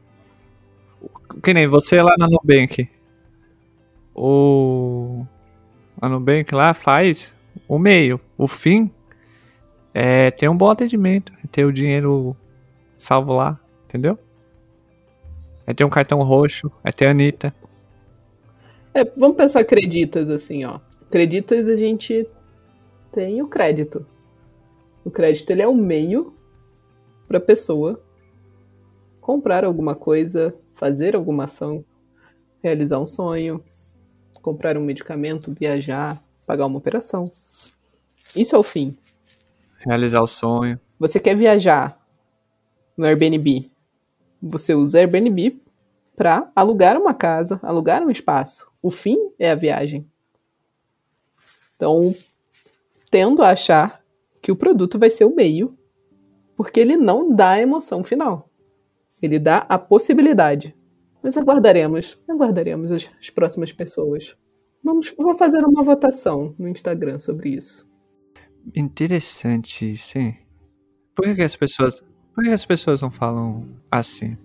Que 1.44 1.54
nem 1.54 1.68
você 1.68 2.02
lá 2.02 2.16
na 2.18 2.28
Nubank. 2.28 2.90
O. 4.14 5.26
A 6.02 6.10
Nubank 6.10 6.54
lá 6.54 6.74
faz 6.74 7.36
o 7.68 7.78
meio. 7.78 8.20
O 8.38 8.48
fim 8.48 8.92
é 9.94 10.32
ter 10.32 10.50
um 10.50 10.58
bom 10.58 10.70
atendimento. 10.70 11.32
ter 11.52 11.66
o 11.66 11.74
dinheiro 11.74 12.36
salvo 13.00 13.34
lá, 13.34 13.60
entendeu? 13.86 14.20
É 15.66 15.74
ter 15.74 15.86
um 15.86 15.90
cartão 15.90 16.22
roxo, 16.22 16.72
é 16.84 16.92
ter 16.92 17.08
a 17.08 17.12
Anitta. 17.12 17.56
É, 18.94 19.04
vamos 19.04 19.38
pensar 19.38 19.64
creditas 19.64 20.30
assim, 20.30 20.66
ó. 20.66 20.80
Creditas 21.10 21.68
a 21.68 21.76
gente 21.76 22.28
tem 23.12 23.42
o 23.42 23.48
crédito. 23.48 24.06
O 25.06 25.10
crédito 25.10 25.50
ele 25.50 25.62
é 25.62 25.68
o 25.68 25.74
meio 25.74 26.34
para 27.28 27.40
pessoa 27.40 28.04
comprar 29.22 29.64
alguma 29.64 29.96
coisa, 29.96 30.54
fazer 30.76 31.16
alguma 31.16 31.46
ação, 31.46 31.86
realizar 32.64 33.00
um 33.00 33.08
sonho, 33.08 33.64
comprar 34.42 34.78
um 34.78 34.84
medicamento, 34.84 35.54
viajar, 35.54 36.18
pagar 36.48 36.66
uma 36.66 36.78
operação. 36.78 37.26
Isso 38.36 38.56
é 38.56 38.60
o 38.60 38.64
fim. 38.64 38.98
Realizar 39.78 40.22
o 40.22 40.28
sonho. 40.28 40.80
Você 41.00 41.20
quer 41.20 41.36
viajar 41.36 41.99
no 43.00 43.06
Airbnb? 43.06 43.72
Você 44.42 44.76
usa 44.76 45.00
Airbnb 45.00 45.58
para 46.18 46.52
alugar 46.54 47.00
uma 47.00 47.14
casa, 47.14 47.58
alugar 47.64 48.04
um 48.04 48.12
espaço. 48.12 48.68
O 48.84 48.92
fim 48.92 49.32
é 49.40 49.52
a 49.52 49.56
viagem. 49.56 50.06
Então, 51.78 52.14
tendo 53.10 53.42
a 53.42 53.52
achar 53.52 54.04
que 54.42 54.52
o 54.52 54.56
produto 54.56 55.00
vai 55.00 55.10
ser 55.10 55.24
o 55.24 55.34
meio, 55.34 55.78
porque 56.58 56.78
ele 56.78 56.98
não 56.98 57.34
dá 57.34 57.52
a 57.52 57.62
emoção 57.62 58.04
final. 58.04 58.50
Ele 59.22 59.40
dá 59.40 59.60
a 59.70 59.80
possibilidade. 59.80 60.76
Mas 61.24 61.38
aguardaremos, 61.38 62.22
aguardaremos 62.28 62.92
as, 62.92 63.10
as 63.18 63.30
próximas 63.30 63.72
pessoas. 63.72 64.36
Vamos, 64.84 65.14
vou 65.18 65.34
fazer 65.36 65.64
uma 65.64 65.84
votação 65.84 66.54
no 66.60 66.68
Instagram 66.68 67.18
sobre 67.18 67.52
isso. 67.52 67.90
Interessante 68.76 69.94
hein? 70.18 70.38
Por 71.16 71.24
que, 71.24 71.36
que 71.36 71.44
as 71.44 71.56
pessoas. 71.56 72.04
Por 72.34 72.44
que 72.44 72.50
as 72.50 72.66
pessoas 72.66 73.02
não 73.02 73.12
falam 73.12 73.68
assim? 73.92 74.36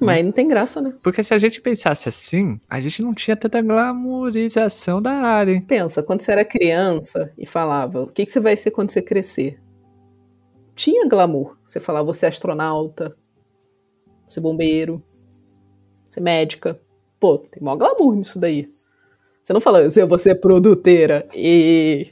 Mas 0.00 0.24
não 0.24 0.32
tem 0.32 0.48
graça, 0.48 0.80
né? 0.80 0.92
Porque 1.02 1.22
se 1.22 1.32
a 1.32 1.38
gente 1.38 1.60
pensasse 1.60 2.08
assim, 2.08 2.56
a 2.68 2.80
gente 2.80 3.02
não 3.02 3.14
tinha 3.14 3.36
tanta 3.36 3.62
glamorização 3.62 5.00
da 5.00 5.12
área, 5.12 5.52
hein? 5.52 5.60
Pensa, 5.62 6.02
quando 6.02 6.22
você 6.22 6.32
era 6.32 6.44
criança 6.44 7.32
e 7.38 7.46
falava, 7.46 8.02
o 8.02 8.06
que, 8.08 8.26
que 8.26 8.32
você 8.32 8.40
vai 8.40 8.56
ser 8.56 8.72
quando 8.72 8.90
você 8.90 9.00
crescer? 9.00 9.60
Tinha 10.74 11.06
glamour. 11.06 11.56
Você 11.64 11.78
falava, 11.78 12.06
você 12.06 12.26
é 12.26 12.28
astronauta, 12.30 13.16
você 14.26 14.40
é 14.40 14.42
bombeiro, 14.42 15.02
você 16.10 16.18
é 16.18 16.22
médica. 16.22 16.80
Pô, 17.20 17.38
tem 17.38 17.62
maior 17.62 17.76
glamour 17.76 18.16
nisso 18.16 18.40
daí. 18.40 18.66
Você 19.42 19.52
não 19.52 19.60
fala, 19.60 19.80
eu 19.82 20.06
vou 20.08 20.18
ser 20.18 20.36
produteira 20.36 21.26
e. 21.34 22.08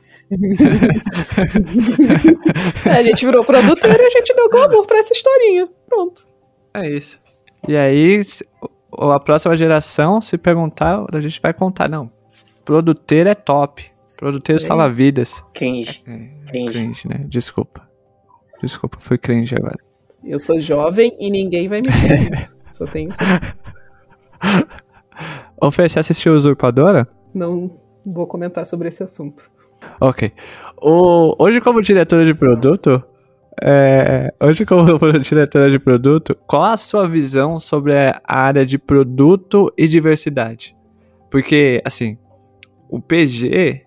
é, 2.86 2.90
a 2.90 3.02
gente 3.02 3.26
virou 3.26 3.44
produteira 3.44 4.00
e 4.00 4.06
a 4.06 4.10
gente 4.10 4.32
deu 4.34 4.48
glamour 4.48 4.86
pra 4.86 4.98
essa 4.98 5.12
historinha. 5.12 5.68
Pronto. 5.88 6.28
É 6.72 6.88
isso. 6.88 7.18
E 7.66 7.76
aí, 7.76 8.20
a 8.96 9.18
próxima 9.18 9.56
geração, 9.56 10.20
se 10.20 10.38
perguntar, 10.38 11.04
a 11.12 11.20
gente 11.20 11.40
vai 11.40 11.52
contar. 11.52 11.88
Não, 11.88 12.08
produteira 12.64 13.30
é 13.30 13.34
top. 13.34 13.90
Produteiro 14.16 14.60
é 14.60 14.64
salva 14.64 14.88
vidas. 14.88 15.44
Cringe. 15.54 16.02
É, 16.06 16.12
é 16.12 16.28
cringe. 16.46 16.72
cringe, 16.72 17.08
né? 17.08 17.24
Desculpa. 17.26 17.88
Desculpa, 18.62 18.98
foi 19.00 19.18
cringe 19.18 19.56
agora. 19.56 19.78
Eu 20.22 20.38
sou 20.38 20.60
jovem 20.60 21.16
e 21.18 21.30
ninguém 21.30 21.66
vai 21.68 21.80
me 21.80 21.88
ver 21.88 22.32
isso. 22.32 22.54
Só 22.72 22.86
tenho 22.86 23.10
isso. 23.10 23.18
Ô, 25.60 25.70
Fê, 25.70 25.88
você 25.88 25.98
assistiu 25.98 26.34
Usurpadora? 26.34 27.08
Não 27.34 27.70
vou 28.06 28.26
comentar 28.26 28.64
sobre 28.66 28.88
esse 28.88 29.02
assunto. 29.02 29.50
Ok. 30.00 30.32
O, 30.80 31.34
hoje, 31.38 31.60
como 31.60 31.80
diretora 31.80 32.24
de 32.24 32.34
produto, 32.34 33.02
é, 33.62 34.32
hoje, 34.40 34.64
como 34.64 34.98
diretora 35.20 35.70
de 35.70 35.78
produto, 35.78 36.36
qual 36.46 36.64
a 36.64 36.76
sua 36.76 37.08
visão 37.08 37.58
sobre 37.58 37.94
a 37.94 38.20
área 38.24 38.64
de 38.64 38.78
produto 38.78 39.72
e 39.76 39.86
diversidade? 39.86 40.74
Porque, 41.30 41.82
assim, 41.84 42.18
o 42.88 43.00
PG 43.00 43.84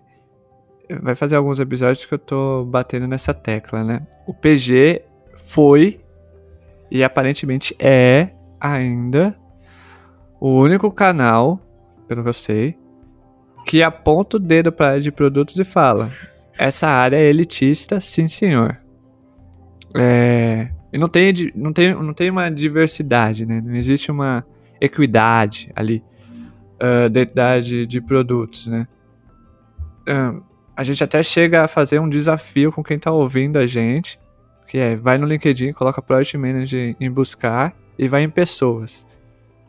vai 1.02 1.14
fazer 1.14 1.36
alguns 1.36 1.58
episódios 1.58 2.06
que 2.06 2.14
eu 2.14 2.18
tô 2.18 2.64
batendo 2.64 3.06
nessa 3.06 3.34
tecla, 3.34 3.82
né? 3.82 4.06
O 4.26 4.32
PG 4.32 5.02
foi 5.36 6.00
e 6.90 7.02
aparentemente 7.02 7.74
é 7.78 8.30
ainda 8.60 9.36
o 10.40 10.50
único 10.50 10.90
canal, 10.92 11.60
pelo 12.06 12.22
que 12.22 12.28
eu 12.28 12.34
sei, 12.34 12.78
que 13.64 13.82
aponta 13.82 14.36
o 14.36 14.40
dedo 14.40 14.70
para 14.70 14.86
a 14.86 14.90
área 14.90 15.00
de 15.00 15.10
produtos 15.10 15.58
e 15.58 15.64
fala: 15.64 16.10
essa 16.56 16.86
área 16.86 17.16
é 17.16 17.24
elitista, 17.24 18.00
sim 18.00 18.28
senhor. 18.28 18.78
É, 19.96 20.68
e 20.92 20.98
não 20.98 21.08
tem, 21.08 21.32
não, 21.54 21.72
tem, 21.72 21.94
não 21.94 22.12
tem 22.12 22.30
uma 22.30 22.50
diversidade, 22.50 23.46
né? 23.46 23.62
Não 23.64 23.74
existe 23.74 24.10
uma 24.10 24.44
equidade 24.80 25.70
ali 25.74 26.02
uh, 26.74 27.08
dentro 27.08 27.34
da 27.34 27.46
área 27.46 27.62
de, 27.62 27.86
de 27.86 28.00
produtos, 28.00 28.66
né? 28.66 28.86
Uh, 30.08 30.42
a 30.76 30.82
gente 30.82 31.02
até 31.02 31.22
chega 31.22 31.62
a 31.64 31.68
fazer 31.68 32.00
um 32.00 32.08
desafio 32.08 32.72
com 32.72 32.82
quem 32.82 32.96
está 32.96 33.12
ouvindo 33.12 33.58
a 33.58 33.66
gente, 33.66 34.18
que 34.66 34.78
é 34.78 34.96
vai 34.96 35.16
no 35.16 35.26
LinkedIn, 35.26 35.72
coloca 35.72 36.02
Project 36.02 36.36
Manager 36.36 36.96
em 37.00 37.10
buscar 37.10 37.74
e 37.96 38.08
vai 38.08 38.22
em 38.22 38.28
pessoas. 38.28 39.06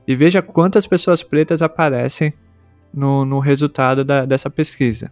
E 0.08 0.16
veja 0.16 0.42
quantas 0.42 0.86
pessoas 0.88 1.24
pretas 1.24 1.62
aparecem 1.62 2.34
no, 2.96 3.26
no 3.26 3.40
resultado 3.40 4.06
da, 4.06 4.26
dessa 4.26 4.50
pesquisa. 4.50 5.08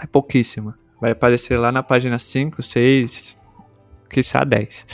É 0.00 0.06
pouquíssima. 0.06 0.76
Vai 1.00 1.10
aparecer 1.10 1.58
lá 1.58 1.70
na 1.70 1.82
página 1.82 2.18
5, 2.18 2.62
6, 2.62 3.38
quiçá 4.08 4.42
10. 4.42 4.86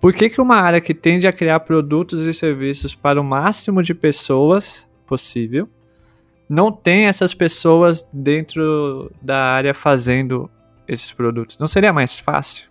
Por 0.00 0.12
que, 0.12 0.28
que 0.28 0.40
uma 0.40 0.56
área 0.56 0.80
que 0.80 0.92
tende 0.92 1.26
a 1.26 1.32
criar 1.32 1.60
produtos 1.60 2.20
e 2.20 2.34
serviços 2.34 2.94
para 2.94 3.20
o 3.20 3.24
máximo 3.24 3.82
de 3.82 3.94
pessoas 3.94 4.88
possível 5.06 5.68
não 6.48 6.70
tem 6.70 7.06
essas 7.06 7.32
pessoas 7.32 8.06
dentro 8.12 9.10
da 9.22 9.38
área 9.38 9.72
fazendo 9.72 10.50
esses 10.86 11.12
produtos? 11.12 11.56
Não 11.58 11.66
seria 11.66 11.92
mais 11.92 12.18
fácil? 12.18 12.68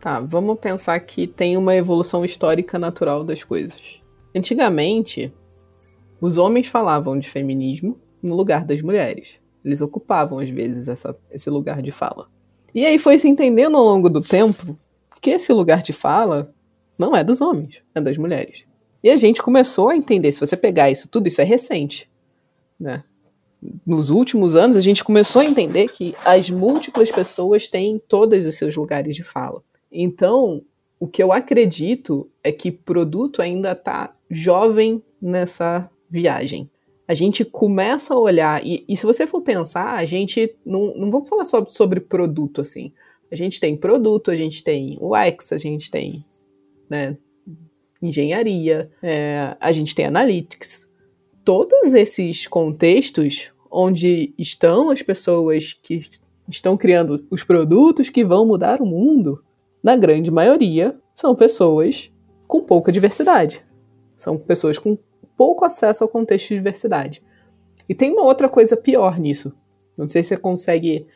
Tá, 0.00 0.20
vamos 0.20 0.58
pensar 0.58 0.98
que 1.00 1.26
tem 1.26 1.56
uma 1.56 1.74
evolução 1.74 2.24
histórica 2.24 2.78
natural 2.78 3.24
das 3.24 3.42
coisas. 3.42 4.00
Antigamente, 4.34 5.32
os 6.20 6.38
homens 6.38 6.66
falavam 6.66 7.18
de 7.18 7.28
feminismo 7.28 7.98
no 8.22 8.34
lugar 8.34 8.64
das 8.64 8.80
mulheres. 8.82 9.34
Eles 9.64 9.80
ocupavam, 9.80 10.38
às 10.38 10.50
vezes, 10.50 10.88
essa, 10.88 11.16
esse 11.30 11.48
lugar 11.48 11.80
de 11.80 11.90
fala. 11.90 12.28
E 12.74 12.84
aí 12.84 12.98
foi 12.98 13.16
se 13.18 13.28
entendendo 13.28 13.76
ao 13.76 13.84
longo 13.84 14.10
do 14.10 14.20
tempo 14.20 14.76
que 15.20 15.30
esse 15.30 15.52
lugar 15.52 15.82
de 15.82 15.92
fala 15.92 16.52
não 16.98 17.16
é 17.16 17.24
dos 17.24 17.40
homens, 17.40 17.82
é 17.94 18.00
das 18.00 18.18
mulheres. 18.18 18.64
E 19.02 19.10
a 19.10 19.16
gente 19.16 19.42
começou 19.42 19.88
a 19.88 19.96
entender, 19.96 20.32
se 20.32 20.40
você 20.40 20.56
pegar 20.56 20.90
isso 20.90 21.08
tudo, 21.08 21.28
isso 21.28 21.40
é 21.40 21.44
recente. 21.44 22.10
Né? 22.78 23.02
Nos 23.86 24.10
últimos 24.10 24.56
anos, 24.56 24.76
a 24.76 24.80
gente 24.80 25.04
começou 25.04 25.40
a 25.40 25.44
entender 25.44 25.88
que 25.88 26.14
as 26.24 26.50
múltiplas 26.50 27.10
pessoas 27.10 27.68
têm 27.68 28.00
todos 28.08 28.44
os 28.44 28.56
seus 28.56 28.76
lugares 28.76 29.16
de 29.16 29.22
fala. 29.22 29.62
Então, 29.90 30.62
o 30.98 31.06
que 31.06 31.22
eu 31.22 31.32
acredito 31.32 32.28
é 32.42 32.50
que 32.50 32.70
produto 32.70 33.40
ainda 33.40 33.72
está 33.72 34.14
jovem 34.30 35.02
nessa 35.20 35.90
viagem 36.14 36.70
a 37.06 37.14
gente 37.14 37.44
começa 37.44 38.14
a 38.14 38.18
olhar, 38.18 38.64
e, 38.64 38.84
e 38.88 38.96
se 38.96 39.04
você 39.04 39.26
for 39.26 39.42
pensar, 39.42 39.94
a 39.94 40.04
gente 40.04 40.56
não, 40.64 40.94
não 40.96 41.10
vamos 41.10 41.28
falar 41.28 41.44
só 41.44 41.64
sobre 41.66 42.00
produto 42.00 42.62
assim. 42.62 42.92
A 43.30 43.36
gente 43.36 43.60
tem 43.60 43.76
produto, 43.76 44.30
a 44.30 44.36
gente 44.36 44.62
tem 44.64 44.96
UX, 45.00 45.52
a 45.52 45.58
gente 45.58 45.90
tem 45.90 46.24
né, 46.88 47.16
engenharia, 48.00 48.90
é, 49.02 49.54
a 49.60 49.72
gente 49.72 49.94
tem 49.94 50.06
analytics. 50.06 50.88
Todos 51.44 51.92
esses 51.94 52.46
contextos 52.46 53.50
onde 53.70 54.32
estão 54.38 54.90
as 54.90 55.02
pessoas 55.02 55.74
que 55.74 56.00
estão 56.48 56.76
criando 56.76 57.26
os 57.30 57.42
produtos 57.42 58.08
que 58.08 58.24
vão 58.24 58.46
mudar 58.46 58.80
o 58.80 58.86
mundo, 58.86 59.42
na 59.82 59.96
grande 59.96 60.30
maioria, 60.30 60.96
são 61.14 61.34
pessoas 61.34 62.10
com 62.46 62.62
pouca 62.62 62.90
diversidade. 62.90 63.62
São 64.16 64.38
pessoas 64.38 64.78
com 64.78 64.96
pouco 65.36 65.64
acesso 65.64 66.04
ao 66.04 66.08
contexto 66.08 66.48
de 66.48 66.56
diversidade. 66.56 67.22
E 67.88 67.94
tem 67.94 68.12
uma 68.12 68.24
outra 68.24 68.48
coisa 68.48 68.76
pior 68.76 69.18
nisso. 69.18 69.52
Não 69.96 70.08
sei 70.08 70.22
se 70.22 70.30
você 70.30 70.36
consegue 70.36 71.06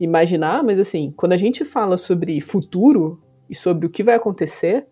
imaginar, 0.00 0.62
mas 0.62 0.78
assim, 0.78 1.12
quando 1.16 1.32
a 1.32 1.36
gente 1.36 1.64
fala 1.64 1.96
sobre 1.96 2.40
futuro 2.40 3.20
e 3.48 3.54
sobre 3.54 3.86
o 3.86 3.90
que 3.90 4.02
vai 4.02 4.14
acontecer, 4.14 4.86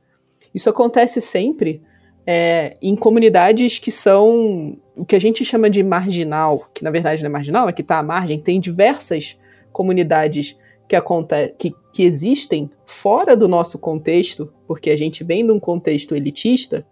isso 0.54 0.68
acontece 0.68 1.20
sempre 1.20 1.82
é, 2.26 2.76
em 2.82 2.96
comunidades 2.96 3.78
que 3.78 3.90
são 3.90 4.76
o 4.96 5.04
que 5.04 5.14
a 5.14 5.20
gente 5.20 5.44
chama 5.44 5.70
de 5.70 5.82
marginal, 5.82 6.58
que 6.74 6.82
na 6.82 6.90
verdade 6.90 7.22
não 7.22 7.28
é 7.28 7.32
marginal, 7.32 7.68
é 7.68 7.72
que 7.72 7.82
está 7.82 7.98
à 7.98 8.02
margem, 8.02 8.40
tem 8.40 8.58
diversas 8.58 9.36
comunidades 9.70 10.56
que, 10.88 10.96
aconte 10.96 11.54
que, 11.58 11.72
que 11.92 12.02
existem 12.02 12.70
fora 12.86 13.36
do 13.36 13.46
nosso 13.46 13.78
contexto, 13.78 14.52
porque 14.66 14.90
a 14.90 14.96
gente 14.96 15.22
vem 15.22 15.46
de 15.46 15.52
um 15.52 15.60
contexto 15.60 16.16
elitista, 16.16 16.86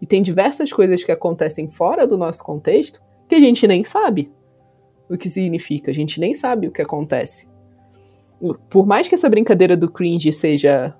e 0.00 0.06
tem 0.06 0.22
diversas 0.22 0.72
coisas 0.72 1.04
que 1.04 1.12
acontecem 1.12 1.68
fora 1.68 2.06
do 2.06 2.16
nosso 2.16 2.42
contexto 2.42 3.02
que 3.28 3.34
a 3.34 3.40
gente 3.40 3.66
nem 3.66 3.84
sabe 3.84 4.32
o 5.08 5.16
que 5.16 5.28
significa, 5.28 5.90
a 5.90 5.94
gente 5.94 6.20
nem 6.20 6.34
sabe 6.34 6.68
o 6.68 6.70
que 6.70 6.80
acontece. 6.80 7.48
Por 8.70 8.86
mais 8.86 9.08
que 9.08 9.14
essa 9.14 9.28
brincadeira 9.28 9.76
do 9.76 9.90
cringe 9.90 10.32
seja 10.32 10.96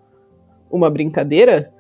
uma 0.71 0.91
brincadeira, 0.91 1.73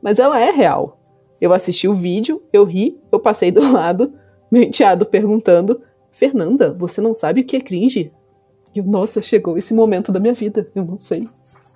mas 0.00 0.18
ela 0.18 0.38
é 0.38 0.50
real. 0.50 1.00
Eu 1.40 1.52
assisti 1.52 1.88
o 1.88 1.94
vídeo, 1.94 2.42
eu 2.52 2.64
ri, 2.64 3.00
eu 3.10 3.18
passei 3.18 3.50
do 3.50 3.60
lado, 3.72 4.12
meu 4.50 4.62
enteado 4.62 5.06
perguntando: 5.06 5.82
Fernanda, 6.12 6.72
você 6.72 7.00
não 7.00 7.14
sabe 7.14 7.40
o 7.40 7.44
que 7.44 7.56
é 7.56 7.60
cringe? 7.60 8.12
E 8.74 8.78
eu, 8.78 8.84
nossa, 8.84 9.22
chegou 9.22 9.56
esse 9.56 9.72
momento 9.72 10.12
da 10.12 10.20
minha 10.20 10.34
vida, 10.34 10.70
eu 10.74 10.84
não 10.84 11.00
sei. 11.00 11.26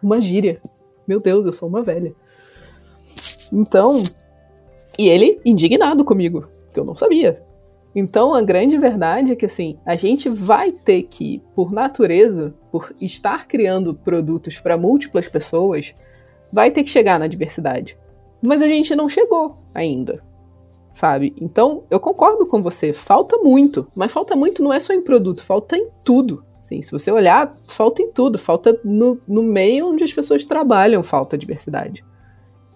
Uma 0.02 0.20
gíria. 0.20 0.60
Meu 1.06 1.20
Deus, 1.20 1.46
eu 1.46 1.52
sou 1.52 1.68
uma 1.68 1.82
velha. 1.82 2.14
Então, 3.52 4.02
e 4.98 5.08
ele 5.08 5.40
indignado 5.44 6.04
comigo, 6.04 6.48
que 6.72 6.78
eu 6.78 6.84
não 6.84 6.94
sabia. 6.94 7.42
Então, 7.94 8.34
a 8.34 8.40
grande 8.40 8.78
verdade 8.78 9.32
é 9.32 9.36
que 9.36 9.44
assim, 9.44 9.78
a 9.84 9.96
gente 9.96 10.28
vai 10.28 10.72
ter 10.72 11.02
que, 11.02 11.42
por 11.54 11.70
natureza, 11.70 12.54
por 12.70 12.94
estar 13.00 13.46
criando 13.46 13.92
produtos 13.94 14.58
para 14.58 14.78
múltiplas 14.78 15.28
pessoas, 15.28 15.92
vai 16.52 16.70
ter 16.70 16.82
que 16.82 16.90
chegar 16.90 17.18
na 17.18 17.26
diversidade. 17.26 17.98
Mas 18.42 18.62
a 18.62 18.66
gente 18.66 18.96
não 18.96 19.08
chegou 19.08 19.56
ainda. 19.74 20.22
Sabe? 20.94 21.34
Então, 21.40 21.84
eu 21.90 21.98
concordo 21.98 22.46
com 22.46 22.62
você, 22.62 22.92
falta 22.92 23.38
muito, 23.38 23.86
mas 23.96 24.12
falta 24.12 24.36
muito 24.36 24.62
não 24.62 24.72
é 24.72 24.80
só 24.80 24.92
em 24.92 25.00
produto, 25.00 25.42
falta 25.42 25.76
em 25.76 25.88
tudo. 26.04 26.44
Assim, 26.60 26.82
se 26.82 26.92
você 26.92 27.10
olhar, 27.10 27.54
falta 27.66 28.02
em 28.02 28.10
tudo, 28.10 28.38
falta 28.38 28.78
no, 28.84 29.18
no 29.26 29.42
meio 29.42 29.88
onde 29.88 30.04
as 30.04 30.12
pessoas 30.12 30.44
trabalham, 30.44 31.02
falta 31.02 31.36
diversidade. 31.36 32.04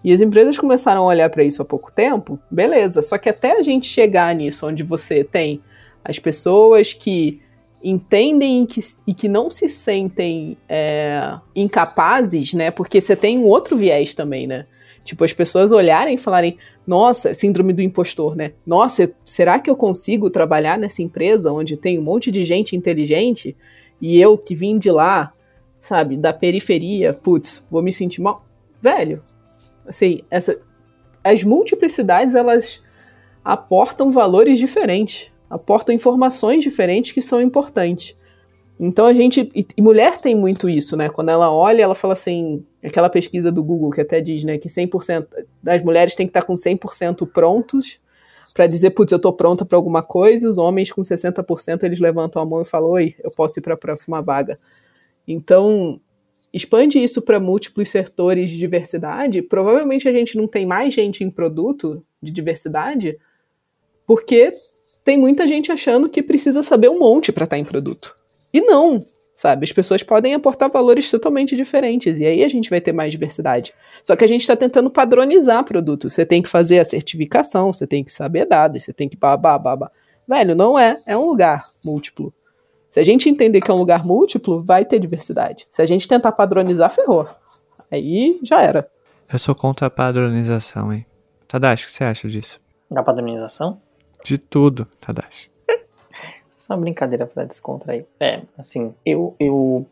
E 0.03 0.11
as 0.13 0.21
empresas 0.21 0.57
começaram 0.57 1.01
a 1.03 1.07
olhar 1.07 1.29
para 1.29 1.43
isso 1.43 1.61
há 1.61 1.65
pouco 1.65 1.91
tempo, 1.91 2.39
beleza. 2.49 3.01
Só 3.01 3.17
que 3.17 3.29
até 3.29 3.59
a 3.59 3.61
gente 3.61 3.87
chegar 3.87 4.33
nisso, 4.35 4.67
onde 4.67 4.83
você 4.83 5.23
tem 5.23 5.59
as 6.03 6.19
pessoas 6.19 6.93
que 6.93 7.41
entendem 7.83 8.63
e 8.63 8.67
que, 8.67 8.79
e 9.05 9.13
que 9.13 9.27
não 9.27 9.51
se 9.51 9.69
sentem 9.69 10.57
é, 10.67 11.37
incapazes, 11.55 12.53
né? 12.53 12.71
Porque 12.71 13.01
você 13.01 13.15
tem 13.15 13.37
um 13.37 13.45
outro 13.45 13.77
viés 13.77 14.13
também, 14.13 14.47
né? 14.47 14.65
Tipo, 15.03 15.23
as 15.23 15.31
pessoas 15.31 15.71
olharem 15.71 16.15
e 16.15 16.17
falarem, 16.17 16.57
nossa, 16.85 17.33
síndrome 17.33 17.71
do 17.71 17.81
impostor, 17.81 18.35
né? 18.35 18.51
Nossa, 18.65 19.11
será 19.25 19.57
que 19.59 19.69
eu 19.69 19.75
consigo 19.75 20.29
trabalhar 20.29 20.77
nessa 20.77 21.01
empresa 21.01 21.51
onde 21.51 21.77
tem 21.77 21.97
um 21.97 22.03
monte 22.03 22.29
de 22.29 22.43
gente 22.43 22.75
inteligente 22.75 23.55
e 24.01 24.19
eu 24.19 24.37
que 24.37 24.53
vim 24.53 24.77
de 24.77 24.91
lá, 24.91 25.31
sabe, 25.79 26.17
da 26.17 26.33
periferia, 26.33 27.13
putz, 27.13 27.65
vou 27.71 27.81
me 27.81 27.91
sentir 27.91 28.21
mal? 28.21 28.43
Velho, 28.81 29.23
assim, 29.87 30.21
essa, 30.29 30.59
as 31.23 31.43
multiplicidades 31.43 32.35
elas 32.35 32.81
aportam 33.43 34.11
valores 34.11 34.59
diferentes, 34.59 35.31
aportam 35.49 35.95
informações 35.95 36.63
diferentes 36.63 37.11
que 37.11 37.21
são 37.21 37.41
importantes. 37.41 38.15
Então 38.79 39.05
a 39.05 39.13
gente. 39.13 39.49
E, 39.55 39.81
mulher 39.81 40.19
tem 40.19 40.35
muito 40.35 40.69
isso, 40.69 40.95
né? 40.95 41.09
Quando 41.09 41.29
ela 41.29 41.51
olha, 41.51 41.81
ela 41.81 41.95
fala 41.95 42.13
assim. 42.13 42.63
Aquela 42.83 43.09
pesquisa 43.09 43.51
do 43.51 43.63
Google 43.63 43.89
que 43.91 44.01
até 44.01 44.21
diz, 44.21 44.43
né? 44.43 44.57
Que 44.57 44.69
100% 44.69 45.27
das 45.61 45.83
mulheres 45.83 46.15
têm 46.15 46.27
que 46.27 46.29
estar 46.29 46.43
com 46.43 46.53
100% 46.53 47.27
prontos 47.31 47.99
para 48.53 48.67
dizer, 48.67 48.91
putz, 48.91 49.11
eu 49.11 49.19
tô 49.19 49.33
pronta 49.33 49.65
para 49.65 49.77
alguma 49.77 50.01
coisa. 50.03 50.47
Os 50.47 50.57
homens 50.57 50.91
com 50.91 51.01
60% 51.01 51.83
eles 51.83 51.99
levantam 51.99 52.41
a 52.41 52.45
mão 52.45 52.61
e 52.61 52.65
falam, 52.65 52.91
oi, 52.91 53.15
eu 53.23 53.31
posso 53.31 53.59
ir 53.59 53.61
para 53.61 53.73
a 53.73 53.77
próxima 53.77 54.21
vaga. 54.21 54.57
Então, 55.27 55.99
expande 56.57 57.01
isso 57.01 57.21
para 57.21 57.39
múltiplos 57.39 57.89
setores 57.89 58.51
de 58.51 58.57
diversidade, 58.57 59.41
provavelmente 59.41 60.09
a 60.09 60.11
gente 60.11 60.35
não 60.35 60.47
tem 60.47 60.65
mais 60.65 60.93
gente 60.93 61.23
em 61.23 61.29
produto 61.29 62.03
de 62.21 62.31
diversidade, 62.31 63.17
porque 64.05 64.51
tem 65.05 65.17
muita 65.17 65.47
gente 65.47 65.71
achando 65.71 66.09
que 66.09 66.21
precisa 66.21 66.61
saber 66.61 66.89
um 66.89 66.99
monte 66.99 67.31
para 67.31 67.45
estar 67.45 67.55
tá 67.55 67.59
em 67.59 67.63
produto. 67.63 68.15
E 68.53 68.59
não, 68.59 69.03
sabe? 69.35 69.63
As 69.65 69.71
pessoas 69.71 70.01
podem 70.03 70.33
aportar 70.33 70.69
valores 70.69 71.09
totalmente 71.11 71.55
diferentes 71.55 72.19
e 72.19 72.25
aí 72.25 72.43
a 72.43 72.49
gente 72.49 72.69
vai 72.69 72.81
ter 72.81 72.91
mais 72.91 73.11
diversidade. 73.11 73.73
Só 74.03 74.15
que 74.15 74.25
a 74.25 74.27
gente 74.27 74.41
está 74.41 74.55
tentando 74.55 74.89
padronizar 74.89 75.63
produto. 75.63 76.09
Você 76.09 76.25
tem 76.25 76.41
que 76.41 76.49
fazer 76.49 76.79
a 76.79 76.85
certificação, 76.85 77.71
você 77.71 77.85
tem 77.85 78.03
que 78.03 78.11
saber 78.11 78.45
dados, 78.45 78.83
você 78.83 78.91
tem 78.91 79.07
que 79.07 79.15
babá, 79.15 79.57
babá. 79.57 79.91
Velho, 80.27 80.55
não 80.55 80.77
é. 80.77 80.97
É 81.05 81.15
um 81.15 81.25
lugar 81.25 81.65
múltiplo. 81.85 82.33
Se 82.97 83.01
a 83.01 83.03
gente 83.03 83.29
entender 83.29 83.61
que 83.61 83.69
é 83.69 83.73
um 83.75 83.77
lugar 83.77 84.03
múltiplo, 84.03 84.59
vai 84.59 84.83
ter 84.83 84.97
diversidade. 84.97 85.67
Se 85.71 85.83
a 85.83 85.85
gente 85.85 86.07
tentar 86.07 86.31
padronizar, 86.31 86.89
ferrou. 86.89 87.27
Aí 87.91 88.39
já 88.41 88.59
era. 88.59 88.89
Eu 89.31 89.37
sou 89.37 89.53
contra 89.53 89.85
a 89.85 89.89
padronização, 89.91 90.91
hein? 90.91 91.05
Tadashi, 91.47 91.83
o 91.83 91.85
que 91.85 91.93
você 91.93 92.03
acha 92.03 92.27
disso? 92.27 92.59
Da 92.89 93.03
padronização? 93.03 93.79
De 94.23 94.39
tudo, 94.39 94.87
Tadashi. 94.99 95.51
Só 96.55 96.73
uma 96.73 96.79
brincadeira 96.79 97.27
para 97.27 97.43
descontrair. 97.43 98.07
É, 98.19 98.41
assim, 98.57 98.95
eu, 99.05 99.35
eu 99.39 99.85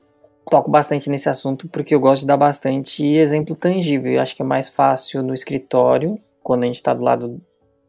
toco 0.49 0.71
bastante 0.71 1.07
nesse 1.07 1.29
assunto 1.29 1.69
porque 1.69 1.93
eu 1.93 1.99
gosto 1.99 2.21
de 2.21 2.27
dar 2.27 2.37
bastante 2.37 3.05
exemplo 3.05 3.55
tangível. 3.55 4.13
Eu 4.13 4.19
acho 4.19 4.35
que 4.35 4.41
é 4.41 4.45
mais 4.45 4.67
fácil 4.67 5.21
no 5.21 5.35
escritório, 5.35 6.19
quando 6.41 6.63
a 6.63 6.65
gente 6.65 6.77
está 6.77 6.91
do 6.91 7.03
lado 7.03 7.39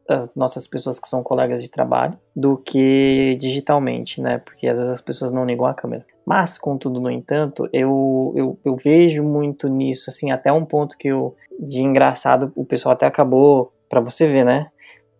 as 0.09 0.35
nossas 0.35 0.67
pessoas 0.67 0.99
que 0.99 1.09
são 1.09 1.23
colegas 1.23 1.63
de 1.63 1.71
trabalho 1.71 2.19
do 2.35 2.57
que 2.57 3.37
digitalmente, 3.41 4.21
né? 4.21 4.39
Porque 4.39 4.67
às 4.67 4.79
vezes 4.79 4.93
as 4.93 5.01
pessoas 5.01 5.33
não 5.33 5.45
ligam 5.45 5.67
a 5.67 5.75
câmera. 5.75 6.05
Mas, 6.25 6.59
contudo, 6.59 7.01
no 7.01 7.11
entanto, 7.11 7.69
eu, 7.73 8.33
eu, 8.35 8.59
eu 8.65 8.75
vejo 8.75 9.23
muito 9.23 9.69
nisso, 9.69 10.11
assim, 10.11 10.31
até 10.33 10.53
um 10.53 10.65
ponto 10.65 10.99
que 10.99 11.09
eu, 11.09 11.37
de 11.59 11.79
engraçado, 11.79 12.53
o 12.57 12.65
pessoal 12.65 12.95
até 12.95 13.07
acabou, 13.07 13.73
para 13.89 14.01
você 14.01 14.27
ver, 14.27 14.45
né? 14.45 14.67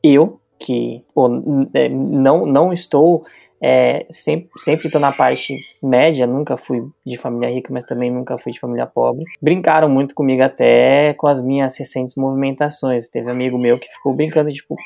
Eu, 0.03 0.41
que 0.59 1.05
pô, 1.15 1.29
é, 1.75 1.89
não, 1.89 2.47
não 2.47 2.73
estou 2.73 3.25
é, 3.61 4.07
sempre, 4.11 4.49
sempre 4.59 4.91
tô 4.91 4.99
na 4.99 5.13
parte 5.13 5.57
média, 5.83 6.27
nunca 6.27 6.57
fui 6.57 6.83
de 7.05 7.17
família 7.17 7.53
rica, 7.53 7.73
mas 7.73 7.85
também 7.85 8.11
nunca 8.11 8.37
fui 8.39 8.53
de 8.53 8.61
família 8.61 8.87
pobre. 8.87 9.25
Brincaram 9.41 9.89
muito 9.89 10.15
comigo 10.15 10.43
até 10.43 11.15
com 11.15 11.27
as 11.27 11.43
minhas 11.43 11.79
recentes 11.79 12.17
movimentações. 12.17 13.09
Teve 13.09 13.29
um 13.29 13.33
amigo 13.33 13.59
meu 13.59 13.79
que 13.79 13.89
ficou 13.89 14.15
brincando, 14.15 14.53
tipo, 14.53 14.77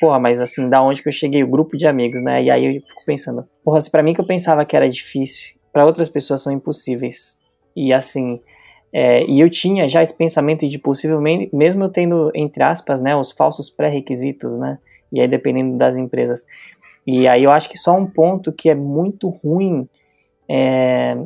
porra, 0.00 0.18
mas 0.18 0.40
assim, 0.40 0.68
da 0.68 0.82
onde 0.82 1.02
que 1.02 1.08
eu 1.08 1.12
cheguei? 1.12 1.42
O 1.42 1.48
grupo 1.48 1.76
de 1.76 1.86
amigos, 1.86 2.22
né? 2.22 2.42
E 2.42 2.50
aí 2.50 2.76
eu 2.76 2.82
fico 2.82 3.04
pensando, 3.04 3.44
porra, 3.64 3.80
se 3.80 3.90
pra 3.90 4.02
mim 4.02 4.12
que 4.12 4.20
eu 4.20 4.26
pensava 4.26 4.64
que 4.64 4.76
era 4.76 4.88
difícil, 4.88 5.56
para 5.72 5.86
outras 5.86 6.08
pessoas 6.08 6.42
são 6.42 6.52
impossíveis. 6.52 7.40
E 7.74 7.92
assim, 7.92 8.40
é, 8.92 9.24
e 9.24 9.40
eu 9.40 9.50
tinha 9.50 9.86
já 9.86 10.02
esse 10.02 10.16
pensamento 10.16 10.66
de 10.66 10.78
possivelmente, 10.78 11.54
mesmo 11.54 11.84
eu 11.84 11.90
tendo, 11.90 12.30
entre 12.34 12.62
aspas, 12.62 13.00
né, 13.00 13.14
os 13.14 13.30
falsos 13.30 13.70
pré-requisitos, 13.70 14.56
né? 14.58 14.78
E 15.12 15.20
aí 15.20 15.28
dependendo 15.28 15.76
das 15.76 15.96
empresas. 15.96 16.46
E 17.06 17.28
aí 17.28 17.44
eu 17.44 17.50
acho 17.50 17.68
que 17.68 17.78
só 17.78 17.96
um 17.96 18.06
ponto 18.06 18.52
que 18.52 18.68
é 18.68 18.74
muito 18.74 19.28
ruim, 19.28 19.88
é, 20.48 21.16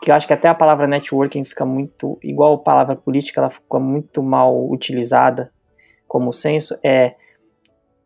que 0.00 0.10
eu 0.10 0.14
acho 0.14 0.26
que 0.26 0.32
até 0.32 0.48
a 0.48 0.54
palavra 0.54 0.86
networking 0.86 1.44
fica 1.44 1.64
muito, 1.64 2.18
igual 2.22 2.54
a 2.54 2.58
palavra 2.58 2.96
política, 2.96 3.40
ela 3.40 3.50
fica 3.50 3.78
muito 3.78 4.22
mal 4.22 4.70
utilizada 4.70 5.52
como 6.08 6.32
senso, 6.32 6.78
é 6.82 7.14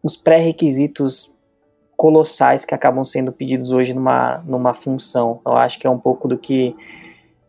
os 0.03 0.17
pré-requisitos 0.17 1.33
colossais 1.97 2.64
que 2.64 2.75
acabam 2.75 3.03
sendo 3.03 3.33
pedidos 3.33 3.73
hoje 3.73 3.95
numa, 3.95 4.39
numa 4.47 4.75
função. 4.75 5.41
Eu 5.45 5.55
acho 5.55 5.79
que 5.79 5.87
é 5.87 5.91
um 5.91 5.99
pouco 5.99 6.29
do 6.29 6.37
que 6.37 6.77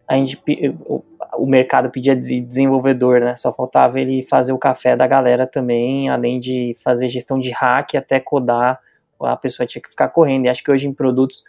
a 0.07 0.15
gente, 0.15 0.41
o 1.37 1.45
mercado 1.45 1.91
pedia 1.91 2.15
de 2.15 2.39
desenvolvedor, 2.39 3.19
né? 3.19 3.35
Só 3.35 3.51
faltava 3.51 3.99
ele 3.99 4.23
fazer 4.23 4.53
o 4.53 4.57
café 4.57 4.95
da 4.95 5.05
galera 5.05 5.45
também, 5.45 6.09
além 6.09 6.39
de 6.39 6.75
fazer 6.81 7.09
gestão 7.09 7.37
de 7.37 7.51
hack 7.51 7.95
até 7.95 8.19
codar 8.19 8.79
a 9.21 9.35
pessoa 9.35 9.67
tinha 9.67 9.81
que 9.81 9.89
ficar 9.89 10.09
correndo. 10.09 10.45
E 10.45 10.49
acho 10.49 10.63
que 10.63 10.71
hoje 10.71 10.87
em 10.87 10.93
produtos, 10.93 11.43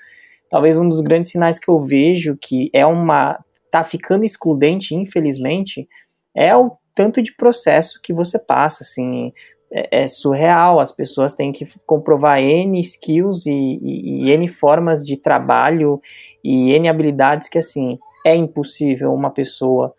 talvez 0.50 0.78
um 0.78 0.88
dos 0.88 1.00
grandes 1.00 1.30
sinais 1.30 1.58
que 1.58 1.68
eu 1.68 1.80
vejo 1.80 2.36
que 2.40 2.70
é 2.72 2.84
uma. 2.86 3.38
tá 3.70 3.84
ficando 3.84 4.24
excludente, 4.24 4.94
infelizmente, 4.94 5.88
é 6.34 6.56
o 6.56 6.76
tanto 6.94 7.22
de 7.22 7.34
processo 7.34 8.00
que 8.02 8.12
você 8.12 8.38
passa, 8.38 8.82
assim. 8.82 9.32
É, 9.70 10.02
é 10.04 10.06
surreal, 10.06 10.80
as 10.80 10.90
pessoas 10.90 11.34
têm 11.34 11.52
que 11.52 11.66
comprovar 11.84 12.40
N 12.40 12.80
skills 12.80 13.44
e, 13.44 13.52
e, 13.52 14.24
e 14.24 14.30
N 14.30 14.48
formas 14.48 15.04
de 15.04 15.14
trabalho 15.18 16.00
e 16.42 16.72
N 16.72 16.88
habilidades 16.88 17.50
que, 17.50 17.58
assim, 17.58 17.98
é 18.24 18.34
impossível 18.34 19.12
uma 19.12 19.30
pessoa 19.30 19.94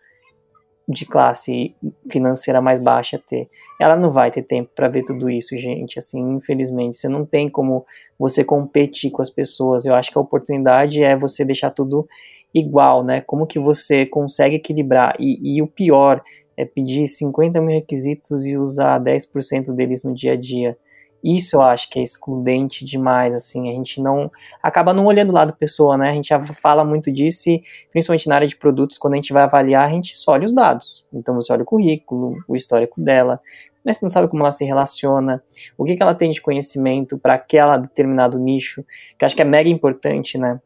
de 0.90 1.06
classe 1.06 1.72
financeira 2.10 2.60
mais 2.60 2.80
baixa 2.80 3.16
ter. 3.18 3.48
Ela 3.78 3.96
não 3.96 4.10
vai 4.10 4.28
ter 4.30 4.42
tempo 4.42 4.70
para 4.74 4.88
ver 4.88 5.04
tudo 5.04 5.30
isso, 5.30 5.56
gente. 5.56 5.98
Assim, 6.00 6.20
infelizmente, 6.34 6.96
você 6.96 7.08
não 7.08 7.24
tem 7.24 7.48
como 7.48 7.86
você 8.18 8.42
competir 8.42 9.12
com 9.12 9.22
as 9.22 9.30
pessoas. 9.30 9.86
Eu 9.86 9.94
acho 9.94 10.10
que 10.10 10.18
a 10.18 10.20
oportunidade 10.20 11.00
é 11.02 11.16
você 11.16 11.44
deixar 11.44 11.70
tudo 11.70 12.08
igual, 12.52 13.04
né? 13.04 13.20
Como 13.20 13.46
que 13.46 13.58
você 13.58 14.04
consegue 14.04 14.56
equilibrar? 14.56 15.14
E, 15.20 15.58
e 15.58 15.62
o 15.62 15.66
pior 15.68 16.20
é 16.56 16.64
pedir 16.64 17.06
50 17.06 17.60
mil 17.60 17.70
requisitos 17.70 18.44
e 18.44 18.56
usar 18.56 19.00
10% 19.00 19.72
deles 19.72 20.02
no 20.02 20.12
dia 20.12 20.32
a 20.32 20.36
dia. 20.36 20.76
Isso 21.22 21.56
eu 21.56 21.62
acho 21.62 21.88
que 21.90 21.98
é 21.98 22.02
excludente 22.02 22.84
demais, 22.84 23.34
assim, 23.34 23.68
a 23.68 23.72
gente 23.72 24.00
não 24.00 24.30
acaba 24.62 24.92
não 24.92 25.06
olhando 25.06 25.32
lá 25.32 25.44
da 25.44 25.52
pessoa, 25.52 25.96
né? 25.96 26.10
A 26.10 26.12
gente 26.12 26.28
já 26.28 26.42
fala 26.42 26.84
muito 26.84 27.12
disso 27.12 27.50
e 27.50 27.62
principalmente 27.92 28.28
na 28.28 28.36
área 28.36 28.48
de 28.48 28.56
produtos, 28.56 28.96
quando 28.98 29.14
a 29.14 29.16
gente 29.16 29.32
vai 29.32 29.42
avaliar, 29.42 29.86
a 29.86 29.92
gente 29.92 30.16
só 30.16 30.32
olha 30.32 30.46
os 30.46 30.52
dados. 30.52 31.06
Então 31.12 31.34
você 31.34 31.52
olha 31.52 31.62
o 31.62 31.66
currículo, 31.66 32.36
o 32.48 32.56
histórico 32.56 33.00
dela, 33.00 33.40
mas 33.84 33.96
você 33.96 34.04
não 34.04 34.10
sabe 34.10 34.28
como 34.28 34.42
ela 34.42 34.52
se 34.52 34.64
relaciona, 34.64 35.42
o 35.76 35.84
que, 35.84 35.96
que 35.96 36.02
ela 36.02 36.14
tem 36.14 36.30
de 36.30 36.40
conhecimento 36.40 37.18
para 37.18 37.34
aquela 37.34 37.76
determinado 37.76 38.38
nicho, 38.38 38.84
que 39.18 39.24
acho 39.24 39.36
que 39.36 39.42
é 39.42 39.44
mega 39.44 39.68
importante, 39.68 40.38
né? 40.38 40.60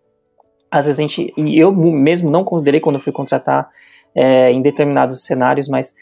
Às 0.70 0.86
vezes 0.86 0.98
a 0.98 1.02
gente, 1.02 1.32
e 1.36 1.58
eu 1.58 1.72
mesmo 1.72 2.30
não 2.30 2.42
considerei 2.42 2.80
quando 2.80 2.96
eu 2.96 3.00
fui 3.00 3.12
contratar 3.12 3.70
é, 4.14 4.50
em 4.50 4.60
determinados 4.60 5.24
cenários, 5.24 5.68
mas 5.68 5.94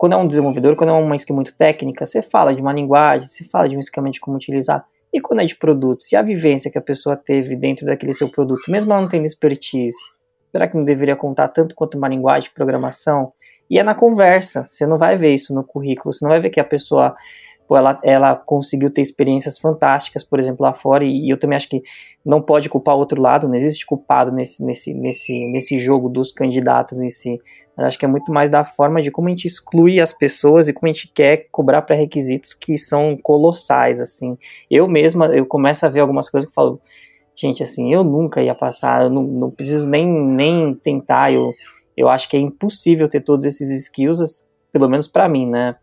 quando 0.00 0.14
é 0.14 0.16
um 0.16 0.26
desenvolvedor, 0.26 0.76
quando 0.76 0.88
é 0.88 0.92
uma 0.94 1.14
skill 1.14 1.36
muito 1.36 1.54
técnica, 1.54 2.06
você 2.06 2.22
fala 2.22 2.54
de 2.54 2.62
uma 2.62 2.72
linguagem, 2.72 3.28
você 3.28 3.44
fala 3.44 3.68
de 3.68 3.76
um 3.76 3.78
esquema 3.78 4.08
de 4.08 4.18
como 4.18 4.34
utilizar. 4.34 4.82
E 5.12 5.20
quando 5.20 5.40
é 5.40 5.44
de 5.44 5.54
produtos, 5.54 6.10
e 6.10 6.16
a 6.16 6.22
vivência 6.22 6.70
que 6.70 6.78
a 6.78 6.80
pessoa 6.80 7.14
teve 7.14 7.54
dentro 7.54 7.84
daquele 7.84 8.14
seu 8.14 8.30
produto, 8.30 8.70
mesmo 8.70 8.90
ela 8.90 9.02
não 9.02 9.08
tendo 9.08 9.26
expertise, 9.26 9.98
será 10.50 10.66
que 10.66 10.74
não 10.74 10.86
deveria 10.86 11.14
contar 11.14 11.48
tanto 11.48 11.74
quanto 11.74 11.98
uma 11.98 12.08
linguagem 12.08 12.48
de 12.48 12.54
programação? 12.54 13.34
E 13.68 13.78
é 13.78 13.82
na 13.82 13.94
conversa, 13.94 14.64
você 14.66 14.86
não 14.86 14.96
vai 14.96 15.18
ver 15.18 15.34
isso 15.34 15.54
no 15.54 15.62
currículo, 15.62 16.14
você 16.14 16.24
não 16.24 16.30
vai 16.30 16.40
ver 16.40 16.48
que 16.48 16.60
a 16.60 16.64
pessoa 16.64 17.14
pô, 17.68 17.76
ela, 17.76 18.00
ela 18.02 18.34
conseguiu 18.34 18.90
ter 18.90 19.02
experiências 19.02 19.58
fantásticas, 19.58 20.24
por 20.24 20.38
exemplo, 20.38 20.64
lá 20.64 20.72
fora, 20.72 21.04
e, 21.04 21.26
e 21.26 21.30
eu 21.30 21.38
também 21.38 21.58
acho 21.58 21.68
que 21.68 21.82
não 22.24 22.40
pode 22.40 22.70
culpar 22.70 22.96
o 22.96 22.98
outro 23.00 23.20
lado, 23.20 23.46
não 23.46 23.54
existe 23.54 23.84
culpado 23.84 24.32
nesse, 24.32 24.64
nesse, 24.64 24.94
nesse, 24.94 25.46
nesse 25.52 25.76
jogo 25.76 26.08
dos 26.08 26.32
candidatos 26.32 27.00
em 27.00 27.10
si. 27.10 27.38
Acho 27.86 27.98
que 27.98 28.04
é 28.04 28.08
muito 28.08 28.32
mais 28.32 28.50
da 28.50 28.64
forma 28.64 29.00
de 29.00 29.10
como 29.10 29.28
a 29.28 29.30
gente 29.30 29.46
exclui 29.46 30.00
as 30.00 30.12
pessoas 30.12 30.68
e 30.68 30.72
como 30.72 30.90
a 30.90 30.92
gente 30.92 31.08
quer 31.08 31.48
cobrar 31.50 31.82
pré-requisitos 31.82 32.52
que 32.52 32.76
são 32.76 33.16
colossais, 33.22 34.00
assim. 34.00 34.36
Eu 34.70 34.86
mesma, 34.86 35.26
eu 35.26 35.46
começo 35.46 35.86
a 35.86 35.88
ver 35.88 36.00
algumas 36.00 36.28
coisas 36.28 36.48
que 36.48 36.52
eu 36.52 36.54
falo, 36.54 36.80
gente, 37.34 37.62
assim, 37.62 37.92
eu 37.92 38.04
nunca 38.04 38.42
ia 38.42 38.54
passar, 38.54 39.04
eu 39.04 39.10
não, 39.10 39.22
não 39.22 39.50
preciso 39.50 39.88
nem, 39.88 40.06
nem 40.06 40.74
tentar, 40.74 41.32
eu, 41.32 41.52
eu 41.96 42.08
acho 42.08 42.28
que 42.28 42.36
é 42.36 42.40
impossível 42.40 43.08
ter 43.08 43.22
todos 43.22 43.46
esses 43.46 43.70
skills, 43.70 44.44
pelo 44.70 44.88
menos 44.88 45.08
para 45.08 45.28
mim, 45.28 45.46
né? 45.46 45.76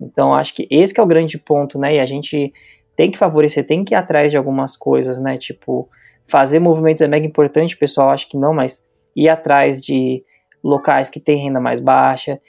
Então, 0.00 0.34
acho 0.34 0.54
que 0.54 0.66
esse 0.70 0.92
que 0.92 1.00
é 1.00 1.02
o 1.02 1.06
grande 1.06 1.38
ponto, 1.38 1.78
né? 1.78 1.96
E 1.96 2.00
a 2.00 2.06
gente 2.06 2.52
tem 2.96 3.10
que 3.10 3.18
favorecer, 3.18 3.66
tem 3.66 3.84
que 3.84 3.94
ir 3.94 3.96
atrás 3.96 4.30
de 4.30 4.36
algumas 4.36 4.76
coisas, 4.76 5.20
né? 5.20 5.36
Tipo, 5.38 5.88
fazer 6.26 6.58
movimentos 6.58 7.02
é 7.02 7.08
mega 7.08 7.26
importante, 7.26 7.76
pessoal, 7.76 8.10
acho 8.10 8.28
que 8.28 8.38
não, 8.38 8.52
mas 8.52 8.84
ir 9.14 9.28
atrás 9.28 9.80
de 9.80 10.24
locais 10.64 11.10
que 11.10 11.20
têm 11.20 11.36
renda 11.36 11.60
mais 11.60 11.78
baixa, 11.78 12.40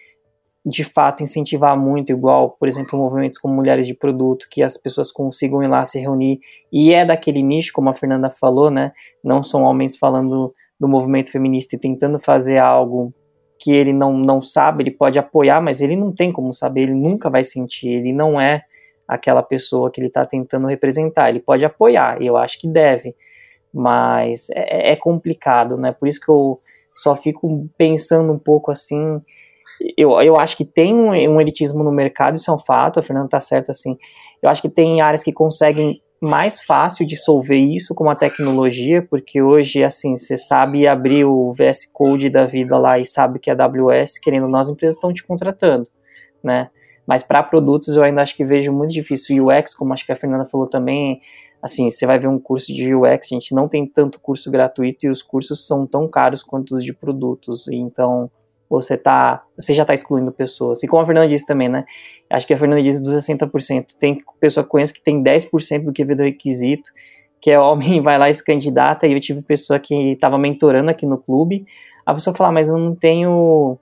de 0.65 0.83
fato 0.83 1.21
incentivar 1.21 1.77
muito, 1.77 2.11
igual, 2.11 2.51
por 2.51 2.67
exemplo, 2.67 2.97
movimentos 2.97 3.37
como 3.37 3.53
Mulheres 3.53 3.85
de 3.85 3.93
Produto, 3.93 4.47
que 4.49 4.63
as 4.63 4.77
pessoas 4.77 5.11
consigam 5.11 5.61
ir 5.61 5.67
lá 5.67 5.85
se 5.85 5.99
reunir, 5.99 6.39
e 6.71 6.91
é 6.93 7.05
daquele 7.05 7.43
nicho, 7.43 7.71
como 7.73 7.89
a 7.89 7.93
Fernanda 7.93 8.29
falou, 8.29 8.71
né? 8.71 8.91
Não 9.23 9.43
são 9.43 9.61
homens 9.61 9.95
falando 9.95 10.55
do 10.79 10.87
movimento 10.87 11.31
feminista 11.31 11.75
e 11.75 11.79
tentando 11.79 12.19
fazer 12.19 12.57
algo 12.57 13.13
que 13.59 13.71
ele 13.71 13.93
não, 13.93 14.17
não 14.17 14.41
sabe, 14.41 14.83
ele 14.83 14.91
pode 14.91 15.19
apoiar, 15.19 15.61
mas 15.61 15.81
ele 15.81 15.95
não 15.95 16.11
tem 16.11 16.31
como 16.31 16.51
saber, 16.51 16.81
ele 16.81 16.99
nunca 16.99 17.29
vai 17.29 17.43
sentir, 17.43 17.89
ele 17.89 18.11
não 18.11 18.39
é 18.41 18.63
aquela 19.07 19.43
pessoa 19.43 19.91
que 19.91 19.99
ele 19.99 20.07
está 20.07 20.25
tentando 20.25 20.67
representar. 20.67 21.29
Ele 21.29 21.39
pode 21.39 21.63
apoiar, 21.63 22.21
e 22.21 22.25
eu 22.25 22.35
acho 22.37 22.59
que 22.59 22.67
deve, 22.67 23.15
mas 23.73 24.49
é, 24.49 24.91
é, 24.91 24.95
complicado, 24.95 25.77
né? 25.77 25.91
Por 25.91 26.07
isso 26.07 26.19
que 26.19 26.29
eu 26.29 26.59
só 26.95 27.15
fico 27.15 27.69
pensando 27.77 28.31
um 28.31 28.39
pouco 28.39 28.71
assim. 28.71 29.21
Eu, 29.97 30.19
eu 30.21 30.37
acho 30.37 30.55
que 30.55 30.63
tem 30.63 30.93
um, 30.93 31.09
um 31.09 31.41
elitismo 31.41 31.83
no 31.83 31.91
mercado, 31.91 32.35
isso 32.35 32.49
é 32.49 32.53
um 32.53 32.59
fato, 32.59 32.99
a 32.99 33.03
Fernanda 33.03 33.27
está 33.27 33.39
certa 33.39 33.71
assim. 33.71 33.97
Eu 34.41 34.49
acho 34.49 34.61
que 34.61 34.69
tem 34.69 35.01
áreas 35.01 35.23
que 35.23 35.33
conseguem 35.33 36.01
mais 36.21 36.61
fácil 36.61 37.05
dissolver 37.05 37.59
isso 37.59 37.93
com 37.93 38.09
a 38.09 38.15
tecnologia, 38.15 39.01
porque 39.01 39.41
hoje, 39.41 39.83
assim, 39.83 40.15
você 40.15 40.37
sabe 40.37 40.87
abrir 40.87 41.25
o 41.25 41.51
VS 41.51 41.89
Code 41.91 42.29
da 42.29 42.45
vida 42.45 42.77
lá 42.77 42.97
e 42.97 43.05
sabe 43.05 43.37
que 43.37 43.49
é 43.49 43.53
AWS, 43.53 44.17
querendo 44.19 44.47
nós, 44.47 44.69
empresas 44.69 44.95
estão 44.95 45.13
te 45.13 45.23
contratando, 45.23 45.89
né? 46.43 46.69
Mas 47.05 47.21
para 47.21 47.43
produtos 47.43 47.95
eu 47.95 48.03
ainda 48.03 48.21
acho 48.21 48.35
que 48.35 48.43
vejo 48.43 48.73
muito 48.73 48.91
difícil. 48.91 49.45
UX, 49.45 49.75
como 49.75 49.93
acho 49.93 50.05
que 50.05 50.11
a 50.11 50.15
Fernanda 50.15 50.45
falou 50.45 50.67
também, 50.67 51.21
assim, 51.65 51.89
você 51.89 52.05
vai 52.05 52.19
ver 52.19 52.27
um 52.27 52.37
curso 52.37 52.71
de 52.71 52.93
UX, 52.93 53.31
a 53.31 53.35
gente 53.35 53.55
não 53.55 53.67
tem 53.67 53.87
tanto 53.87 54.19
curso 54.19 54.51
gratuito 54.51 55.07
e 55.07 55.09
os 55.09 55.23
cursos 55.23 55.65
são 55.65 55.87
tão 55.87 56.07
caros 56.07 56.43
quanto 56.43 56.75
os 56.75 56.83
de 56.83 56.93
produtos. 56.93 57.67
Então, 57.67 58.29
você 58.69 58.95
tá, 58.95 59.43
você 59.57 59.73
já 59.73 59.81
está 59.81 59.91
excluindo 59.91 60.31
pessoas. 60.31 60.83
E 60.83 60.87
como 60.87 61.01
a 61.01 61.05
Fernanda 61.07 61.27
disse 61.27 61.43
também, 61.43 61.67
né? 61.67 61.83
Acho 62.29 62.45
que 62.45 62.53
a 62.53 62.57
Fernanda 62.57 62.83
disse 62.83 63.01
dos 63.01 63.15
60%. 63.15 63.95
Tem 63.99 64.15
pessoa 64.39 64.63
que 64.63 64.69
conheço 64.69 64.93
que 64.93 65.01
tem 65.01 65.23
10% 65.23 65.85
do 65.85 65.91
que 65.91 66.05
vê 66.05 66.13
do 66.13 66.21
requisito, 66.21 66.91
que 67.41 67.49
é 67.49 67.59
homem, 67.59 67.99
vai 67.99 68.19
lá 68.19 68.29
e 68.29 68.33
se 68.35 68.45
candidata. 68.45 69.07
E 69.07 69.13
eu 69.13 69.19
tive 69.19 69.41
pessoa 69.41 69.79
que 69.79 70.11
estava 70.11 70.37
mentorando 70.37 70.91
aqui 70.91 71.07
no 71.07 71.17
clube. 71.17 71.65
A 72.05 72.13
pessoa 72.13 72.35
fala, 72.35 72.51
mas 72.51 72.69
eu 72.69 72.77
não 72.77 72.93
tenho 72.95 73.75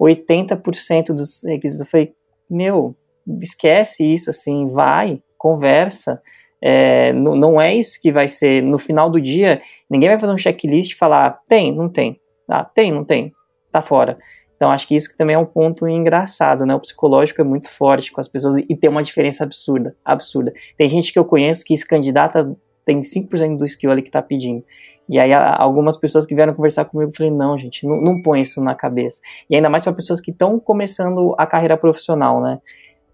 80% 0.00 1.12
dos 1.14 1.44
requisitos. 1.44 1.86
Eu 1.86 1.90
falei, 1.90 2.12
meu, 2.50 2.96
esquece 3.40 4.02
isso, 4.12 4.28
assim, 4.28 4.66
vai, 4.66 5.22
conversa. 5.36 6.20
É, 6.60 7.12
não, 7.12 7.60
é 7.60 7.74
isso 7.74 8.00
que 8.00 8.10
vai 8.10 8.28
ser. 8.28 8.62
No 8.62 8.78
final 8.78 9.08
do 9.10 9.20
dia, 9.20 9.62
ninguém 9.88 10.08
vai 10.08 10.18
fazer 10.18 10.32
um 10.32 10.38
checklist 10.38 10.92
e 10.92 10.96
falar, 10.96 11.40
tem, 11.48 11.74
não 11.74 11.88
tem. 11.88 12.20
Ah, 12.48 12.64
tem, 12.64 12.90
não 12.90 13.04
tem 13.04 13.32
tá 13.70 13.82
fora. 13.82 14.18
Então 14.56 14.70
acho 14.70 14.88
que 14.88 14.96
isso 14.96 15.16
também 15.16 15.36
é 15.36 15.38
um 15.38 15.46
ponto 15.46 15.86
engraçado, 15.86 16.66
né? 16.66 16.74
O 16.74 16.80
psicológico 16.80 17.40
é 17.40 17.44
muito 17.44 17.70
forte 17.70 18.10
com 18.10 18.20
as 18.20 18.26
pessoas 18.26 18.56
e 18.56 18.76
tem 18.76 18.90
uma 18.90 19.02
diferença 19.02 19.44
absurda, 19.44 19.94
absurda. 20.04 20.52
Tem 20.76 20.88
gente 20.88 21.12
que 21.12 21.18
eu 21.18 21.24
conheço 21.24 21.64
que 21.64 21.76
se 21.76 21.86
candidata 21.86 22.56
tem 22.84 23.00
5% 23.00 23.56
do 23.56 23.64
skill 23.64 23.90
ali 23.90 24.02
que 24.02 24.10
tá 24.10 24.20
pedindo. 24.20 24.64
E 25.08 25.18
aí 25.18 25.32
algumas 25.32 25.96
pessoas 25.96 26.26
que 26.26 26.34
vieram 26.34 26.54
conversar 26.54 26.86
comigo, 26.86 27.10
eu 27.10 27.14
falei, 27.14 27.32
não, 27.32 27.56
gente, 27.56 27.86
não, 27.86 28.00
não 28.00 28.20
põe 28.20 28.40
isso 28.40 28.62
na 28.62 28.74
cabeça. 28.74 29.20
E 29.48 29.54
ainda 29.54 29.70
mais 29.70 29.84
para 29.84 29.92
pessoas 29.92 30.20
que 30.20 30.30
estão 30.30 30.58
começando 30.58 31.34
a 31.38 31.46
carreira 31.46 31.76
profissional, 31.76 32.40
né? 32.40 32.58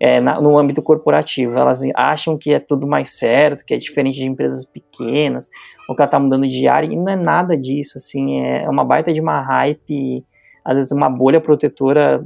É, 0.07 0.21
na, 0.21 0.41
no 0.41 0.59
âmbito 0.59 0.83
corporativo. 0.83 1.57
Elas 1.57 1.81
acham 1.95 2.37
que 2.37 2.53
é 2.53 2.59
tudo 2.59 2.87
mais 2.87 3.17
certo, 3.17 3.65
que 3.65 3.73
é 3.73 3.79
diferente 3.79 4.19
de 4.19 4.29
empresas 4.29 4.65
pequenas, 4.65 5.49
ou 5.89 5.95
que 5.95 6.03
ela 6.03 6.11
tá 6.11 6.19
mudando 6.19 6.47
de 6.47 6.69
área, 6.69 6.87
e 6.87 6.97
não 6.97 7.09
é 7.09 7.17
nada 7.17 7.57
disso, 7.57 7.97
assim, 7.97 8.41
é 8.41 8.69
uma 8.69 8.85
baita 8.85 9.13
de 9.13 9.21
uma 9.21 9.41
hype 9.41 10.25
às 10.65 10.79
vezes 10.79 10.93
uma 10.93 11.11
bolha 11.11 11.41
protetora 11.41 12.25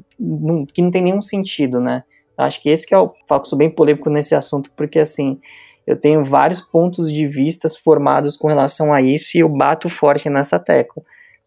que 0.72 0.80
não 0.80 0.90
tem 0.90 1.02
nenhum 1.02 1.20
sentido, 1.20 1.80
né? 1.80 2.04
Acho 2.36 2.62
que 2.62 2.70
esse 2.70 2.86
que 2.86 2.94
é 2.94 2.98
o 2.98 3.12
foco 3.28 3.56
bem 3.56 3.68
polêmico 3.68 4.08
nesse 4.08 4.34
assunto, 4.34 4.70
porque 4.76 5.00
assim, 5.00 5.40
eu 5.84 6.00
tenho 6.00 6.24
vários 6.24 6.60
pontos 6.60 7.12
de 7.12 7.26
vistas 7.26 7.76
formados 7.76 8.36
com 8.36 8.46
relação 8.46 8.92
a 8.92 9.02
isso 9.02 9.36
e 9.36 9.40
eu 9.40 9.48
bato 9.48 9.88
forte 9.88 10.30
nessa 10.30 10.58
tecla. 10.60 11.02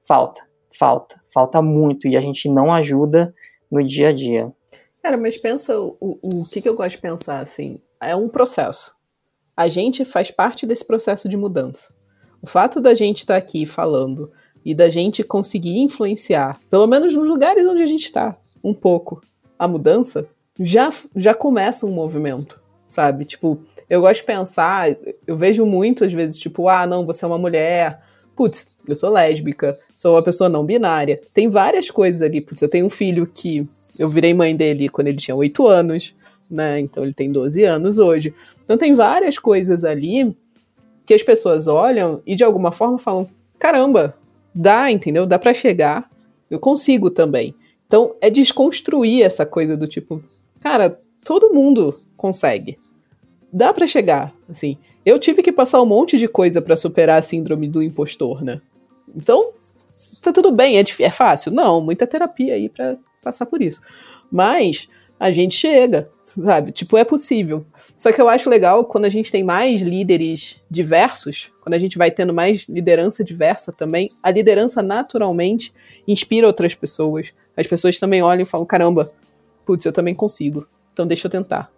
Falta, 0.06 0.42
falta, 0.78 1.16
falta 1.34 1.62
muito 1.62 2.10
e 2.10 2.18
a 2.18 2.22
gente 2.22 2.50
não 2.50 2.74
ajuda 2.74 3.34
no 3.72 3.82
dia 3.82 4.10
a 4.10 4.12
dia. 4.12 4.52
Cara, 5.02 5.18
mas 5.18 5.40
pensa 5.40 5.80
o, 5.80 5.98
o, 6.00 6.42
o 6.42 6.46
que, 6.46 6.62
que 6.62 6.70
eu 6.70 6.76
gosto 6.76 6.92
de 6.92 6.98
pensar 7.00 7.40
assim, 7.40 7.80
é 8.00 8.16
um 8.16 8.30
processo. 8.30 8.94
A 9.58 9.68
gente 9.68 10.06
faz 10.06 10.30
parte 10.32 10.66
desse 10.66 10.86
processo 10.86 11.28
de 11.28 11.36
mudança. 11.36 11.90
O 12.42 12.48
fato 12.48 12.80
da 12.80 12.94
gente 12.94 13.20
estar 13.20 13.34
tá 13.34 13.38
aqui 13.38 13.66
falando 13.66 14.32
e 14.64 14.76
da 14.76 14.90
gente 14.90 15.24
conseguir 15.24 15.80
influenciar, 15.80 16.60
pelo 16.70 16.88
menos 16.88 17.16
nos 17.16 17.28
lugares 17.28 17.68
onde 17.68 17.82
a 17.82 17.88
gente 17.88 18.06
está, 18.06 18.38
um 18.64 18.74
pouco, 18.74 19.22
a 19.58 19.68
mudança, 19.68 20.28
já, 20.60 20.90
já 21.16 21.34
começa 21.34 21.86
um 21.86 21.92
movimento, 21.92 22.62
sabe? 22.86 23.26
Tipo, 23.26 23.64
eu 23.90 24.02
gosto 24.02 24.22
de 24.22 24.26
pensar, 24.26 24.96
eu 25.26 25.36
vejo 25.36 25.66
muito 25.66 26.06
às 26.06 26.14
vezes, 26.14 26.40
tipo, 26.40 26.68
ah, 26.70 26.86
não, 26.86 27.06
você 27.06 27.26
é 27.26 27.28
uma 27.28 27.38
mulher, 27.38 28.02
putz, 28.36 28.78
eu 28.88 28.96
sou 28.96 29.10
lésbica, 29.10 29.78
sou 29.96 30.14
uma 30.14 30.24
pessoa 30.24 30.50
não 30.50 30.66
binária. 30.66 31.22
Tem 31.34 31.50
várias 31.50 31.90
coisas 31.90 32.22
ali, 32.22 32.42
putz, 32.42 32.62
eu 32.62 32.70
tenho 32.70 32.86
um 32.86 32.90
filho 32.90 33.26
que 33.28 33.68
eu 34.02 34.10
virei 34.10 34.34
mãe 34.34 34.56
dele 34.56 34.90
quando 34.90 35.08
ele 35.08 35.18
tinha 35.18 35.36
8 35.36 35.68
anos, 35.68 36.16
né? 36.50 36.80
Então 36.80 37.04
ele 37.04 37.14
tem 37.14 37.32
12 37.32 37.64
anos 37.64 37.98
hoje. 37.98 38.34
Então 38.64 38.78
tem 38.78 38.94
várias 38.94 39.38
coisas 39.38 39.84
ali 39.84 40.36
que 41.06 41.14
as 41.14 41.24
pessoas 41.24 41.68
olham 41.68 42.22
e 42.26 42.36
de 42.36 42.44
alguma 42.44 42.72
forma 42.72 42.98
falam: 42.98 43.30
caramba, 43.58 44.16
Dá, 44.54 44.92
entendeu? 44.92 45.26
Dá 45.26 45.40
para 45.40 45.54
chegar. 45.54 46.10
Eu 46.50 46.60
consigo 46.60 47.10
também. 47.10 47.56
Então, 47.88 48.16
é 48.22 48.30
desconstruir 48.30 49.24
essa 49.24 49.46
coisa 49.46 49.76
do 49.76 49.88
tipo, 49.88 50.22
cara, 50.60 51.00
todo 51.24 51.54
mundo 51.54 51.98
consegue. 52.16 52.78
Dá 53.52 53.74
para 53.74 53.88
chegar, 53.88 54.34
assim. 54.50 54.78
Eu 55.06 55.18
tive 55.18 55.42
que 55.42 55.52
passar 55.52 55.82
um 55.82 55.86
monte 55.86 56.18
de 56.18 56.28
coisa 56.28 56.62
para 56.62 56.76
superar 56.76 57.20
a 57.20 57.22
síndrome 57.22 57.68
do 57.68 57.82
impostor, 57.82 58.44
né? 58.44 58.62
Então, 59.16 59.54
tá 60.22 60.32
tudo 60.32 60.52
bem, 60.52 60.78
é, 60.78 60.84
é 61.00 61.12
fácil? 61.12 61.52
Não, 61.52 61.82
muita 61.82 62.08
terapia 62.08 62.54
aí 62.54 62.70
para 62.70 62.96
passar 63.22 63.46
por 63.46 63.62
isso. 63.62 63.82
Mas 64.32 64.88
a 65.22 65.32
gente 65.32 65.54
chega, 65.54 66.10
sabe? 66.24 66.72
Tipo, 66.72 66.98
é 66.98 67.04
possível. 67.04 67.64
Só 67.96 68.12
que 68.12 68.20
eu 68.20 68.28
acho 68.28 68.50
legal 68.50 68.84
quando 68.86 69.06
a 69.06 69.10
gente 69.10 69.32
tem 69.32 69.44
mais 69.44 69.82
líderes 69.82 70.60
diversos, 70.70 71.52
quando 71.62 71.76
a 71.76 71.80
gente 71.80 71.96
vai 71.96 72.10
tendo 72.10 72.34
mais 72.34 72.68
liderança 72.68 73.24
diversa 73.24 73.72
também, 73.72 74.10
a 74.24 74.32
liderança 74.32 74.82
naturalmente 74.82 75.72
inspira 76.08 76.48
outras 76.48 76.74
pessoas. 76.74 77.32
As 77.56 77.68
pessoas 77.68 78.00
também 78.00 78.24
olham 78.24 78.42
e 78.42 78.46
falam: 78.46 78.66
caramba, 78.66 79.12
putz, 79.64 79.86
eu 79.86 79.94
também 79.94 80.16
consigo. 80.16 80.66
Então 80.92 81.06
deixa 81.06 81.28
eu 81.28 81.32
tentar. 81.32 81.72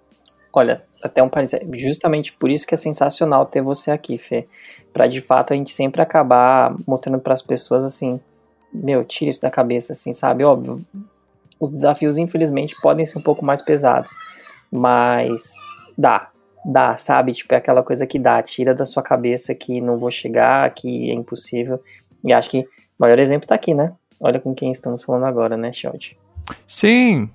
Olha, 0.56 0.82
até 1.02 1.22
um 1.22 1.28
parênteses, 1.28 1.60
justamente 1.82 2.32
por 2.32 2.50
isso 2.50 2.66
que 2.66 2.76
é 2.76 2.78
sensacional 2.78 3.46
ter 3.46 3.62
você 3.62 3.92
aqui, 3.92 4.18
Fê. 4.18 4.48
Pra 4.94 5.06
de 5.06 5.20
fato 5.20 5.52
a 5.52 5.56
gente 5.56 5.72
sempre 5.74 6.02
acabar 6.02 6.74
mostrando 6.88 7.20
para 7.20 7.34
as 7.34 7.42
pessoas 7.42 7.84
assim: 7.84 8.22
meu, 8.74 9.04
tira 9.04 9.30
isso 9.30 9.42
da 9.42 9.52
cabeça, 9.52 9.92
assim, 9.92 10.14
sabe? 10.14 10.46
Óbvio, 10.46 10.86
os 11.60 11.72
desafios, 11.72 12.18
infelizmente, 12.18 12.76
podem 12.82 13.06
ser 13.06 13.20
um 13.20 13.22
pouco 13.22 13.44
mais 13.46 13.62
pesados, 13.62 14.12
mas 14.72 15.54
dá, 15.98 16.30
dá, 16.66 16.98
sabe? 16.98 17.34
Tipo, 17.34 17.54
é 17.54 17.58
aquela 17.58 17.84
coisa 17.84 18.06
que 18.06 18.20
dá, 18.20 18.42
tira 18.42 18.74
da 18.74 18.86
sua 18.86 19.04
cabeça 19.04 19.54
que 19.54 19.82
não 19.82 19.98
vou 19.98 20.12
chegar, 20.12 20.74
que 20.74 21.10
é 21.10 21.14
impossível. 21.14 21.82
E 22.24 22.34
acho 22.34 22.50
que 22.50 22.60
o 22.60 22.68
maior 23.00 23.20
exemplo 23.20 23.48
tá 23.48 23.56
aqui, 23.56 23.74
né? 23.74 23.94
Olha 24.20 24.40
com 24.40 24.54
quem 24.54 24.72
estamos 24.72 25.04
falando 25.04 25.26
agora, 25.26 25.58
né, 25.58 25.74
Shot? 25.74 26.18
Sim, 26.66 27.30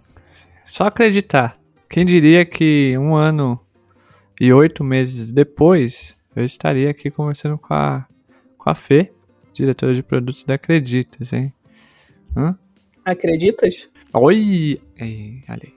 só 0.65 0.85
acreditar. 0.85 1.59
Quem 1.89 2.05
diria 2.05 2.45
que 2.45 2.97
um 2.99 3.15
ano 3.15 3.59
e 4.41 4.53
oito 4.53 4.85
meses 4.85 5.33
depois 5.33 6.17
eu 6.37 6.45
estaria 6.45 6.91
aqui 6.91 7.11
conversando 7.11 7.59
com 7.59 7.75
a, 7.75 8.07
com 8.57 8.71
a 8.71 8.75
Fê, 8.75 9.11
diretora 9.53 9.95
de 9.95 10.03
produtos 10.03 10.45
da 10.45 10.55
Acreditas, 10.55 11.33
hein? 11.33 11.53
Hã? 12.37 12.57
Acreditas? 13.05 13.89
Oi! 14.15 14.79
Ei, 14.97 15.43
ali. 15.47 15.75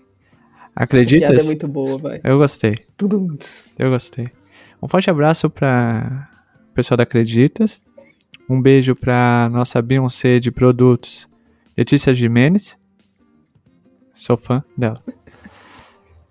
Essa 0.76 0.86
Acreditas? 0.86 1.30
piada 1.30 1.44
é 1.44 1.46
muito 1.46 1.68
boa, 1.68 1.98
vai. 1.98 2.22
Eu 2.24 2.38
gostei, 2.38 2.76
Tudo. 2.96 3.38
eu 3.78 3.90
gostei. 3.90 4.30
Um 4.82 4.88
forte 4.88 5.10
abraço 5.10 5.50
para 5.50 6.28
o 6.70 6.74
pessoal 6.74 6.98
da 6.98 7.04
Acreditas. 7.04 7.82
Um 8.50 8.62
beijo 8.62 8.96
para 8.96 9.50
nossa 9.52 9.82
Beyoncé 9.82 10.40
de 10.40 10.52
produtos, 10.52 11.30
Letícia 11.78 12.14
Jimenez. 12.14 12.78
Sou 14.14 14.38
fã 14.38 14.64
dela. 14.78 15.02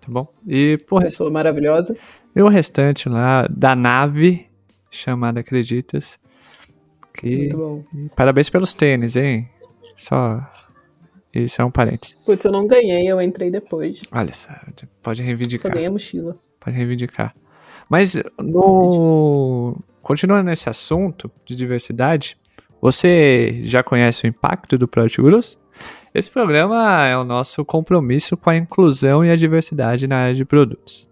Tá 0.01 0.07
bom? 0.07 0.27
E, 0.47 0.77
porra, 0.87 1.03
Pessoa 1.03 1.29
maravilhosa. 1.29 1.95
E 2.35 2.41
o 2.41 2.47
restante 2.47 3.07
lá 3.07 3.47
da 3.47 3.75
nave 3.75 4.45
chamada 4.89 5.39
Acreditas. 5.41 6.19
Que... 7.13 7.37
Muito 7.37 7.57
bom. 7.57 7.83
Parabéns 8.15 8.49
pelos 8.49 8.73
tênis, 8.73 9.15
hein? 9.15 9.47
Só. 9.95 10.41
Isso 11.33 11.61
é 11.61 11.65
um 11.65 11.71
parênteses. 11.71 12.15
Putz, 12.25 12.43
eu 12.43 12.51
não 12.51 12.67
ganhei, 12.67 13.09
eu 13.09 13.21
entrei 13.21 13.49
depois. 13.49 14.01
Olha 14.11 14.33
só, 14.33 14.51
pode 15.01 15.21
Só 15.21 15.25
reivindicar. 15.25 15.71
ganhei 15.71 15.87
a 15.87 15.91
mochila. 15.91 16.37
Pode 16.59 16.75
reivindicar. 16.75 17.33
Mas 17.89 18.21
no. 18.39 19.77
Continuando 20.01 20.43
nesse 20.49 20.67
assunto 20.67 21.31
de 21.45 21.55
diversidade, 21.55 22.35
você 22.81 23.61
já 23.63 23.83
conhece 23.83 24.25
o 24.25 24.27
impacto 24.27 24.77
do 24.77 24.87
Project 24.87 25.21
Gurus? 25.21 25.59
Esse 26.13 26.29
programa 26.29 27.05
é 27.05 27.15
o 27.15 27.23
nosso 27.23 27.63
compromisso 27.63 28.35
com 28.35 28.49
a 28.49 28.57
inclusão 28.57 29.23
e 29.23 29.29
a 29.29 29.35
diversidade 29.35 30.07
na 30.07 30.17
área 30.17 30.35
de 30.35 30.43
produtos. 30.43 31.07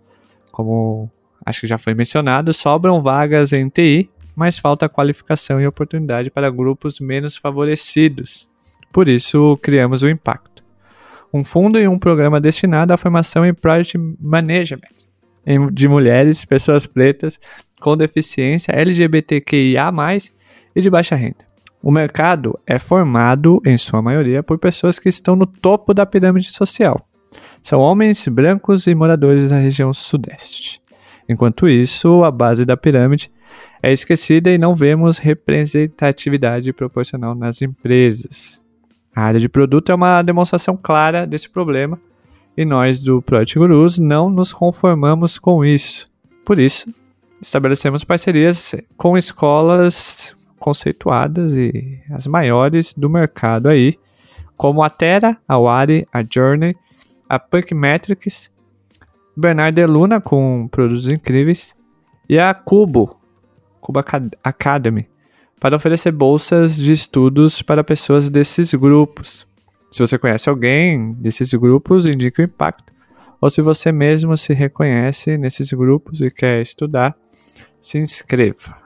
Como 0.51 1.09
acho 1.45 1.61
que 1.61 1.67
já 1.67 1.77
foi 1.77 1.93
mencionado, 1.93 2.51
sobram 2.51 3.01
vagas 3.01 3.53
em 3.53 3.69
TI, 3.69 4.09
mas 4.35 4.59
falta 4.59 4.89
qualificação 4.89 5.61
e 5.61 5.67
oportunidade 5.67 6.29
para 6.29 6.49
grupos 6.49 6.99
menos 6.99 7.37
favorecidos. 7.37 8.48
Por 8.91 9.07
isso, 9.07 9.57
criamos 9.61 10.01
o 10.01 10.09
Impacto. 10.09 10.63
Um 11.33 11.43
fundo 11.43 11.79
e 11.79 11.87
um 11.87 11.99
programa 11.99 12.41
destinado 12.41 12.91
à 12.93 12.97
formação 12.97 13.45
em 13.45 13.53
Project 13.53 13.97
Management 14.19 15.07
em- 15.45 15.71
de 15.71 15.87
mulheres, 15.87 16.43
pessoas 16.43 16.85
pretas 16.87 17.39
com 17.79 17.95
deficiência 17.95 18.71
LGBTQIA+, 18.71 19.91
e 20.75 20.81
de 20.81 20.89
baixa 20.89 21.15
renda. 21.15 21.47
O 21.81 21.91
mercado 21.91 22.59
é 22.67 22.77
formado, 22.77 23.61
em 23.65 23.77
sua 23.77 24.01
maioria, 24.01 24.43
por 24.43 24.57
pessoas 24.59 24.99
que 24.99 25.07
estão 25.07 25.35
no 25.35 25.45
topo 25.45 25.93
da 25.93 26.05
pirâmide 26.05 26.51
social. 26.51 27.01
São 27.63 27.79
homens 27.79 28.27
brancos 28.27 28.85
e 28.87 28.93
moradores 28.95 29.49
da 29.49 29.57
região 29.57 29.93
sudeste. 29.93 30.81
Enquanto 31.27 31.69
isso, 31.69 32.23
a 32.23 32.31
base 32.31 32.65
da 32.65 32.75
pirâmide 32.75 33.31
é 33.81 33.91
esquecida 33.91 34.51
e 34.51 34.57
não 34.57 34.75
vemos 34.75 35.17
representatividade 35.19 36.73
proporcional 36.73 37.33
nas 37.35 37.61
empresas. 37.61 38.59
A 39.19 39.23
área 39.23 39.39
de 39.41 39.49
produto 39.49 39.91
é 39.91 39.95
uma 39.95 40.21
demonstração 40.21 40.79
clara 40.81 41.27
desse 41.27 41.49
problema 41.49 41.99
e 42.55 42.63
nós 42.63 43.01
do 43.01 43.21
Project 43.21 43.59
Gurus 43.59 43.99
não 43.99 44.29
nos 44.29 44.53
conformamos 44.53 45.37
com 45.37 45.65
isso. 45.65 46.07
Por 46.45 46.57
isso, 46.57 46.89
estabelecemos 47.41 48.05
parcerias 48.05 48.73
com 48.95 49.17
escolas 49.17 50.33
conceituadas 50.57 51.53
e 51.53 51.99
as 52.09 52.27
maiores 52.27 52.93
do 52.93 53.09
mercado 53.09 53.67
aí, 53.67 53.99
como 54.55 54.81
a 54.81 54.89
Terra, 54.89 55.37
a 55.45 55.57
Wari, 55.59 56.07
a 56.13 56.23
Journey, 56.23 56.73
a 57.27 57.37
Punk 57.37 57.75
Metrics, 57.75 58.49
Bernard 59.35 59.85
Luna 59.85 60.21
com 60.21 60.69
produtos 60.71 61.09
incríveis 61.09 61.73
e 62.29 62.39
a 62.39 62.53
Cubo, 62.53 63.11
Cubo 63.81 63.99
Acad- 63.99 64.31
Academy, 64.41 65.09
para 65.59 65.75
oferecer 65.75 66.11
bolsas 66.11 66.77
de 66.77 66.91
estudos 66.91 67.61
para 67.61 67.83
pessoas 67.83 68.29
desses 68.29 68.73
grupos. 68.73 69.47
Se 69.91 69.99
você 69.99 70.17
conhece 70.17 70.49
alguém 70.49 71.13
desses 71.13 71.53
grupos, 71.53 72.05
indique 72.05 72.41
o 72.41 72.45
impacto. 72.45 72.93
Ou 73.41 73.49
se 73.49 73.61
você 73.61 73.91
mesmo 73.91 74.37
se 74.37 74.53
reconhece 74.53 75.37
nesses 75.37 75.71
grupos 75.73 76.21
e 76.21 76.29
quer 76.29 76.61
estudar, 76.61 77.15
se 77.81 77.97
inscreva. 77.97 78.77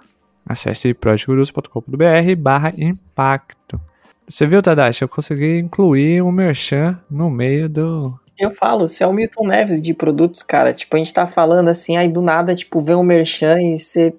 Acesse 0.45 0.93
projectgurus.com.br 0.93 2.35
barra 2.37 2.73
impacto. 2.77 3.79
Você 4.27 4.47
viu, 4.47 4.61
Tadashi? 4.61 5.01
Eu 5.01 5.09
consegui 5.09 5.59
incluir 5.59 6.21
um 6.21 6.31
merchan 6.31 6.99
no 7.09 7.29
meio 7.29 7.67
do... 7.67 8.17
Eu 8.39 8.51
falo, 8.51 8.87
você 8.87 9.03
é 9.03 9.07
o 9.07 9.13
Milton 9.13 9.47
Neves 9.47 9.81
de 9.81 9.93
produtos, 9.93 10.41
cara. 10.41 10.73
Tipo, 10.73 10.95
a 10.95 10.99
gente 10.99 11.13
tá 11.13 11.27
falando 11.27 11.69
assim, 11.69 11.97
aí 11.97 12.09
do 12.09 12.21
nada, 12.21 12.55
tipo, 12.55 12.81
vê 12.81 12.95
um 12.95 13.03
merchan 13.03 13.61
e 13.61 13.77
você. 13.77 14.13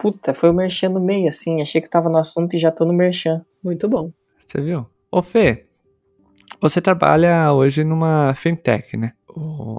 Puta, 0.00 0.32
foi 0.32 0.48
o 0.48 0.54
merchan 0.54 0.88
no 0.88 1.00
meio, 1.00 1.28
assim. 1.28 1.60
Achei 1.60 1.78
que 1.78 1.88
tava 1.88 2.08
no 2.08 2.16
assunto 2.16 2.54
e 2.54 2.58
já 2.58 2.70
tô 2.70 2.86
no 2.86 2.92
merchan. 2.92 3.44
Muito 3.62 3.86
bom. 3.86 4.10
Você 4.46 4.58
viu? 4.58 4.86
Ô, 5.12 5.20
Fê, 5.20 5.66
você 6.58 6.80
trabalha 6.80 7.52
hoje 7.52 7.84
numa 7.84 8.34
fintech, 8.34 8.96
né? 8.96 9.12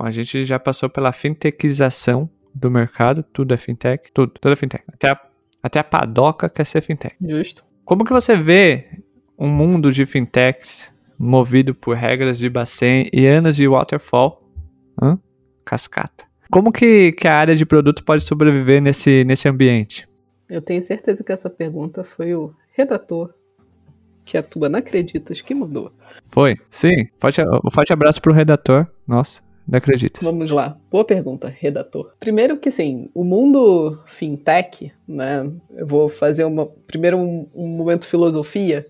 A 0.01 0.11
gente 0.11 0.45
já 0.45 0.59
passou 0.59 0.89
pela 0.89 1.11
fintechização 1.11 2.29
do 2.53 2.69
mercado, 2.69 3.23
tudo 3.23 3.53
é 3.53 3.57
fintech, 3.57 4.11
tudo, 4.13 4.31
tudo 4.39 4.53
é 4.53 4.55
fintech. 4.55 4.83
Até 4.93 5.09
a, 5.09 5.19
até 5.63 5.79
a 5.79 5.83
padoca 5.83 6.47
quer 6.49 6.65
ser 6.65 6.81
fintech. 6.81 7.15
Justo. 7.19 7.63
Como 7.83 8.05
que 8.05 8.13
você 8.13 8.37
vê 8.37 9.01
um 9.37 9.47
mundo 9.47 9.91
de 9.91 10.05
fintechs 10.05 10.93
movido 11.17 11.73
por 11.73 11.95
regras 11.95 12.37
de 12.37 12.47
Bacen 12.47 13.09
e 13.11 13.25
anos 13.25 13.55
de 13.55 13.67
waterfall? 13.67 14.39
Hã? 15.01 15.19
Cascata. 15.65 16.25
Como 16.51 16.71
que, 16.71 17.13
que 17.13 17.27
a 17.27 17.35
área 17.35 17.55
de 17.55 17.65
produto 17.65 18.03
pode 18.03 18.23
sobreviver 18.23 18.81
nesse, 18.81 19.23
nesse 19.23 19.47
ambiente? 19.47 20.05
Eu 20.51 20.61
tenho 20.61 20.83
certeza 20.83 21.23
que 21.23 21.31
essa 21.31 21.49
pergunta 21.49 22.03
foi 22.03 22.35
o 22.35 22.53
redator 22.73 23.33
que 24.25 24.37
atua 24.37 24.67
na 24.67 24.79
Acreditas 24.79 25.39
que 25.39 25.55
mandou. 25.55 25.89
Foi? 26.27 26.57
Sim. 26.69 27.07
Forte, 27.17 27.41
um 27.41 27.71
forte 27.71 27.93
abraço 27.93 28.21
pro 28.21 28.33
redator. 28.33 28.85
Nossa, 29.07 29.41
não 29.65 29.77
acredito. 29.77 30.19
Vamos 30.21 30.51
lá. 30.51 30.77
Boa 30.91 31.05
pergunta, 31.05 31.47
redator. 31.47 32.11
Primeiro 32.19 32.57
que, 32.57 32.67
assim, 32.67 33.09
o 33.13 33.23
mundo 33.23 33.97
fintech, 34.05 34.91
né? 35.07 35.49
Eu 35.73 35.87
vou 35.87 36.09
fazer 36.09 36.43
uma, 36.43 36.65
primeiro 36.85 37.17
um, 37.17 37.47
um 37.55 37.69
momento 37.69 38.05
filosofia, 38.05 38.85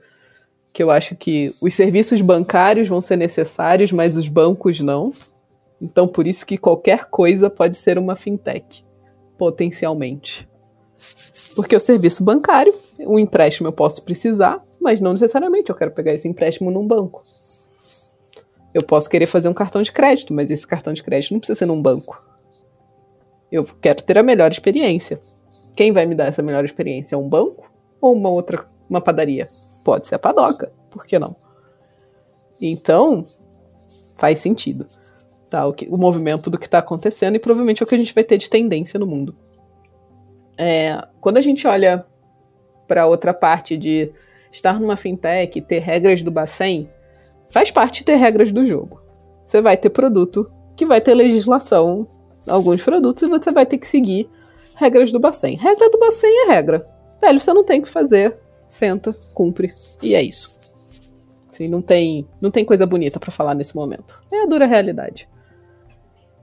que 0.73 0.81
eu 0.81 0.89
acho 0.89 1.15
que 1.15 1.53
os 1.61 1.75
serviços 1.75 2.21
bancários 2.21 2.89
vão 2.89 3.01
ser 3.01 3.17
necessários, 3.17 3.91
mas 3.91 4.15
os 4.15 4.27
bancos 4.27 4.79
não. 4.79 5.11
Então, 5.79 6.07
por 6.07 6.25
isso 6.25 6.43
que 6.43 6.57
qualquer 6.57 7.05
coisa 7.05 7.51
pode 7.51 7.75
ser 7.75 7.99
uma 7.99 8.15
fintech, 8.15 8.83
potencialmente. 9.37 10.49
Porque 11.55 11.75
o 11.75 11.79
serviço 11.79 12.23
bancário, 12.23 12.73
um 12.99 13.19
empréstimo 13.19 13.67
eu 13.67 13.73
posso 13.73 14.01
precisar, 14.03 14.61
mas 14.79 14.99
não 14.99 15.11
necessariamente 15.11 15.69
eu 15.69 15.75
quero 15.75 15.91
pegar 15.91 16.13
esse 16.13 16.27
empréstimo 16.27 16.71
num 16.71 16.85
banco. 16.87 17.21
Eu 18.73 18.83
posso 18.83 19.09
querer 19.09 19.25
fazer 19.27 19.49
um 19.49 19.53
cartão 19.53 19.81
de 19.81 19.91
crédito, 19.91 20.33
mas 20.33 20.49
esse 20.49 20.65
cartão 20.65 20.93
de 20.93 21.03
crédito 21.03 21.31
não 21.33 21.39
precisa 21.39 21.57
ser 21.59 21.65
num 21.65 21.81
banco. 21.81 22.21
Eu 23.51 23.65
quero 23.81 24.01
ter 24.01 24.17
a 24.17 24.23
melhor 24.23 24.49
experiência. 24.49 25.19
Quem 25.75 25.91
vai 25.91 26.05
me 26.05 26.15
dar 26.15 26.25
essa 26.27 26.41
melhor 26.41 26.63
experiência? 26.63 27.15
É 27.15 27.17
um 27.17 27.27
banco 27.27 27.69
ou 27.99 28.13
uma 28.13 28.29
outra, 28.29 28.65
uma 28.89 29.01
padaria? 29.01 29.47
Pode 29.83 30.07
ser 30.07 30.15
a 30.15 30.19
padoca, 30.19 30.71
por 30.89 31.05
que 31.05 31.19
não? 31.19 31.35
Então, 32.61 33.25
faz 34.17 34.39
sentido. 34.39 34.85
Tá, 35.49 35.65
o, 35.67 35.73
que- 35.73 35.87
o 35.89 35.97
movimento 35.97 36.49
do 36.49 36.57
que 36.57 36.65
está 36.65 36.79
acontecendo 36.79 37.35
e 37.35 37.39
provavelmente 37.39 37.81
é 37.81 37.85
o 37.85 37.87
que 37.87 37.95
a 37.95 37.97
gente 37.97 38.13
vai 38.15 38.23
ter 38.23 38.37
de 38.37 38.49
tendência 38.49 38.97
no 38.97 39.05
mundo. 39.05 39.35
É, 40.63 41.07
quando 41.19 41.37
a 41.37 41.41
gente 41.41 41.65
olha 41.65 42.05
para 42.87 43.07
outra 43.07 43.33
parte 43.33 43.75
de 43.75 44.13
estar 44.51 44.79
numa 44.79 44.95
fintech 44.95 45.59
ter 45.59 45.79
regras 45.79 46.21
do 46.21 46.29
Bacen, 46.29 46.87
faz 47.49 47.71
parte 47.71 48.03
ter 48.03 48.15
regras 48.15 48.51
do 48.51 48.63
jogo. 48.63 49.01
Você 49.47 49.59
vai 49.59 49.75
ter 49.75 49.89
produto 49.89 50.51
que 50.75 50.85
vai 50.85 51.01
ter 51.01 51.15
legislação, 51.15 52.07
alguns 52.47 52.83
produtos, 52.83 53.23
e 53.23 53.27
você 53.27 53.51
vai 53.51 53.65
ter 53.65 53.79
que 53.79 53.87
seguir 53.87 54.29
regras 54.75 55.11
do 55.11 55.19
Bacen. 55.19 55.55
Regra 55.55 55.89
do 55.89 55.97
Bacen 55.97 56.29
é 56.29 56.51
regra. 56.51 56.85
Velho, 57.19 57.39
você 57.39 57.51
não 57.55 57.63
tem 57.63 57.79
o 57.79 57.83
que 57.83 57.89
fazer, 57.89 58.37
senta, 58.69 59.15
cumpre, 59.33 59.73
e 59.99 60.13
é 60.13 60.21
isso. 60.21 60.59
Assim, 61.51 61.67
não 61.67 61.81
tem, 61.81 62.27
não 62.39 62.51
tem 62.51 62.63
coisa 62.63 62.85
bonita 62.85 63.19
pra 63.19 63.31
falar 63.31 63.55
nesse 63.55 63.75
momento. 63.75 64.23
É 64.31 64.43
a 64.43 64.45
dura 64.45 64.67
realidade. 64.67 65.27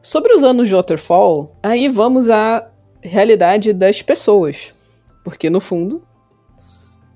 Sobre 0.03 0.35
os 0.35 0.43
anos 0.43 0.67
de 0.67 0.75
Waterfall, 0.75 1.53
aí 1.63 1.89
vamos 1.89 2.29
à 2.31 2.69
realidade 3.01 3.73
das 3.73 4.03
pessoas. 4.03 4.73
Porque, 5.25 5.51
no 5.51 5.61
fundo, 5.61 6.03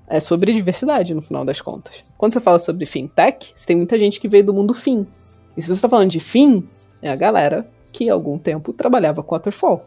é 0.07 0.19
sobre 0.19 0.53
diversidade, 0.53 1.13
no 1.13 1.21
final 1.21 1.43
das 1.43 1.59
contas. 1.59 2.03
Quando 2.17 2.33
você 2.33 2.39
fala 2.39 2.59
sobre 2.59 2.85
fintech, 2.85 3.53
você 3.55 3.67
tem 3.67 3.75
muita 3.75 3.97
gente 3.97 4.19
que 4.19 4.27
veio 4.27 4.43
do 4.43 4.53
mundo 4.53 4.73
fim. 4.73 5.07
E 5.55 5.61
se 5.61 5.67
você 5.67 5.73
está 5.73 5.89
falando 5.89 6.09
de 6.09 6.19
fim, 6.19 6.67
é 7.01 7.09
a 7.09 7.15
galera 7.15 7.69
que 7.91 8.09
há 8.09 8.13
algum 8.13 8.37
tempo 8.37 8.73
trabalhava 8.73 9.23
com 9.23 9.35
Waterfall. 9.35 9.83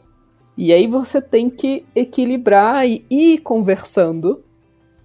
E 0.57 0.72
aí 0.72 0.86
você 0.86 1.20
tem 1.20 1.51
que 1.51 1.84
equilibrar 1.94 2.88
e 2.88 3.05
ir 3.11 3.38
conversando 3.38 4.42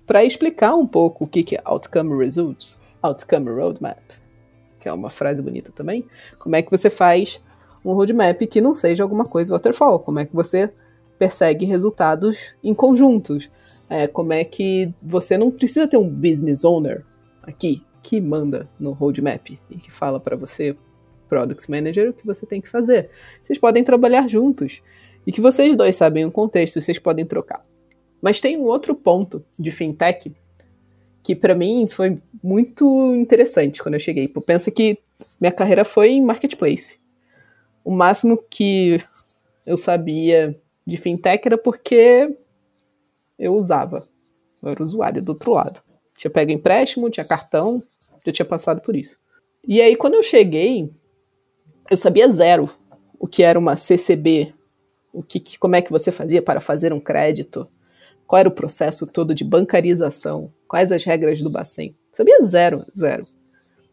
para 0.06 0.24
explicar 0.24 0.76
um 0.76 0.88
pouco 0.88 1.26
o 1.26 1.28
que 1.28 1.44
que 1.44 1.56
é 1.56 1.62
Outcome 1.66 2.18
Results. 2.18 2.80
Outcome 3.02 3.50
Roadmap, 3.50 4.00
que 4.80 4.88
é 4.88 4.94
uma 4.94 5.10
frase 5.10 5.42
bonita 5.42 5.72
também. 5.72 6.06
Como 6.38 6.56
é 6.56 6.62
que 6.62 6.70
você 6.70 6.90
faz 6.90 7.42
um 7.84 7.94
roadmap 7.94 8.40
que 8.48 8.62
não 8.62 8.74
seja 8.74 9.04
alguma 9.04 9.26
coisa 9.26 9.54
waterfall? 9.54 10.00
Como 10.00 10.20
é 10.20 10.26
que 10.26 10.34
você 10.34 10.72
persegue 11.18 11.66
resultados 11.66 12.54
em 12.64 12.74
conjuntos? 12.74 13.52
É, 13.90 14.08
como 14.08 14.34
é 14.34 14.44
que 14.44 14.94
você 15.02 15.38
não 15.38 15.52
precisa 15.52 15.88
ter 15.88 15.98
um 15.98 16.10
business 16.10 16.64
owner 16.64 17.04
aqui 17.44 17.84
que 18.02 18.20
manda 18.20 18.70
no 18.80 18.92
roadmap 18.92 19.50
e 19.70 19.76
que 19.78 19.92
fala 19.92 20.20
para 20.20 20.36
você, 20.36 20.76
product 21.28 21.70
manager, 21.70 22.10
o 22.10 22.14
que 22.14 22.26
você 22.26 22.46
tem 22.46 22.62
que 22.62 22.70
fazer. 22.70 23.10
Vocês 23.44 23.60
podem 23.60 23.84
trabalhar 23.84 24.28
juntos 24.28 24.82
e 25.26 25.32
que 25.32 25.42
vocês 25.42 25.76
dois 25.76 25.96
sabem 25.96 26.26
o 26.26 26.32
contexto, 26.32 26.80
vocês 26.82 27.00
podem 27.00 27.26
trocar. 27.26 27.62
Mas 28.22 28.40
tem 28.40 28.58
um 28.58 28.64
outro 28.64 28.96
ponto 28.96 29.44
de 29.58 29.72
fintech 29.72 30.34
que 31.24 31.36
para 31.36 31.54
mim 31.54 31.88
foi 31.90 32.18
muito 32.44 33.14
interessante 33.16 33.82
quando 33.82 33.96
eu 33.96 34.00
cheguei. 34.00 34.28
Pensa 34.46 34.72
que 34.72 34.98
minha 35.40 35.52
carreira 35.52 35.86
foi 35.86 36.10
em 36.10 36.22
marketplace. 36.22 37.01
O 37.84 37.92
máximo 37.92 38.38
que 38.50 39.04
eu 39.66 39.78
sabia 39.78 40.60
de 40.86 40.98
fintech 40.98 41.46
era 41.46 41.58
porque 41.58 42.36
eu 43.38 43.56
usava. 43.56 44.08
Eu 44.62 44.70
era 44.70 44.84
usuário 44.84 45.22
do 45.24 45.30
outro 45.30 45.52
lado. 45.52 45.82
Tinha 46.18 46.32
pego 46.32 46.52
empréstimo, 46.52 47.10
tinha 47.10 47.26
cartão, 47.26 47.82
já 48.26 48.32
tinha 48.32 48.46
passado 48.46 48.82
por 48.82 48.96
isso. 48.96 49.18
E 49.68 49.82
aí, 49.82 49.96
quando 49.96 50.16
eu 50.16 50.24
cheguei, 50.24 50.92
eu 51.90 51.98
sabia 51.98 52.30
zero 52.30 52.70
o 53.20 53.28
que 53.28 53.44
era 53.44 53.58
uma 53.58 53.76
CCB, 53.76 54.54
o 55.14 55.22
que, 55.22 55.58
como 55.60 55.76
é 55.76 55.82
que 55.82 55.92
você 55.92 56.12
fazia 56.12 56.42
para 56.42 56.60
fazer 56.60 56.94
um 56.94 57.00
crédito, 57.00 57.68
qual 58.26 58.40
era 58.40 58.50
o 58.50 58.54
processo 58.54 59.06
todo 59.06 59.36
de 59.36 59.44
bancarização, 59.44 60.52
quais 60.68 60.92
as 60.92 61.04
regras 61.04 61.42
do 61.42 61.50
Bacen. 61.50 61.94
Sabia 62.14 62.40
zero, 62.42 62.84
zero. 62.98 63.26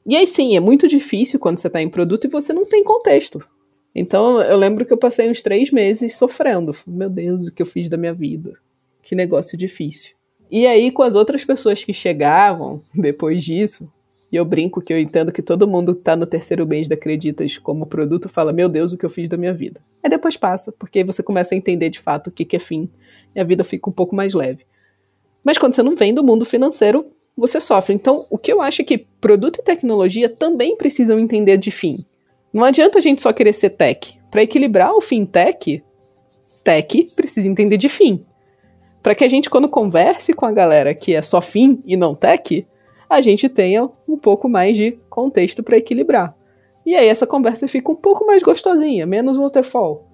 E 0.07 0.17
aí 0.17 0.27
sim, 0.27 0.57
é 0.57 0.61
muito 0.61 0.89
difícil 0.89 1.39
quando 1.39 1.59
você 1.59 1.67
está 1.67 1.83
em 1.83 1.91
produto 1.91 2.25
e 2.25 2.31
você 2.31 2.53
não 2.53 2.65
tem 2.65 2.83
contexto. 2.83 3.47
Então 3.95 4.41
eu 4.43 4.57
lembro 4.57 4.85
que 4.85 4.93
eu 4.93 4.99
passei 4.99 5.31
uns 5.31 5.43
três 5.43 5.71
meses 5.71 6.17
sofrendo. 6.17 6.75
Meu 6.87 7.11
Deus, 7.11 7.49
o 7.49 7.53
que 7.53 7.63
eu 7.63 7.67
fiz 7.67 7.89
da 7.89 7.97
minha 7.97 8.15
vida? 8.15 8.55
Que 9.03 9.15
negócio 9.15 9.57
difícil. 9.57 10.13
E 10.51 10.67
aí, 10.67 10.91
com 10.91 11.03
as 11.03 11.15
outras 11.15 11.45
pessoas 11.45 11.85
que 11.85 11.93
chegavam 11.93 12.83
depois 12.95 13.45
disso, 13.45 13.91
e 14.31 14.37
eu 14.37 14.45
brinco 14.45 14.81
que 14.81 14.93
eu 14.93 14.99
entendo 14.99 15.33
que 15.33 15.43
todo 15.43 15.69
mundo 15.69 15.95
tá 15.95 16.15
no 16.15 16.27
terceiro 16.27 16.67
mês 16.67 16.89
da 16.89 16.95
Acreditas 16.95 17.57
como 17.59 17.87
produto 17.87 18.29
fala, 18.29 18.53
meu 18.53 18.69
Deus, 18.69 18.93
o 18.93 18.97
que 18.97 19.05
eu 19.05 19.11
fiz 19.11 19.29
da 19.29 19.37
minha 19.37 19.55
vida. 19.55 19.81
Aí 20.03 20.11
depois 20.11 20.37
passa, 20.37 20.73
porque 20.73 21.03
você 21.03 21.23
começa 21.23 21.55
a 21.55 21.59
entender 21.59 21.91
de 21.91 21.99
fato 21.99 22.29
o 22.29 22.31
que, 22.31 22.45
que 22.45 22.57
é 22.57 22.59
fim, 22.59 22.91
e 23.35 23.41
a 23.41 23.45
vida 23.45 23.65
fica 23.65 23.89
um 23.89 23.93
pouco 23.93 24.15
mais 24.15 24.35
leve. 24.35 24.65
Mas 25.43 25.57
quando 25.57 25.75
você 25.75 25.83
não 25.83 25.97
vem 25.97 26.13
do 26.13 26.25
mundo 26.25 26.45
financeiro, 26.45 27.07
você 27.37 27.61
sofre. 27.61 27.95
Então, 27.95 28.27
o 28.29 28.37
que 28.37 28.53
eu 28.53 28.61
acho 28.61 28.83
é 28.83 28.85
que 28.85 29.07
produto 29.21 29.61
e 29.61 29.63
tecnologia 29.63 30.29
também 30.29 30.77
precisam 30.77 31.19
entender 31.19 31.57
de 31.57 31.71
fim. 31.71 32.05
Não 32.59 32.65
adianta 32.65 32.99
a 32.99 33.01
gente 33.01 33.23
só 33.23 33.33
querer 33.33 33.53
ser 33.53 33.71
tech. 33.71 34.19
Para 34.33 34.43
equilibrar 34.43 34.93
o 34.93 35.01
fintech, 35.01 35.81
tech 36.65 37.07
precisa 37.15 37.47
entender 37.47 37.77
de 37.77 37.89
fim. 37.89 38.25
Para 39.01 39.15
que 39.15 39.23
a 39.23 39.29
gente, 39.29 39.49
quando 39.49 39.69
converse 39.69 40.33
com 40.33 40.45
a 40.45 40.51
galera 40.51 40.93
que 40.93 41.15
é 41.15 41.23
só 41.23 41.41
fim 41.41 41.81
e 41.87 41.97
não 41.97 42.17
tech, 42.17 42.67
a 43.09 43.21
gente 43.21 43.49
tenha 43.49 43.89
um 44.09 44.19
pouco 44.19 44.49
mais 44.49 44.77
de 44.77 44.99
contexto 45.09 45.63
para 45.63 45.77
equilibrar. 45.79 46.35
E 46.85 46.97
aí 46.97 47.07
essa 47.07 47.29
conversa 47.29 47.69
fica 47.69 47.93
um 47.93 47.95
pouco 47.95 48.27
mais 48.27 48.43
gostosinha, 48.43 49.07
menos 49.07 49.39
waterfall. 49.39 50.05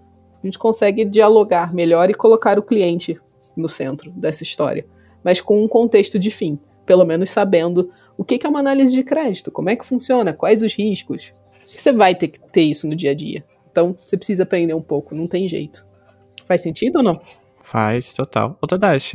A 0.42 0.46
gente 0.46 0.58
consegue 0.58 1.02
dialogar 1.06 1.72
melhor 1.72 2.10
e 2.10 2.14
colocar 2.14 2.58
o 2.58 2.62
cliente 2.62 3.18
no 3.56 3.68
centro 3.68 4.10
dessa 4.10 4.42
história, 4.42 4.84
mas 5.24 5.40
com 5.40 5.62
um 5.62 5.66
contexto 5.66 6.18
de 6.18 6.30
fim, 6.30 6.60
pelo 6.84 7.06
menos 7.06 7.30
sabendo 7.30 7.90
o 8.18 8.22
que 8.22 8.38
é 8.44 8.48
uma 8.50 8.60
análise 8.60 8.94
de 8.94 9.02
crédito, 9.02 9.50
como 9.50 9.70
é 9.70 9.76
que 9.76 9.86
funciona, 9.86 10.34
quais 10.34 10.62
os 10.62 10.74
riscos. 10.74 11.32
Você 11.80 11.92
vai 11.92 12.14
ter 12.14 12.28
que 12.28 12.40
ter 12.50 12.62
isso 12.62 12.88
no 12.88 12.96
dia 12.96 13.10
a 13.10 13.14
dia. 13.14 13.44
Então 13.70 13.94
você 13.98 14.16
precisa 14.16 14.44
aprender 14.44 14.74
um 14.74 14.82
pouco, 14.82 15.14
não 15.14 15.26
tem 15.26 15.48
jeito. 15.48 15.86
Faz 16.46 16.60
sentido 16.60 16.96
ou 16.96 17.02
não? 17.02 17.20
Faz, 17.60 18.12
total. 18.12 18.58
Outra 18.60 18.78
Dash, 18.78 19.14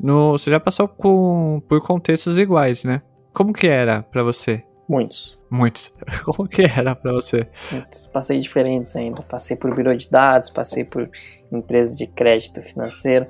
no, 0.00 0.32
você 0.32 0.50
já 0.50 0.58
passou 0.58 0.88
com, 0.88 1.62
por 1.68 1.82
contextos 1.82 2.38
iguais, 2.38 2.84
né? 2.84 3.02
Como 3.32 3.52
que 3.52 3.66
era 3.66 4.02
para 4.02 4.22
você? 4.22 4.64
Muitos. 4.88 5.38
Muitos. 5.50 5.92
Como 6.24 6.48
que 6.48 6.62
era 6.62 6.94
para 6.94 7.12
você? 7.12 7.46
Muitos. 7.70 8.06
Passei 8.06 8.38
diferentes 8.38 8.96
ainda. 8.96 9.22
Passei 9.22 9.56
por 9.56 9.74
birô 9.74 9.94
de 9.94 10.10
dados, 10.10 10.48
passei 10.50 10.82
por 10.84 11.10
empresas 11.52 11.96
de 11.96 12.06
crédito 12.06 12.62
financeiro. 12.62 13.26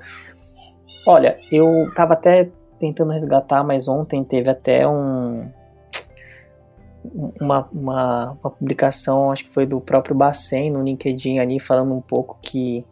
Olha, 1.05 1.37
eu 1.51 1.91
tava 1.93 2.13
até 2.13 2.49
tentando 2.79 3.11
resgatar, 3.11 3.63
mas 3.63 3.87
ontem 3.87 4.23
teve 4.23 4.49
até 4.49 4.87
um, 4.87 5.51
uma, 7.03 7.67
uma, 7.71 8.37
uma, 8.41 8.51
publicação, 8.51 9.31
acho 9.31 9.45
que 9.45 9.53
foi 9.53 9.65
do 9.65 9.79
próprio 9.79 10.15
Bacen 10.15 10.71
no 10.71 10.83
LinkedIn 10.83 11.39
ali, 11.39 11.59
falando 11.59 11.93
um 11.93 12.01
pouco 12.01 12.37
que 12.41 12.85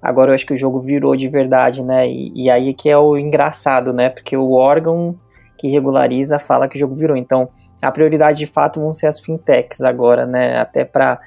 Agora 0.00 0.30
eu 0.30 0.34
acho 0.34 0.46
que 0.46 0.52
o 0.52 0.56
jogo 0.56 0.80
virou 0.80 1.16
de 1.16 1.28
verdade, 1.28 1.82
né? 1.82 2.08
E, 2.08 2.32
e 2.34 2.50
aí 2.50 2.72
que 2.72 2.88
é 2.88 2.96
o 2.96 3.16
engraçado, 3.16 3.92
né? 3.92 4.08
Porque 4.08 4.36
o 4.36 4.52
órgão 4.52 5.18
que 5.56 5.68
regulariza 5.68 6.38
fala 6.38 6.68
que 6.68 6.76
o 6.76 6.78
jogo 6.78 6.94
virou. 6.94 7.16
Então, 7.16 7.48
a 7.82 7.90
prioridade 7.90 8.38
de 8.38 8.46
fato 8.46 8.80
vão 8.80 8.92
ser 8.92 9.08
as 9.08 9.18
fintechs 9.18 9.80
agora, 9.82 10.24
né? 10.24 10.56
Até 10.56 10.84
para 10.84 11.18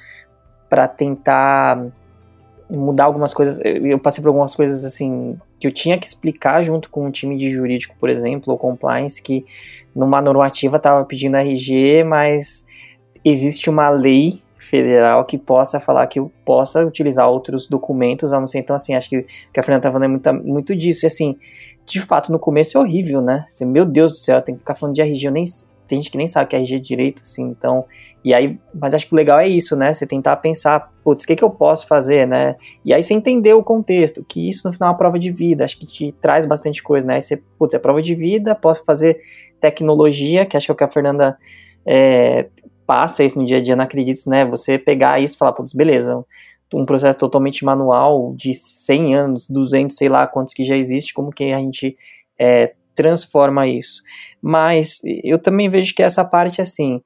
tentar 0.96 1.86
mudar 2.70 3.04
algumas 3.04 3.34
coisas. 3.34 3.60
Eu 3.62 3.98
passei 3.98 4.22
por 4.22 4.28
algumas 4.28 4.54
coisas 4.54 4.84
assim 4.84 5.38
que 5.62 5.68
eu 5.68 5.72
tinha 5.72 5.96
que 5.96 6.04
explicar 6.04 6.60
junto 6.60 6.90
com 6.90 7.06
um 7.06 7.10
time 7.12 7.36
de 7.36 7.48
jurídico, 7.48 7.94
por 8.00 8.10
exemplo, 8.10 8.52
ou 8.52 8.58
compliance, 8.58 9.22
que 9.22 9.46
numa 9.94 10.20
normativa 10.20 10.76
estava 10.76 11.04
pedindo 11.04 11.36
RG, 11.36 12.02
mas 12.02 12.66
existe 13.24 13.70
uma 13.70 13.88
lei 13.88 14.42
federal 14.58 15.24
que 15.24 15.38
possa 15.38 15.78
falar 15.78 16.08
que 16.08 16.18
eu 16.18 16.32
possa 16.44 16.84
utilizar 16.84 17.28
outros 17.28 17.68
documentos, 17.68 18.32
a 18.32 18.40
não 18.40 18.46
ser 18.46 18.58
então 18.58 18.74
assim, 18.74 18.94
acho 18.94 19.08
que 19.08 19.24
que 19.52 19.60
a 19.60 19.62
Fernanda 19.62 19.82
tá 19.82 19.92
falando 19.92 20.06
é 20.06 20.08
muito, 20.08 20.34
muito 20.34 20.74
disso, 20.74 21.04
e 21.04 21.06
assim, 21.06 21.38
de 21.86 22.00
fato 22.00 22.32
no 22.32 22.40
começo 22.40 22.76
é 22.76 22.80
horrível, 22.80 23.22
né? 23.22 23.44
Assim, 23.46 23.64
meu 23.64 23.84
Deus 23.84 24.10
do 24.10 24.18
céu, 24.18 24.42
tem 24.42 24.56
que 24.56 24.62
ficar 24.62 24.74
falando 24.74 24.96
de 24.96 25.02
RG, 25.02 25.28
eu 25.28 25.30
nem 25.30 25.44
tem 25.92 26.00
gente 26.00 26.10
que 26.10 26.16
nem 26.16 26.26
sabe 26.26 26.48
que 26.48 26.56
é 26.56 26.58
RG 26.58 26.80
direito, 26.80 27.20
assim, 27.22 27.42
então, 27.42 27.84
e 28.24 28.32
aí, 28.32 28.58
mas 28.74 28.94
acho 28.94 29.06
que 29.06 29.12
o 29.12 29.16
legal 29.16 29.38
é 29.38 29.46
isso, 29.46 29.76
né? 29.76 29.92
Você 29.92 30.06
tentar 30.06 30.36
pensar, 30.38 30.90
putz, 31.04 31.24
o 31.24 31.26
que, 31.26 31.36
que 31.36 31.44
eu 31.44 31.50
posso 31.50 31.86
fazer, 31.86 32.26
né? 32.26 32.56
E 32.82 32.94
aí 32.94 33.02
você 33.02 33.12
entender 33.12 33.52
o 33.52 33.62
contexto, 33.62 34.24
que 34.24 34.48
isso 34.48 34.66
no 34.66 34.72
final 34.72 34.88
é 34.88 34.92
uma 34.92 34.96
prova 34.96 35.18
de 35.18 35.30
vida, 35.30 35.64
acho 35.64 35.78
que 35.78 35.84
te 35.84 36.10
traz 36.18 36.46
bastante 36.46 36.82
coisa, 36.82 37.06
né? 37.06 37.16
Aí 37.16 37.20
você, 37.20 37.36
putz, 37.58 37.74
é 37.74 37.78
prova 37.78 38.00
de 38.00 38.14
vida, 38.14 38.54
posso 38.54 38.86
fazer 38.86 39.20
tecnologia, 39.60 40.46
que 40.46 40.56
acho 40.56 40.64
que 40.64 40.72
é 40.72 40.74
o 40.74 40.76
que 40.76 40.84
a 40.84 40.90
Fernanda 40.90 41.36
é, 41.84 42.48
passa 42.86 43.22
isso 43.22 43.38
no 43.38 43.44
dia 43.44 43.58
a 43.58 43.60
dia, 43.60 43.76
não 43.76 43.84
acredite, 43.84 44.26
né? 44.26 44.46
Você 44.46 44.78
pegar 44.78 45.20
isso 45.20 45.34
e 45.34 45.38
falar, 45.38 45.52
putz, 45.52 45.74
beleza, 45.74 46.24
um 46.72 46.86
processo 46.86 47.18
totalmente 47.18 47.66
manual 47.66 48.32
de 48.34 48.54
100 48.54 49.14
anos, 49.14 49.46
200, 49.46 49.94
sei 49.94 50.08
lá 50.08 50.26
quantos 50.26 50.54
que 50.54 50.64
já 50.64 50.74
existe, 50.74 51.12
como 51.12 51.30
que 51.30 51.52
a 51.52 51.58
gente 51.58 51.98
é, 52.38 52.72
transforma 52.94 53.66
isso. 53.66 54.02
Mas 54.40 55.00
eu 55.24 55.38
também 55.38 55.68
vejo 55.68 55.94
que 55.94 56.02
essa 56.02 56.24
parte, 56.24 56.60
assim, 56.60 57.00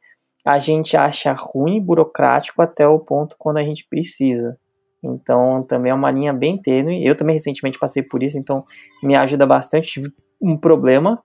a 0.45 0.59
gente 0.59 0.97
acha 0.97 1.33
ruim, 1.33 1.81
burocrático 1.81 2.63
até 2.63 2.87
o 2.87 2.99
ponto 2.99 3.37
quando 3.39 3.59
a 3.59 3.63
gente 3.63 3.87
precisa. 3.89 4.57
Então, 5.03 5.63
também 5.63 5.91
é 5.91 5.95
uma 5.95 6.11
linha 6.11 6.33
bem 6.33 6.61
tênue. 6.61 7.05
Eu 7.05 7.15
também 7.15 7.35
recentemente 7.35 7.79
passei 7.79 8.03
por 8.03 8.23
isso, 8.23 8.39
então 8.39 8.65
me 9.03 9.15
ajuda 9.15 9.47
bastante. 9.47 9.89
Tive 9.89 10.13
um 10.41 10.57
problema 10.57 11.23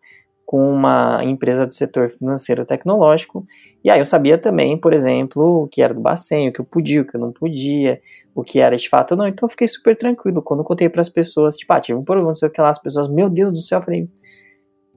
com 0.51 0.70
uma 0.70 1.24
empresa 1.24 1.66
do 1.66 1.74
setor 1.74 2.09
financeiro 2.09 2.66
tecnológico. 2.66 3.45
E 3.84 3.89
aí 3.89 3.99
eu 3.99 4.03
sabia 4.03 4.38
também, 4.38 4.78
por 4.78 4.91
exemplo, 4.91 5.64
o 5.64 5.68
que 5.68 5.82
era 5.82 5.93
do 5.93 6.01
Bacen, 6.01 6.49
o 6.49 6.51
que 6.51 6.59
eu 6.59 6.66
podia, 6.66 7.01
o 7.01 7.05
que 7.05 7.16
eu 7.16 7.22
não 7.22 7.32
podia, 7.32 8.01
o 8.36 8.43
que 8.43 8.59
era 8.59 8.76
de 8.76 8.89
fato 8.89 9.12
ou 9.12 9.18
não. 9.18 9.28
Então 9.28 9.47
eu 9.47 9.49
fiquei 9.49 9.66
super 9.66 9.95
tranquilo. 9.95 10.41
Quando 10.41 10.59
eu 10.59 10.66
contei 10.66 10.89
para 10.89 10.99
as 10.99 11.07
pessoas, 11.07 11.55
tipo, 11.55 11.72
ah, 11.72 11.80
tive 11.80 11.97
um 11.97 12.03
problema, 12.03 12.28
não 12.28 12.36
sei 12.36 12.49
o 12.49 12.51
que 12.51 12.59
lá, 12.59 12.70
as 12.70 12.82
pessoas, 12.82 13.07
meu 13.07 13.30
Deus 13.30 13.53
do 13.53 13.59
céu, 13.59 13.80
eu 13.80 13.84
falei, 13.86 14.09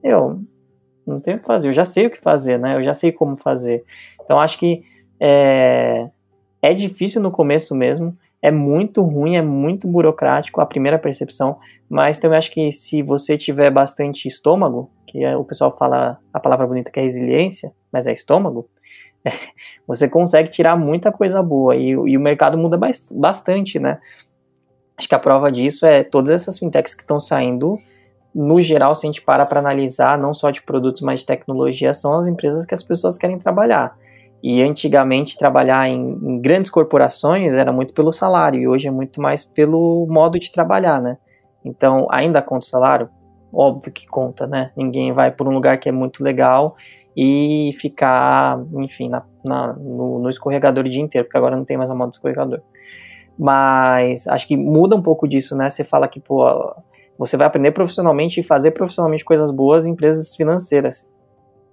eu 0.05 0.39
não 1.05 1.17
tenho 1.17 1.37
o 1.37 1.39
que 1.39 1.45
fazer, 1.45 1.67
eu 1.67 1.73
já 1.73 1.85
sei 1.85 2.07
o 2.07 2.11
que 2.11 2.21
fazer, 2.21 2.59
né? 2.59 2.75
Eu 2.75 2.83
já 2.83 2.93
sei 2.93 3.11
como 3.11 3.37
fazer. 3.37 3.83
Então 4.23 4.39
acho 4.39 4.57
que 4.57 4.83
é, 5.19 6.09
é 6.61 6.73
difícil 6.73 7.21
no 7.21 7.31
começo 7.31 7.75
mesmo, 7.75 8.15
é 8.41 8.51
muito 8.51 9.01
ruim, 9.01 9.35
é 9.35 9.41
muito 9.41 9.87
burocrático 9.87 10.61
a 10.61 10.65
primeira 10.65 10.99
percepção, 10.99 11.57
mas 11.89 12.19
também 12.19 12.37
acho 12.37 12.51
que 12.51 12.71
se 12.71 13.01
você 13.01 13.37
tiver 13.37 13.71
bastante 13.71 14.27
estômago, 14.27 14.91
que 15.07 15.23
é, 15.23 15.35
o 15.35 15.43
pessoal 15.43 15.75
fala 15.75 16.19
a 16.31 16.39
palavra 16.39 16.67
bonita 16.67 16.91
que 16.91 16.99
é 16.99 17.03
resiliência, 17.03 17.71
mas 17.91 18.05
é 18.05 18.11
estômago, 18.11 18.69
você 19.87 20.07
consegue 20.07 20.49
tirar 20.49 20.77
muita 20.77 21.11
coisa 21.11 21.41
boa 21.41 21.75
e, 21.75 21.89
e 21.89 22.17
o 22.17 22.21
mercado 22.21 22.57
muda 22.57 22.79
bastante, 23.11 23.79
né? 23.79 23.99
Acho 24.97 25.09
que 25.09 25.15
a 25.15 25.19
prova 25.19 25.51
disso 25.51 25.85
é 25.85 26.03
todas 26.03 26.29
essas 26.31 26.57
fintechs 26.57 26.93
que 26.93 27.01
estão 27.01 27.19
saindo, 27.19 27.79
no 28.35 28.59
geral, 28.59 28.93
se 28.93 29.05
a 29.05 29.09
gente 29.09 29.21
para 29.21 29.45
para 29.45 29.59
analisar, 29.59 30.17
não 30.17 30.33
só 30.33 30.51
de 30.51 30.61
produtos, 30.61 31.01
mas 31.01 31.21
de 31.21 31.25
tecnologia, 31.25 31.93
são 31.93 32.17
as 32.19 32.27
empresas 32.27 32.65
que 32.65 32.73
as 32.73 32.83
pessoas 32.83 33.17
querem 33.17 33.37
trabalhar. 33.37 33.95
E 34.43 34.61
antigamente 34.61 35.37
trabalhar 35.37 35.87
em, 35.87 36.19
em, 36.21 36.41
grandes 36.41 36.69
corporações 36.69 37.53
era 37.53 37.71
muito 37.71 37.93
pelo 37.93 38.11
salário 38.11 38.59
e 38.59 38.67
hoje 38.67 38.87
é 38.87 38.91
muito 38.91 39.21
mais 39.21 39.45
pelo 39.45 40.05
modo 40.07 40.37
de 40.37 40.51
trabalhar, 40.51 41.01
né? 41.01 41.17
Então, 41.63 42.05
ainda 42.11 42.41
conta 42.41 42.65
o 42.65 42.69
salário? 42.69 43.09
óbvio 43.55 43.91
que 43.91 44.05
conta, 44.05 44.45
né? 44.45 44.71
Ninguém 44.75 45.13
vai 45.13 45.31
por 45.31 45.47
um 45.47 45.51
lugar 45.51 45.79
que 45.79 45.87
é 45.87 45.91
muito 45.91 46.21
legal 46.21 46.75
e 47.15 47.71
ficar, 47.79 48.59
enfim, 48.73 49.07
na, 49.07 49.23
na, 49.43 49.73
no, 49.73 50.19
no, 50.19 50.29
escorregador 50.29 50.85
o 50.85 50.89
dia 50.89 51.01
inteiro, 51.01 51.25
porque 51.25 51.37
agora 51.37 51.55
não 51.55 51.63
tem 51.63 51.77
mais 51.77 51.89
a 51.89 51.95
moda 51.95 52.09
do 52.09 52.13
escorregador. 52.13 52.59
Mas 53.39 54.27
acho 54.27 54.47
que 54.47 54.57
muda 54.57 54.95
um 54.95 55.01
pouco 55.01 55.27
disso, 55.27 55.55
né? 55.55 55.69
Você 55.69 55.83
fala 55.83 56.07
que, 56.07 56.19
pô, 56.19 56.45
você 57.17 57.37
vai 57.37 57.47
aprender 57.47 57.71
profissionalmente 57.71 58.39
e 58.39 58.43
fazer 58.43 58.71
profissionalmente 58.71 59.23
coisas 59.23 59.51
boas 59.51 59.85
em 59.85 59.91
empresas 59.91 60.35
financeiras. 60.35 61.11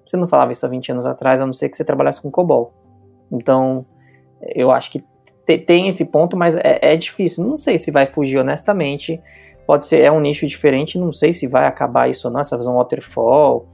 Você 0.04 0.16
não 0.16 0.28
falava 0.28 0.52
isso 0.52 0.64
há 0.64 0.68
20 0.68 0.92
anos 0.92 1.06
atrás, 1.06 1.40
a 1.40 1.46
não 1.46 1.52
ser 1.52 1.68
que 1.68 1.76
você 1.76 1.84
trabalhasse 1.84 2.20
com 2.20 2.30
COBOL. 2.30 2.72
Então, 3.30 3.86
eu 4.54 4.70
acho 4.70 4.90
que 4.90 5.04
tem 5.66 5.88
esse 5.88 6.06
ponto, 6.06 6.36
mas 6.36 6.56
é, 6.56 6.78
é, 6.80 6.96
difícil. 6.96 7.44
Não 7.44 7.58
sei 7.58 7.78
se 7.78 7.90
vai 7.90 8.06
fugir 8.06 8.38
honestamente. 8.38 9.20
Pode 9.66 9.86
ser, 9.86 10.00
é 10.00 10.10
um 10.10 10.20
nicho 10.20 10.46
diferente, 10.46 10.98
não 10.98 11.12
sei 11.12 11.32
se 11.32 11.46
vai 11.46 11.66
acabar 11.66 12.08
isso 12.08 12.28
ou 12.28 12.32
não, 12.32 12.40
essa 12.40 12.56
visão 12.56 12.76
waterfall. 12.76 13.68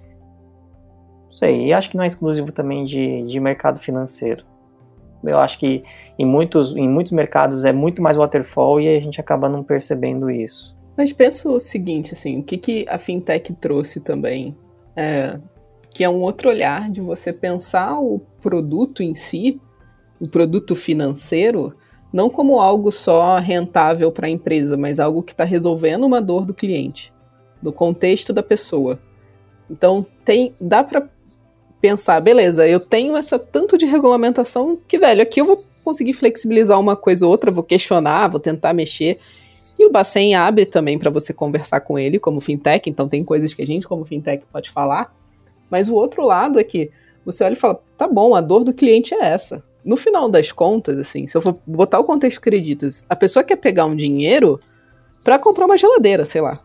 Não 1.25 1.33
sei, 1.33 1.67
e 1.67 1.73
acho 1.73 1.91
que 1.91 1.97
não 1.97 2.05
é 2.05 2.07
exclusivo 2.07 2.53
também 2.53 2.85
de, 2.85 3.23
de 3.23 3.41
mercado 3.41 3.79
financeiro. 3.79 4.45
Eu 5.25 5.39
acho 5.39 5.59
que 5.59 5.83
em 6.19 6.25
muitos, 6.25 6.77
em 6.77 6.89
muitos 6.89 7.13
mercados 7.13 7.65
é 7.65 7.73
muito 7.73 8.01
mais 8.01 8.17
waterfall 8.17 8.81
e 8.81 8.89
a 8.89 9.01
gente 9.01 9.21
acaba 9.21 9.49
não 9.49 9.63
percebendo 9.63 10.31
isso. 10.31 10.78
Mas 10.99 11.13
penso 11.13 11.53
o 11.53 11.61
seguinte, 11.61 12.13
assim, 12.13 12.41
o 12.41 12.43
que, 12.43 12.59
que 12.59 12.85
a 12.89 12.99
fintech 12.99 13.53
trouxe 13.55 14.01
também? 14.01 14.57
É, 14.97 15.39
que 15.95 16.03
é 16.03 16.09
um 16.09 16.21
outro 16.21 16.49
olhar 16.49 16.91
de 16.91 17.01
você 17.01 17.33
pensar 17.33 18.01
o 18.01 18.19
produto 18.43 19.01
em 19.01 19.15
si, 19.15 19.61
o 20.21 20.29
produto 20.29 20.75
financeiro, 20.75 21.73
não 22.13 22.29
como 22.29 22.59
algo 22.59 22.91
só 22.91 23.39
rentável 23.39 24.11
para 24.11 24.27
a 24.27 24.31
empresa, 24.31 24.77
mas 24.77 24.99
algo 24.99 25.23
que 25.23 25.31
está 25.31 25.45
resolvendo 25.45 26.03
uma 26.03 26.21
dor 26.21 26.45
do 26.45 26.53
cliente, 26.53 27.13
do 27.63 27.73
contexto 27.73 28.33
da 28.33 28.43
pessoa. 28.43 28.99
Então 29.71 30.05
tem, 30.25 30.53
dá 30.61 30.83
para 30.83 31.09
pensar, 31.81 32.19
beleza, 32.21 32.67
eu 32.67 32.81
tenho 32.81 33.17
essa 33.17 33.39
tanto 33.39 33.79
de 33.79 33.87
regulamentação 33.87 34.77
que, 34.89 34.99
velho, 34.99 35.23
aqui 35.23 35.41
eu 35.41 35.45
vou 35.45 35.65
conseguir 35.85 36.15
flexibilizar 36.15 36.81
uma 36.81 36.97
coisa 36.97 37.25
ou 37.25 37.31
outra, 37.31 37.53
vou 37.53 37.63
questionar, 37.63 38.27
vou 38.27 38.41
tentar 38.41 38.73
mexer. 38.73 39.21
E 39.79 39.87
o 39.87 39.91
Bacen 39.91 40.35
abre 40.35 40.67
também 40.67 40.99
para 40.99 41.11
você 41.11 41.33
conversar 41.33 41.81
com 41.81 41.99
ele 41.99 42.19
como 42.19 42.41
fintech, 42.41 42.91
então 42.91 43.09
tem 43.09 43.25
coisas 43.25 43.55
que 43.55 43.63
a 43.63 43.67
gente 43.67 43.87
como 43.87 44.05
fintech 44.05 44.45
pode 44.53 44.71
falar. 44.71 45.15
Mas 45.71 45.89
o 45.89 45.95
outro 45.95 46.25
lado 46.25 46.59
é 46.59 46.65
que 46.65 46.91
você 47.25 47.45
olha 47.45 47.53
e 47.53 47.57
fala, 47.57 47.81
tá 47.97 48.09
bom, 48.09 48.35
a 48.35 48.41
dor 48.41 48.65
do 48.65 48.75
cliente 48.75 49.15
é 49.15 49.25
essa. 49.27 49.63
No 49.85 49.97
final 49.97 50.29
das 50.29 50.51
contas, 50.51 50.99
assim, 50.99 51.27
se 51.27 51.37
eu 51.37 51.41
for 51.41 51.59
botar 51.67 52.01
o 52.01 52.05
contexto 52.05 52.41
creditas, 52.41 53.05
a 53.09 53.15
pessoa 53.15 53.45
quer 53.45 53.57
pegar 53.57 53.85
um 53.85 53.95
dinheiro 53.95 54.59
para 55.23 55.39
comprar 55.39 55.67
uma 55.67 55.79
geladeira, 55.79 56.25
sei 56.25 56.41
lá. 56.41 56.61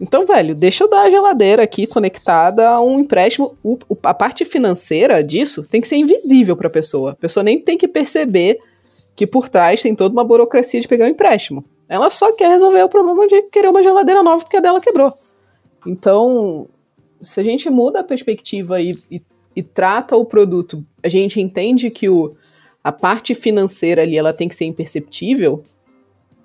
Então, 0.00 0.24
velho, 0.24 0.54
deixa 0.54 0.84
eu 0.84 0.88
dar 0.88 1.02
a 1.02 1.10
geladeira 1.10 1.62
aqui 1.62 1.86
conectada 1.86 2.68
a 2.70 2.80
um 2.80 3.00
empréstimo. 3.00 3.56
O, 3.62 3.78
a 4.02 4.14
parte 4.14 4.46
financeira 4.46 5.22
disso 5.22 5.62
tem 5.62 5.80
que 5.80 5.88
ser 5.88 5.96
invisível 5.96 6.56
para 6.56 6.68
a 6.68 6.70
pessoa. 6.70 7.10
A 7.12 7.16
pessoa 7.16 7.44
nem 7.44 7.60
tem 7.60 7.76
que 7.76 7.86
perceber 7.86 8.58
que 9.14 9.26
por 9.26 9.50
trás 9.50 9.82
tem 9.82 9.94
toda 9.94 10.14
uma 10.14 10.24
burocracia 10.24 10.80
de 10.80 10.88
pegar 10.88 11.04
um 11.04 11.08
empréstimo. 11.08 11.62
Ela 11.90 12.08
só 12.08 12.32
quer 12.32 12.48
resolver 12.48 12.84
o 12.84 12.88
problema 12.88 13.26
de 13.26 13.42
querer 13.50 13.68
uma 13.68 13.82
geladeira 13.82 14.22
nova 14.22 14.44
porque 14.44 14.58
a 14.58 14.60
dela 14.60 14.80
quebrou. 14.80 15.12
Então, 15.84 16.68
se 17.20 17.40
a 17.40 17.42
gente 17.42 17.68
muda 17.68 17.98
a 17.98 18.04
perspectiva 18.04 18.80
e, 18.80 18.96
e, 19.10 19.20
e, 19.56 19.60
trata 19.60 20.16
o 20.16 20.24
produto, 20.24 20.84
a 21.02 21.08
gente 21.08 21.40
entende 21.40 21.90
que 21.90 22.08
o, 22.08 22.36
a 22.84 22.92
parte 22.92 23.34
financeira 23.34 24.02
ali 24.02 24.16
ela 24.16 24.32
tem 24.32 24.48
que 24.48 24.54
ser 24.54 24.66
imperceptível, 24.66 25.64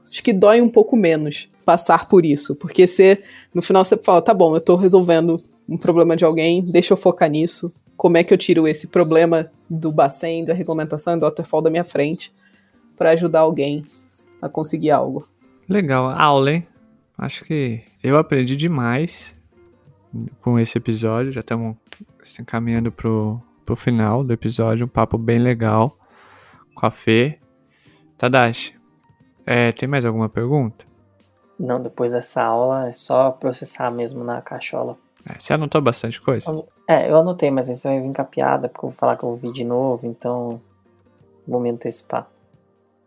acho 0.10 0.24
que 0.24 0.34
dói 0.34 0.62
um 0.62 0.70
pouco 0.70 0.96
menos 0.96 1.48
passar 1.64 2.10
por 2.10 2.26
isso. 2.26 2.56
Porque 2.56 2.88
você, 2.88 3.22
no 3.54 3.62
final 3.62 3.86
você 3.86 3.98
fala, 3.98 4.24
tá 4.24 4.34
bom, 4.34 4.56
eu 4.56 4.62
tô 4.62 4.76
resolvendo 4.76 5.40
um 5.70 5.78
problema 5.78 6.18
de 6.18 6.26
alguém, 6.26 6.64
deixa 6.64 6.94
eu 6.94 6.98
focar 6.98 7.30
nisso. 7.30 7.72
Como 7.96 8.18
é 8.18 8.24
que 8.24 8.34
eu 8.34 8.38
tiro 8.38 8.68
esse 8.68 8.88
problema 8.88 9.52
do 9.70 9.92
Bacen, 9.92 10.44
da 10.44 10.56
regulamentação 10.56 11.20
do 11.20 11.22
waterfall 11.22 11.62
da 11.62 11.70
minha 11.70 11.84
frente 11.84 12.34
para 12.98 13.12
ajudar 13.12 13.42
alguém 13.42 13.86
a 14.42 14.50
conseguir 14.50 14.90
algo? 14.90 15.28
Legal, 15.68 16.12
aula, 16.12 16.52
hein? 16.52 16.68
Acho 17.18 17.44
que 17.44 17.82
eu 18.04 18.18
aprendi 18.18 18.56
demais 18.56 19.34
com 20.42 20.60
esse 20.60 20.78
episódio. 20.78 21.32
Já 21.32 21.42
estamos 21.42 21.76
se 22.24 22.42
encaminhando 22.42 22.92
pro, 22.92 23.42
pro 23.66 23.76
final 23.76 24.24
do 24.24 24.32
episódio. 24.32 24.86
Um 24.86 24.90
papo 24.90 25.18
bem 25.18 25.40
legal 25.40 25.98
com 26.76 26.86
a 26.86 26.92
Fê. 26.92 27.34
Tadashi, 28.18 28.76
é, 29.46 29.72
tem 29.72 29.90
mais 29.90 30.06
alguma 30.06 30.30
pergunta? 30.30 30.86
Não, 31.60 31.82
depois 31.82 32.12
dessa 32.12 32.44
aula 32.44 32.90
é 32.90 32.94
só 32.94 33.32
processar 33.32 33.90
mesmo 33.90 34.24
na 34.24 34.42
cachola. 34.42 34.98
É, 35.28 35.40
você 35.40 35.54
anotou 35.54 35.82
bastante 35.82 36.22
coisa? 36.22 36.64
É, 36.88 37.10
eu 37.10 37.18
anotei, 37.18 37.50
mas 37.50 37.68
aí 37.70 37.76
você 37.76 37.88
vai 37.88 38.02
vir 38.02 38.14
com 38.14 38.22
a 38.22 38.26
piada, 38.26 38.70
porque 38.70 38.86
eu 38.86 38.90
vou 38.90 38.98
falar 38.98 39.18
que 39.18 39.24
eu 39.24 39.30
vou 39.30 39.38
vir 39.38 39.52
de 39.52 39.64
novo, 39.64 40.06
então 40.06 40.62
vou 41.48 41.60
me 41.60 41.72
antecipar. 41.72 42.28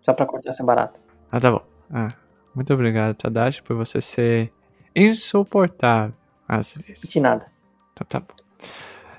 Só 0.01 0.13
pra 0.13 0.27
cortar 0.27 0.53
seu 0.53 0.67
barato. 0.67 1.01
Ah, 1.31 1.39
tá 1.39 1.53
bom. 1.53 1.63
Ah, 1.91 2.09
muito 2.55 2.73
obrigado, 2.73 3.17
Tadashi, 3.17 3.63
por 3.63 3.77
você 3.77 4.01
ser 4.01 4.53
insuportável 4.95 6.15
às 6.49 6.75
vezes. 6.75 7.09
De 7.09 7.21
nada. 7.21 7.47
Então 7.93 8.07
tá 8.09 8.21
bom. 8.21 8.35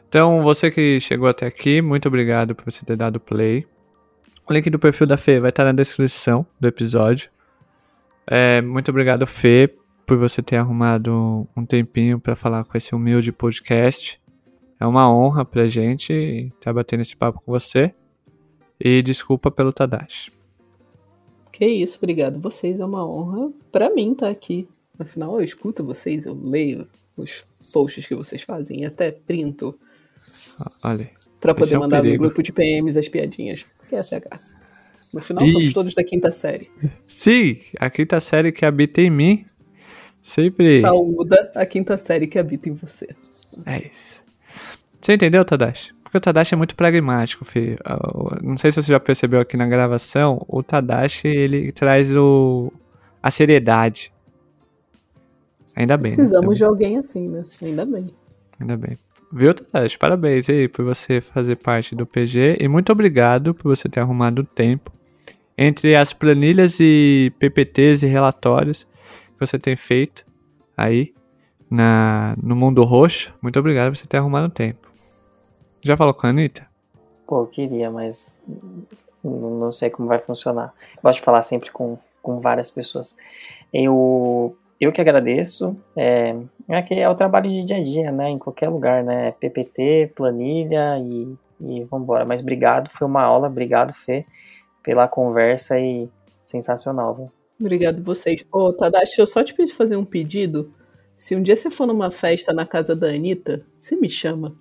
Então, 0.07 0.41
você 0.41 0.71
que 0.71 0.99
chegou 0.99 1.27
até 1.27 1.45
aqui, 1.45 1.81
muito 1.81 2.07
obrigado 2.07 2.55
por 2.55 2.65
você 2.65 2.83
ter 2.83 2.95
dado 2.95 3.19
play. 3.19 3.65
O 4.49 4.53
link 4.53 4.67
do 4.69 4.79
perfil 4.79 5.05
da 5.05 5.17
Fê 5.17 5.39
vai 5.39 5.49
estar 5.49 5.63
na 5.63 5.71
descrição 5.71 6.43
do 6.59 6.67
episódio. 6.67 7.29
É, 8.25 8.59
muito 8.61 8.89
obrigado, 8.89 9.27
Fê, 9.27 9.71
por 10.07 10.17
você 10.17 10.41
ter 10.41 10.57
arrumado 10.57 11.47
um 11.55 11.63
tempinho 11.63 12.19
para 12.19 12.35
falar 12.35 12.63
com 12.63 12.75
esse 12.75 12.95
humilde 12.95 13.31
podcast. 13.31 14.17
É 14.79 14.87
uma 14.87 15.11
honra 15.13 15.45
pra 15.45 15.67
gente 15.67 16.51
estar 16.55 16.73
batendo 16.73 17.01
esse 17.01 17.15
papo 17.15 17.41
com 17.45 17.51
você. 17.51 17.91
E 18.79 19.03
desculpa 19.03 19.51
pelo 19.51 19.71
Tadashi. 19.71 20.38
Que 21.59 21.67
isso, 21.67 21.97
obrigado. 21.97 22.39
Vocês 22.39 22.79
é 22.79 22.85
uma 22.85 23.05
honra 23.05 23.51
para 23.69 23.93
mim 23.93 24.13
estar 24.13 24.29
aqui. 24.29 24.65
Afinal, 24.97 25.35
eu 25.35 25.43
escuto 25.43 25.83
vocês, 25.83 26.25
eu 26.25 26.33
leio 26.33 26.87
os 27.17 27.43
posts 27.73 28.07
que 28.07 28.15
vocês 28.15 28.41
fazem, 28.41 28.85
até 28.85 29.11
printo. 29.11 29.77
Olha. 30.81 31.11
Pra 31.41 31.53
poder 31.53 31.75
é 31.75 31.77
mandar 31.77 32.01
no 32.01 32.17
grupo 32.17 32.41
de 32.41 32.53
PMs 32.53 32.97
as 32.97 33.09
piadinhas. 33.09 33.65
Porque 33.77 33.93
essa 33.97 34.15
é 34.15 34.17
a 34.19 34.21
graça. 34.21 34.55
No 35.13 35.19
final, 35.19 35.45
e... 35.45 35.51
somos 35.51 35.73
todos 35.73 35.93
da 35.93 36.03
quinta 36.03 36.31
série. 36.31 36.71
Sim, 37.05 37.59
a 37.77 37.89
quinta 37.89 38.21
série 38.21 38.53
que 38.53 38.65
habita 38.65 39.01
em 39.01 39.09
mim 39.09 39.45
sempre. 40.21 40.79
Saúda 40.79 41.51
a 41.53 41.65
quinta 41.65 41.97
série 41.97 42.25
que 42.25 42.39
habita 42.39 42.69
em 42.69 42.73
você. 42.73 43.09
É 43.65 43.85
isso. 43.85 44.23
Você 45.01 45.13
entendeu, 45.13 45.43
Tadashi? 45.43 45.91
Porque 46.09 46.17
o 46.17 46.21
Tadashi 46.21 46.55
é 46.55 46.57
muito 46.57 46.75
pragmático, 46.75 47.45
filho. 47.45 47.77
Não 48.41 48.57
sei 48.57 48.71
se 48.71 48.81
você 48.81 48.91
já 48.91 48.99
percebeu 48.99 49.39
aqui 49.39 49.55
na 49.55 49.67
gravação, 49.67 50.43
o 50.47 50.63
Tadashi 50.63 51.27
ele 51.27 51.71
traz 51.71 52.15
o 52.15 52.73
a 53.21 53.29
seriedade. 53.29 54.11
Ainda 55.75 55.95
bem. 55.97 56.11
Né? 56.11 56.15
Precisamos 56.15 56.49
né? 56.49 56.55
de 56.55 56.63
alguém 56.63 56.97
assim, 56.97 57.29
né? 57.29 57.43
Ainda 57.61 57.85
bem. 57.85 58.09
Ainda 58.59 58.75
bem. 58.75 58.97
Viu, 59.31 59.53
Tadashi? 59.53 59.99
Parabéns 59.99 60.49
aí 60.49 60.67
por 60.67 60.83
você 60.83 61.21
fazer 61.21 61.57
parte 61.57 61.93
do 61.93 62.07
PG 62.07 62.57
e 62.59 62.67
muito 62.67 62.91
obrigado 62.91 63.53
por 63.53 63.75
você 63.75 63.87
ter 63.87 63.99
arrumado 63.99 64.39
o 64.39 64.45
tempo 64.45 64.91
entre 65.55 65.95
as 65.95 66.11
planilhas 66.11 66.79
e 66.79 67.31
PPTs 67.37 68.03
e 68.03 68.09
relatórios 68.09 68.85
que 68.85 69.39
você 69.39 69.59
tem 69.59 69.75
feito 69.75 70.25
aí 70.75 71.13
na, 71.69 72.35
no 72.41 72.55
mundo 72.55 72.83
roxo. 72.83 73.31
Muito 73.43 73.59
obrigado 73.59 73.91
por 73.91 73.97
você 73.97 74.07
ter 74.07 74.17
arrumado 74.17 74.47
o 74.47 74.49
tempo. 74.49 74.88
Já 75.81 75.95
falou 75.95 76.13
com 76.13 76.27
a 76.27 76.29
Anitta? 76.29 76.67
Pô, 77.27 77.41
eu 77.41 77.47
queria, 77.47 77.89
mas 77.89 78.35
não 79.23 79.71
sei 79.71 79.89
como 79.89 80.07
vai 80.07 80.19
funcionar. 80.19 80.73
Gosto 81.01 81.19
de 81.19 81.25
falar 81.25 81.41
sempre 81.43 81.71
com, 81.71 81.97
com 82.21 82.39
várias 82.39 82.71
pessoas. 82.71 83.15
Eu 83.73 84.55
eu 84.79 84.93
que 84.93 85.01
agradeço. 85.01 85.75
É, 85.95 86.35
é 86.67 86.81
que 86.81 86.93
é 86.93 87.09
o 87.09 87.15
trabalho 87.15 87.49
de 87.49 87.63
dia 87.65 87.77
a 87.77 87.83
dia, 87.83 88.11
né? 88.11 88.29
Em 88.29 88.37
qualquer 88.37 88.69
lugar, 88.69 89.03
né? 89.03 89.31
PPT, 89.31 90.13
planilha 90.15 90.97
e, 90.99 91.35
e 91.59 91.83
vambora. 91.83 92.23
Mas 92.23 92.39
obrigado, 92.39 92.89
foi 92.89 93.05
uma 93.05 93.21
aula. 93.21 93.47
Obrigado, 93.47 93.93
Fê, 93.93 94.25
pela 94.81 95.07
conversa 95.07 95.77
e 95.79 96.09
sensacional, 96.45 97.13
viu? 97.13 97.31
Obrigado 97.59 98.01
vocês. 98.01 98.45
Ô, 98.51 98.71
Tadashi, 98.71 99.19
eu 99.19 99.27
só 99.27 99.43
te 99.43 99.53
pedi 99.53 99.73
fazer 99.73 99.97
um 99.97 100.05
pedido. 100.05 100.73
Se 101.17 101.35
um 101.35 101.43
dia 101.43 101.57
você 101.57 101.69
for 101.69 101.85
numa 101.85 102.09
festa 102.09 102.53
na 102.53 102.65
casa 102.65 102.95
da 102.95 103.07
Anitta, 103.07 103.65
você 103.77 103.97
me 103.97 104.09
chama. 104.09 104.55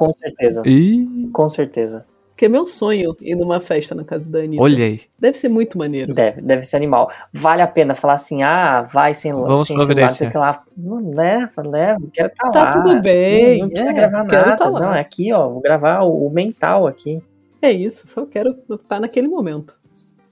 Com 0.00 0.10
certeza. 0.14 0.62
E... 0.64 1.28
Com 1.30 1.46
certeza. 1.46 2.06
Que 2.34 2.46
é 2.46 2.48
meu 2.48 2.66
sonho 2.66 3.14
ir 3.20 3.34
numa 3.34 3.60
festa 3.60 3.94
na 3.94 4.02
casa 4.02 4.32
da 4.32 4.38
Anitta. 4.38 4.62
Olha 4.62 4.86
aí. 4.86 5.02
Deve 5.18 5.36
ser 5.36 5.50
muito 5.50 5.76
maneiro. 5.76 6.14
Deve, 6.14 6.40
deve 6.40 6.62
ser 6.62 6.76
animal. 6.76 7.10
Vale 7.30 7.60
a 7.60 7.66
pena 7.66 7.94
falar 7.94 8.14
assim, 8.14 8.42
ah, 8.42 8.80
vai 8.80 9.12
sem 9.12 9.30
Vamos 9.30 9.66
sem 9.66 9.78
celular, 9.78 10.08
sei 10.08 10.30
lá. 10.34 10.64
Não 10.74 11.10
leva, 11.10 11.60
leva, 11.60 12.00
quero 12.14 12.28
estar 12.28 12.46
tá, 12.46 12.50
tá 12.50 12.60
lá. 12.60 12.72
Tá 12.72 12.82
tudo 12.82 13.02
bem. 13.02 13.58
Não, 13.58 13.66
não 13.66 13.74
quero 13.74 13.88
é, 13.90 13.92
gravar 13.92 14.26
quero 14.26 14.46
nada. 14.46 14.56
Tá 14.56 14.70
não, 14.70 14.94
é 14.94 15.00
aqui, 15.00 15.30
ó, 15.34 15.50
vou 15.50 15.60
gravar 15.60 16.00
o, 16.00 16.28
o, 16.28 16.30
mental 16.30 16.86
aqui. 16.86 17.22
É 17.60 17.70
isso, 17.70 18.06
só 18.06 18.24
quero 18.24 18.56
estar 18.70 19.00
naquele 19.00 19.28
momento. 19.28 19.78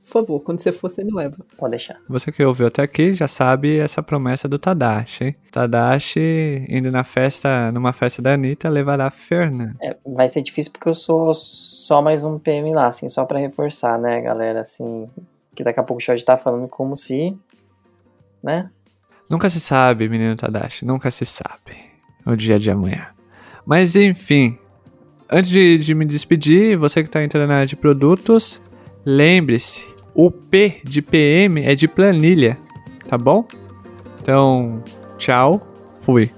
Por 0.09 0.23
favor, 0.23 0.41
quando 0.41 0.59
você 0.59 0.73
for, 0.73 0.91
você 0.91 1.05
me 1.05 1.13
leva. 1.13 1.37
Pode 1.59 1.73
deixar. 1.73 1.99
Você 2.09 2.33
que 2.33 2.43
ouviu 2.43 2.67
até 2.67 2.81
aqui 2.81 3.13
já 3.13 3.29
sabe 3.29 3.79
essa 3.79 4.03
promessa 4.03 4.49
do 4.49 4.59
Tadashi, 4.59 5.25
hein? 5.25 5.33
Tadashi 5.53 6.65
indo 6.67 6.91
na 6.91 7.05
festa, 7.05 7.71
numa 7.73 7.93
festa 7.93 8.23
da 8.23 8.33
Anitta, 8.33 8.71
levará 8.71 9.11
Fernanda. 9.11 9.77
É, 9.83 9.95
vai 10.07 10.27
ser 10.27 10.41
difícil 10.41 10.73
porque 10.73 10.89
eu 10.89 10.95
sou 10.95 11.35
só 11.35 12.01
mais 12.01 12.25
um 12.25 12.39
PM 12.39 12.73
lá, 12.73 12.87
assim, 12.87 13.07
só 13.07 13.27
pra 13.27 13.39
reforçar, 13.39 13.99
né, 13.99 14.19
galera, 14.23 14.63
assim, 14.63 15.11
que 15.55 15.63
daqui 15.63 15.79
a 15.79 15.83
pouco 15.83 16.01
o 16.01 16.05
Shod 16.05 16.25
tá 16.25 16.39
falando 16.39 16.67
como 16.69 16.97
se, 16.97 17.37
né? 18.43 18.71
Nunca 19.29 19.51
se 19.51 19.61
sabe, 19.61 20.09
menino 20.09 20.35
Tadashi, 20.37 20.87
nunca 20.87 21.11
se 21.11 21.27
sabe 21.27 21.77
o 22.25 22.35
dia 22.35 22.59
de 22.59 22.71
amanhã. 22.71 23.09
Mas 23.67 23.95
enfim, 23.95 24.59
antes 25.31 25.51
de, 25.51 25.77
de 25.77 25.95
me 25.95 26.07
despedir, 26.07 26.79
você 26.79 27.03
que 27.03 27.11
tá 27.11 27.23
entrando 27.23 27.49
na 27.49 27.57
área 27.57 27.67
de 27.67 27.77
produtos, 27.77 28.63
lembre-se, 29.05 29.98
o 30.21 30.33
P 30.33 30.81
de 30.83 31.01
PM 31.01 31.63
é 31.63 31.77
de 31.77 31.87
planilha, 31.87 32.59
tá 33.07 33.17
bom? 33.17 33.47
Então, 34.21 34.83
tchau, 35.17 35.65
fui. 36.01 36.29